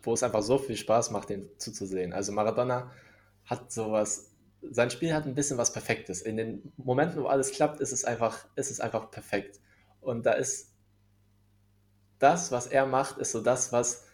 wo 0.02 0.12
es 0.12 0.22
einfach 0.22 0.42
so 0.42 0.58
viel 0.58 0.76
Spaß 0.76 1.10
macht, 1.10 1.30
den 1.30 1.48
zuzusehen. 1.58 2.12
Also 2.12 2.30
Maradona 2.30 2.92
hat 3.44 3.72
sowas, 3.72 4.33
sein 4.70 4.90
Spiel 4.90 5.14
hat 5.14 5.26
ein 5.26 5.34
bisschen 5.34 5.58
was 5.58 5.72
Perfektes. 5.72 6.22
In 6.22 6.36
den 6.36 6.72
Momenten, 6.76 7.22
wo 7.22 7.26
alles 7.26 7.52
klappt, 7.52 7.80
ist 7.80 7.92
es 7.92 8.04
einfach, 8.04 8.46
ist 8.56 8.70
es 8.70 8.80
einfach 8.80 9.10
perfekt. 9.10 9.60
Und 10.00 10.26
da 10.26 10.32
ist 10.32 10.72
das, 12.18 12.52
was 12.52 12.66
er 12.66 12.86
macht, 12.86 13.18
ist 13.18 13.32
so 13.32 13.40
das, 13.40 13.72
was 13.72 14.06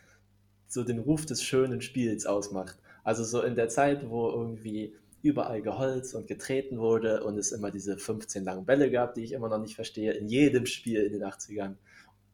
so 0.66 0.84
den 0.84 0.98
Ruf 0.98 1.26
des 1.26 1.42
schönen 1.42 1.80
Spiels 1.80 2.26
ausmacht. 2.26 2.78
Also 3.05 3.24
so 3.24 3.42
in 3.42 3.55
der 3.55 3.68
Zeit, 3.68 4.09
wo 4.09 4.30
irgendwie 4.30 4.94
überall 5.22 5.61
geholzt 5.62 6.14
und 6.14 6.26
getreten 6.26 6.78
wurde 6.78 7.22
und 7.24 7.36
es 7.38 7.53
immer 7.53 7.70
diese 7.70 7.98
15 7.98 8.44
langen 8.44 8.64
Bälle 8.64 8.90
gab, 8.90 9.14
die 9.14 9.24
ich 9.24 9.32
immer 9.32 9.48
noch 9.48 9.59
nicht 9.59 9.74
verstehe, 9.74 10.12
in 10.12 10.28
jedem 10.28 10.66
Spiel 10.66 11.03
in 11.03 11.12
den 11.12 11.24
80ern 11.24 11.76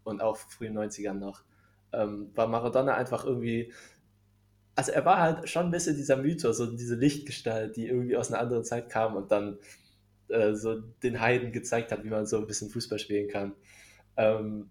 und 0.04 0.20
auch 0.20 0.36
frühen 0.36 0.78
90ern 0.78 1.14
noch, 1.14 1.42
ähm, 1.92 2.30
war 2.34 2.46
Maradona 2.46 2.94
einfach 2.94 3.24
irgendwie, 3.24 3.72
also 4.76 4.92
er 4.92 5.04
war 5.04 5.18
halt 5.18 5.48
schon 5.48 5.66
ein 5.66 5.70
bisschen 5.70 5.96
dieser 5.96 6.16
Mythos, 6.16 6.58
so 6.58 6.66
diese 6.66 6.94
Lichtgestalt, 6.94 7.76
die 7.76 7.86
irgendwie 7.86 8.16
aus 8.16 8.30
einer 8.30 8.40
anderen 8.40 8.62
Zeit 8.62 8.90
kam 8.90 9.16
und 9.16 9.32
dann 9.32 9.58
äh, 10.28 10.54
so 10.54 10.78
den 11.02 11.20
Heiden 11.20 11.50
gezeigt 11.50 11.90
hat, 11.90 12.04
wie 12.04 12.10
man 12.10 12.26
so 12.26 12.36
ein 12.36 12.46
bisschen 12.46 12.68
Fußball 12.68 12.98
spielen 12.98 13.28
kann. 13.28 13.54
Ähm, 14.18 14.70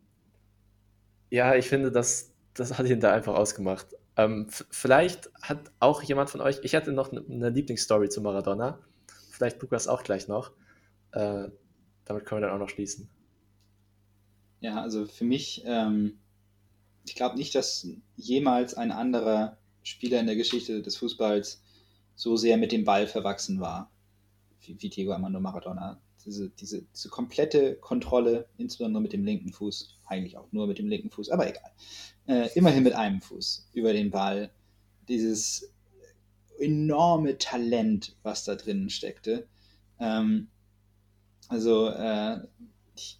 ja, 1.32 1.56
ich 1.56 1.68
finde, 1.68 1.91
das, 1.91 2.32
das 2.53 2.78
hat 2.78 2.86
ihn 2.88 2.99
da 2.99 3.14
einfach 3.14 3.34
ausgemacht. 3.34 3.88
Ähm, 4.16 4.47
vielleicht 4.70 5.32
hat 5.41 5.72
auch 5.80 6.03
jemand 6.03 6.30
von 6.30 6.39
euch, 6.39 6.60
ich 6.62 6.76
hatte 6.76 6.91
noch 6.91 7.12
eine 7.12 7.49
Lieblingsstory 7.49 8.08
zu 8.08 8.22
Maradona, 8.22 8.80
vielleicht 9.32 9.60
Lukas 9.62 9.88
auch 9.88 10.03
gleich 10.03 10.28
noch. 10.28 10.51
Äh, 11.14 11.49
damit 12.06 12.26
können 12.26 12.41
wir 12.41 12.47
dann 12.47 12.56
auch 12.56 12.62
noch 12.62 12.70
schließen. 12.70 13.10
Ja, 14.60 14.82
also 14.82 15.08
für 15.08 15.26
mich, 15.26 15.64
ähm, 15.66 16.20
ich 17.06 17.16
glaube 17.16 17.38
nicht, 17.38 17.56
dass 17.56 17.88
jemals 18.16 18.76
ein 18.76 18.91
anderer 18.91 19.58
Spieler 19.86 20.19
in 20.19 20.25
der 20.25 20.36
Geschichte 20.36 20.81
des 20.81 20.97
Fußballs 20.97 21.61
so 22.15 22.36
sehr 22.36 22.57
mit 22.57 22.71
dem 22.71 22.83
Ball 22.83 23.07
verwachsen 23.07 23.59
war, 23.59 23.91
wie, 24.61 24.75
wie 24.81 24.89
Diego 24.89 25.13
Armando 25.13 25.39
Maradona. 25.39 26.01
Diese, 26.25 26.49
diese, 26.49 26.81
diese 26.81 27.09
komplette 27.09 27.75
Kontrolle, 27.75 28.47
insbesondere 28.57 29.03
mit 29.03 29.13
dem 29.13 29.23
linken 29.23 29.53
Fuß, 29.53 29.99
eigentlich 30.05 30.38
auch 30.38 30.51
nur 30.51 30.65
mit 30.65 30.79
dem 30.79 30.88
linken 30.88 31.11
Fuß, 31.11 31.29
aber 31.29 31.47
egal. 31.47 31.71
Äh, 32.25 32.49
immerhin 32.55 32.83
mit 32.83 32.93
einem 32.93 33.21
Fuß 33.21 33.69
über 33.73 33.93
den 33.93 34.09
Ball. 34.09 34.49
Dieses 35.07 35.71
enorme 36.57 37.38
Talent, 37.38 38.15
was 38.23 38.43
da 38.43 38.55
drinnen 38.55 38.89
steckte. 38.89 39.47
Ähm, 39.99 40.47
also 41.47 41.89
äh, 41.89 42.39
ich, 42.95 43.19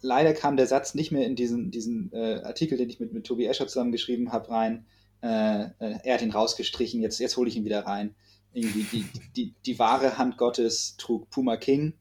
leider 0.00 0.32
kam 0.34 0.56
der 0.56 0.66
Satz 0.66 0.94
nicht 0.96 1.12
mehr 1.12 1.26
in 1.26 1.36
diesen, 1.36 1.70
diesen 1.70 2.12
äh, 2.12 2.40
Artikel, 2.42 2.76
den 2.76 2.90
ich 2.90 2.98
mit, 2.98 3.12
mit 3.12 3.24
Tobi 3.24 3.46
Escher 3.46 3.68
zusammengeschrieben 3.68 4.32
habe, 4.32 4.50
rein. 4.50 4.84
Äh, 5.22 5.62
äh, 5.78 5.98
er 6.02 6.14
hat 6.14 6.22
ihn 6.22 6.30
rausgestrichen, 6.30 7.00
jetzt, 7.00 7.18
jetzt 7.18 7.36
hole 7.36 7.48
ich 7.48 7.56
ihn 7.56 7.64
wieder 7.64 7.86
rein. 7.86 8.14
Irgendwie 8.52 8.82
die, 8.84 9.06
die, 9.36 9.54
die 9.64 9.78
wahre 9.78 10.18
Hand 10.18 10.36
Gottes 10.36 10.96
trug 10.98 11.30
Puma 11.30 11.56
King, 11.56 11.94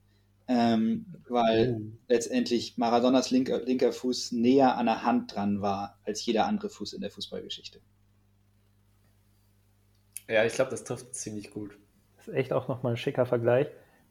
ähm, 0.47 1.05
weil 1.29 1.77
oh. 1.77 1.81
letztendlich 2.07 2.77
Maradonas 2.77 3.31
linker, 3.31 3.61
linker 3.63 3.93
Fuß 3.93 4.33
näher 4.33 4.75
an 4.77 4.87
der 4.87 5.03
Hand 5.03 5.35
dran 5.35 5.61
war 5.61 5.97
als 6.03 6.25
jeder 6.25 6.45
andere 6.45 6.69
Fuß 6.69 6.93
in 6.93 7.01
der 7.01 7.11
Fußballgeschichte. 7.11 7.79
Ja, 10.27 10.43
ich 10.45 10.53
glaube, 10.53 10.71
das 10.71 10.83
trifft 10.83 11.15
ziemlich 11.15 11.51
gut. 11.51 11.77
Das 12.17 12.27
ist 12.27 12.33
echt 12.33 12.53
auch 12.53 12.67
nochmal 12.67 12.93
ein 12.93 12.97
schicker 12.97 13.25
Vergleich 13.25 13.67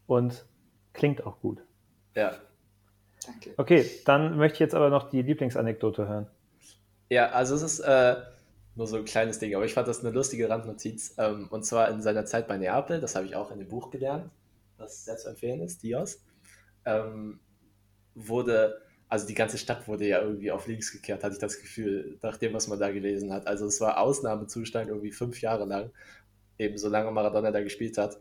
und 0.06 0.44
klingt 0.92 1.26
auch 1.26 1.40
gut. 1.40 1.62
Ja, 2.14 2.40
Danke. 3.26 3.54
Okay, 3.56 3.90
dann 4.04 4.36
möchte 4.36 4.54
ich 4.54 4.60
jetzt 4.60 4.74
aber 4.74 4.90
noch 4.90 5.10
die 5.10 5.22
Lieblingsanekdote 5.22 6.08
hören. 6.08 6.26
Ja, 7.10 7.30
also 7.30 7.54
es 7.54 7.62
ist 7.62 7.80
äh, 7.80 8.16
nur 8.76 8.86
so 8.86 8.96
ein 8.96 9.04
kleines 9.04 9.38
Ding, 9.38 9.54
aber 9.54 9.64
ich 9.64 9.74
fand 9.74 9.88
das 9.88 10.00
eine 10.00 10.10
lustige 10.10 10.48
Randnotiz. 10.48 11.14
Ähm, 11.18 11.48
und 11.50 11.64
zwar 11.64 11.90
in 11.90 12.02
seiner 12.02 12.24
Zeit 12.24 12.48
bei 12.48 12.56
Neapel, 12.56 13.00
das 13.00 13.14
habe 13.14 13.26
ich 13.26 13.36
auch 13.36 13.50
in 13.50 13.58
dem 13.58 13.68
Buch 13.68 13.90
gelernt, 13.90 14.30
das 14.78 15.04
sehr 15.04 15.16
zu 15.16 15.28
empfehlen 15.28 15.60
ist, 15.60 15.82
Dios, 15.82 16.24
ähm, 16.84 17.40
wurde, 18.14 18.80
also 19.08 19.26
die 19.26 19.34
ganze 19.34 19.58
Stadt 19.58 19.88
wurde 19.88 20.06
ja 20.06 20.22
irgendwie 20.22 20.52
auf 20.52 20.66
links 20.66 20.92
gekehrt, 20.92 21.24
hatte 21.24 21.34
ich 21.34 21.40
das 21.40 21.60
Gefühl, 21.60 22.18
nach 22.22 22.36
dem, 22.36 22.54
was 22.54 22.68
man 22.68 22.78
da 22.78 22.90
gelesen 22.90 23.32
hat. 23.32 23.46
Also 23.46 23.66
es 23.66 23.80
war 23.80 23.98
Ausnahmezustand 23.98 24.88
irgendwie 24.88 25.12
fünf 25.12 25.40
Jahre 25.40 25.64
lang, 25.64 25.90
eben 26.58 26.78
solange 26.78 27.10
Maradona 27.10 27.50
da 27.50 27.62
gespielt 27.62 27.98
hat. 27.98 28.18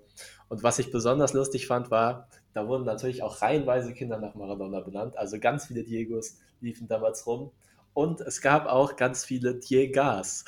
Und 0.47 0.63
was 0.63 0.79
ich 0.79 0.91
besonders 0.91 1.33
lustig 1.33 1.67
fand, 1.67 1.91
war, 1.91 2.27
da 2.53 2.67
wurden 2.67 2.85
natürlich 2.85 3.21
auch 3.21 3.41
reihenweise 3.41 3.93
Kinder 3.93 4.17
nach 4.17 4.35
Maradona 4.35 4.79
benannt. 4.79 5.17
Also 5.17 5.39
ganz 5.39 5.67
viele 5.67 5.83
Diegos 5.83 6.39
liefen 6.61 6.87
damals 6.87 7.27
rum. 7.27 7.51
Und 7.93 8.21
es 8.21 8.41
gab 8.41 8.67
auch 8.67 8.95
ganz 8.95 9.25
viele 9.25 9.55
Diegas. 9.55 10.45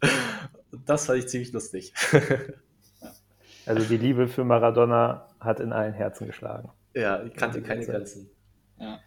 das 0.86 1.06
fand 1.06 1.18
ich 1.18 1.28
ziemlich 1.28 1.52
lustig. 1.52 1.92
also 3.66 3.84
die 3.84 3.96
Liebe 3.96 4.28
für 4.28 4.44
Maradona 4.44 5.28
hat 5.40 5.60
in 5.60 5.72
allen 5.72 5.92
Herzen 5.92 6.26
geschlagen. 6.26 6.70
Ja, 6.94 7.22
ich 7.22 7.34
kannte 7.34 7.62
keine 7.62 7.84
Grenzen. 7.84 8.30
Ja. 8.78 9.00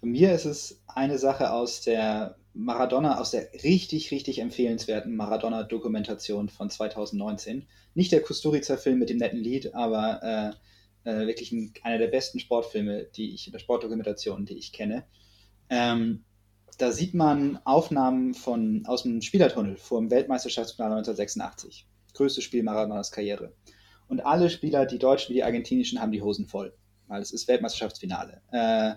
Für 0.00 0.06
mir 0.06 0.32
ist 0.34 0.44
es 0.44 0.82
eine 0.88 1.18
Sache 1.18 1.52
aus 1.52 1.82
der 1.82 2.36
Maradona, 2.54 3.20
aus 3.20 3.30
der 3.30 3.52
richtig, 3.62 4.10
richtig 4.10 4.40
empfehlenswerten 4.40 5.14
Maradona-Dokumentation 5.16 6.48
von 6.48 6.68
2019. 6.68 7.66
Nicht 7.94 8.12
der 8.12 8.22
Kusturica-Film 8.22 8.98
mit 8.98 9.10
dem 9.10 9.18
netten 9.18 9.38
Lied, 9.38 9.74
aber 9.74 10.54
äh, 11.04 11.10
äh, 11.10 11.26
wirklich 11.26 11.52
ein, 11.52 11.72
einer 11.82 11.98
der 11.98 12.08
besten 12.08 12.40
Sportfilme, 12.40 13.04
die 13.04 13.34
ich, 13.34 13.50
Sportdokumentationen, 13.56 14.46
die 14.46 14.58
ich 14.58 14.72
kenne. 14.72 15.04
Ähm, 15.70 16.24
da 16.78 16.90
sieht 16.90 17.14
man 17.14 17.58
Aufnahmen 17.64 18.34
von, 18.34 18.84
aus 18.86 19.02
dem 19.02 19.20
Spielertunnel 19.22 19.76
vor 19.76 20.00
dem 20.00 20.10
Weltmeisterschaftsfinale 20.10 20.96
1986. 20.96 21.86
Größtes 22.14 22.44
Spiel 22.44 22.62
Maradonas 22.62 23.12
Karriere. 23.12 23.52
Und 24.08 24.20
alle 24.20 24.50
Spieler, 24.50 24.86
die 24.86 24.98
Deutschen 24.98 25.30
wie 25.30 25.34
die 25.34 25.44
Argentinischen, 25.44 26.00
haben 26.00 26.12
die 26.12 26.22
Hosen 26.22 26.46
voll. 26.46 26.74
Weil 27.08 27.22
es 27.22 27.32
ist 27.32 27.48
Weltmeisterschaftsfinale. 27.48 28.42
Äh, 28.52 28.94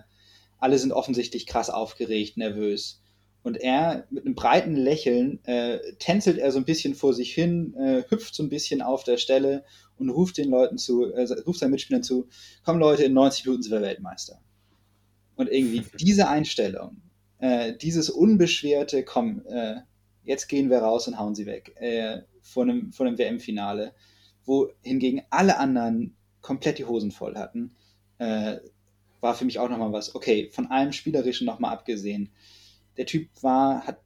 alle 0.58 0.78
sind 0.78 0.92
offensichtlich 0.92 1.46
krass 1.46 1.70
aufgeregt, 1.70 2.36
nervös. 2.36 3.02
Und 3.42 3.56
er 3.56 4.06
mit 4.10 4.24
einem 4.24 4.34
breiten 4.34 4.74
Lächeln 4.74 5.44
äh, 5.44 5.78
tänzelt 5.98 6.38
er 6.38 6.50
so 6.50 6.58
ein 6.58 6.64
bisschen 6.64 6.94
vor 6.94 7.14
sich 7.14 7.32
hin, 7.32 7.74
äh, 7.74 8.02
hüpft 8.08 8.34
so 8.34 8.42
ein 8.42 8.48
bisschen 8.48 8.82
auf 8.82 9.04
der 9.04 9.18
Stelle 9.18 9.64
und 9.98 10.10
ruft 10.10 10.38
den 10.38 10.50
Leuten 10.50 10.78
zu, 10.78 11.12
äh, 11.12 11.26
ruft 11.46 11.60
seinen 11.60 11.70
Mitspielern 11.70 12.02
zu, 12.02 12.28
komm 12.64 12.78
Leute, 12.78 13.04
in 13.04 13.12
90 13.12 13.44
Minuten 13.44 13.62
sind 13.62 13.72
wir 13.72 13.82
Weltmeister. 13.82 14.40
Und 15.36 15.48
irgendwie 15.50 15.84
diese 16.00 16.28
Einstellung, 16.28 17.02
äh, 17.38 17.74
dieses 17.76 18.10
unbeschwerte, 18.10 19.04
komm, 19.04 19.42
äh, 19.46 19.76
jetzt 20.24 20.48
gehen 20.48 20.70
wir 20.70 20.78
raus 20.78 21.08
und 21.08 21.18
hauen 21.18 21.34
sie 21.34 21.46
weg, 21.46 21.74
äh, 21.76 22.22
vor 22.42 22.64
einem, 22.64 22.92
einem 22.98 23.18
WM-Finale, 23.18 23.94
wo 24.44 24.68
hingegen 24.82 25.22
alle 25.30 25.58
anderen 25.58 26.16
komplett 26.40 26.78
die 26.78 26.84
Hosen 26.84 27.10
voll 27.10 27.36
hatten, 27.36 27.74
äh, 28.18 28.58
war 29.20 29.34
für 29.34 29.44
mich 29.44 29.58
auch 29.58 29.68
nochmal 29.68 29.92
was. 29.92 30.14
Okay, 30.14 30.50
von 30.52 30.70
allem 30.70 30.92
Spielerischen 30.92 31.46
nochmal 31.46 31.72
abgesehen. 31.72 32.30
Der 32.96 33.06
Typ 33.06 33.28
war, 33.42 33.86
hat 33.86 33.98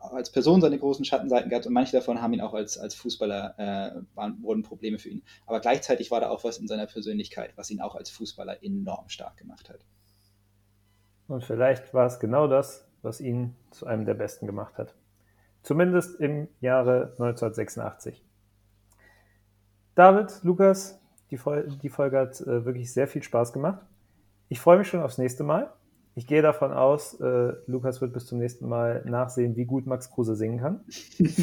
als 0.00 0.30
Person 0.30 0.60
seine 0.60 0.78
großen 0.78 1.04
Schattenseiten 1.04 1.50
gehabt 1.50 1.66
und 1.66 1.72
manche 1.72 1.92
davon 1.92 2.20
haben 2.20 2.32
ihn 2.32 2.40
auch 2.40 2.54
als, 2.54 2.78
als 2.78 2.94
Fußballer, 2.94 3.54
äh, 3.58 4.16
waren, 4.16 4.42
wurden 4.42 4.62
Probleme 4.62 4.98
für 4.98 5.08
ihn. 5.08 5.22
Aber 5.46 5.60
gleichzeitig 5.60 6.10
war 6.10 6.20
da 6.20 6.30
auch 6.30 6.44
was 6.44 6.58
in 6.58 6.68
seiner 6.68 6.86
Persönlichkeit, 6.86 7.52
was 7.56 7.70
ihn 7.70 7.80
auch 7.80 7.94
als 7.94 8.10
Fußballer 8.10 8.62
enorm 8.62 9.08
stark 9.08 9.36
gemacht 9.36 9.68
hat. 9.68 9.84
Und 11.28 11.44
vielleicht 11.44 11.94
war 11.94 12.06
es 12.06 12.18
genau 12.18 12.48
das, 12.48 12.88
was 13.02 13.20
ihn 13.20 13.54
zu 13.70 13.86
einem 13.86 14.06
der 14.06 14.14
Besten 14.14 14.46
gemacht 14.46 14.78
hat. 14.78 14.94
Zumindest 15.62 16.20
im 16.20 16.48
Jahre 16.60 17.12
1986. 17.18 18.24
David, 19.94 20.40
Lukas, 20.42 21.00
die, 21.30 21.38
Vol 21.38 21.68
die 21.82 21.88
Folge 21.88 22.18
hat 22.18 22.40
äh, 22.40 22.64
wirklich 22.64 22.92
sehr 22.92 23.08
viel 23.08 23.22
Spaß 23.22 23.52
gemacht. 23.52 23.80
Ich 24.48 24.60
freue 24.60 24.78
mich 24.78 24.88
schon 24.88 25.02
aufs 25.02 25.18
nächste 25.18 25.44
Mal. 25.44 25.72
Ich 26.14 26.26
gehe 26.26 26.42
davon 26.42 26.72
aus, 26.72 27.20
äh, 27.20 27.52
Lukas 27.66 28.00
wird 28.00 28.12
bis 28.12 28.26
zum 28.26 28.38
nächsten 28.38 28.68
Mal 28.68 29.02
nachsehen, 29.04 29.54
wie 29.56 29.66
gut 29.66 29.86
Max 29.86 30.10
Kruse 30.10 30.34
singen 30.34 30.58
kann. 30.58 30.80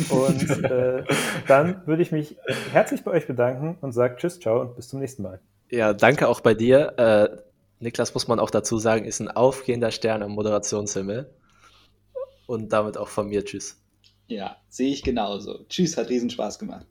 Und 0.10 0.64
äh, 0.64 1.04
dann 1.48 1.86
würde 1.86 2.02
ich 2.02 2.12
mich 2.12 2.38
herzlich 2.72 3.04
bei 3.04 3.12
euch 3.12 3.28
bedanken 3.28 3.78
und 3.82 3.94
sage 3.94 4.16
Tschüss, 4.18 4.40
ciao 4.40 4.60
und 4.60 4.76
bis 4.76 4.90
zum 4.90 5.00
nächsten 5.00 5.24
Mal. 5.24 5.40
Ja, 5.70 5.94
danke 5.94 6.28
auch 6.28 6.42
bei 6.42 6.54
dir. 6.54 7.44
Niklas, 7.80 8.14
muss 8.14 8.28
man 8.28 8.40
auch 8.40 8.50
dazu 8.50 8.78
sagen, 8.78 9.06
ist 9.06 9.20
ein 9.20 9.30
aufgehender 9.30 9.92
Stern 9.92 10.24
am 10.24 10.32
Moderationshimmel. 10.32 11.34
Und 12.48 12.72
damit 12.74 12.98
auch 12.98 13.08
von 13.08 13.28
mir 13.28 13.44
Tschüss. 13.44 13.82
Ja, 14.28 14.58
sehe 14.70 14.92
ich 14.92 15.04
genauso. 15.04 15.66
Tschüss, 15.68 15.98
hat 15.98 16.10
riesen 16.10 16.30
Spaß 16.30 16.60
gemacht. 16.60 16.86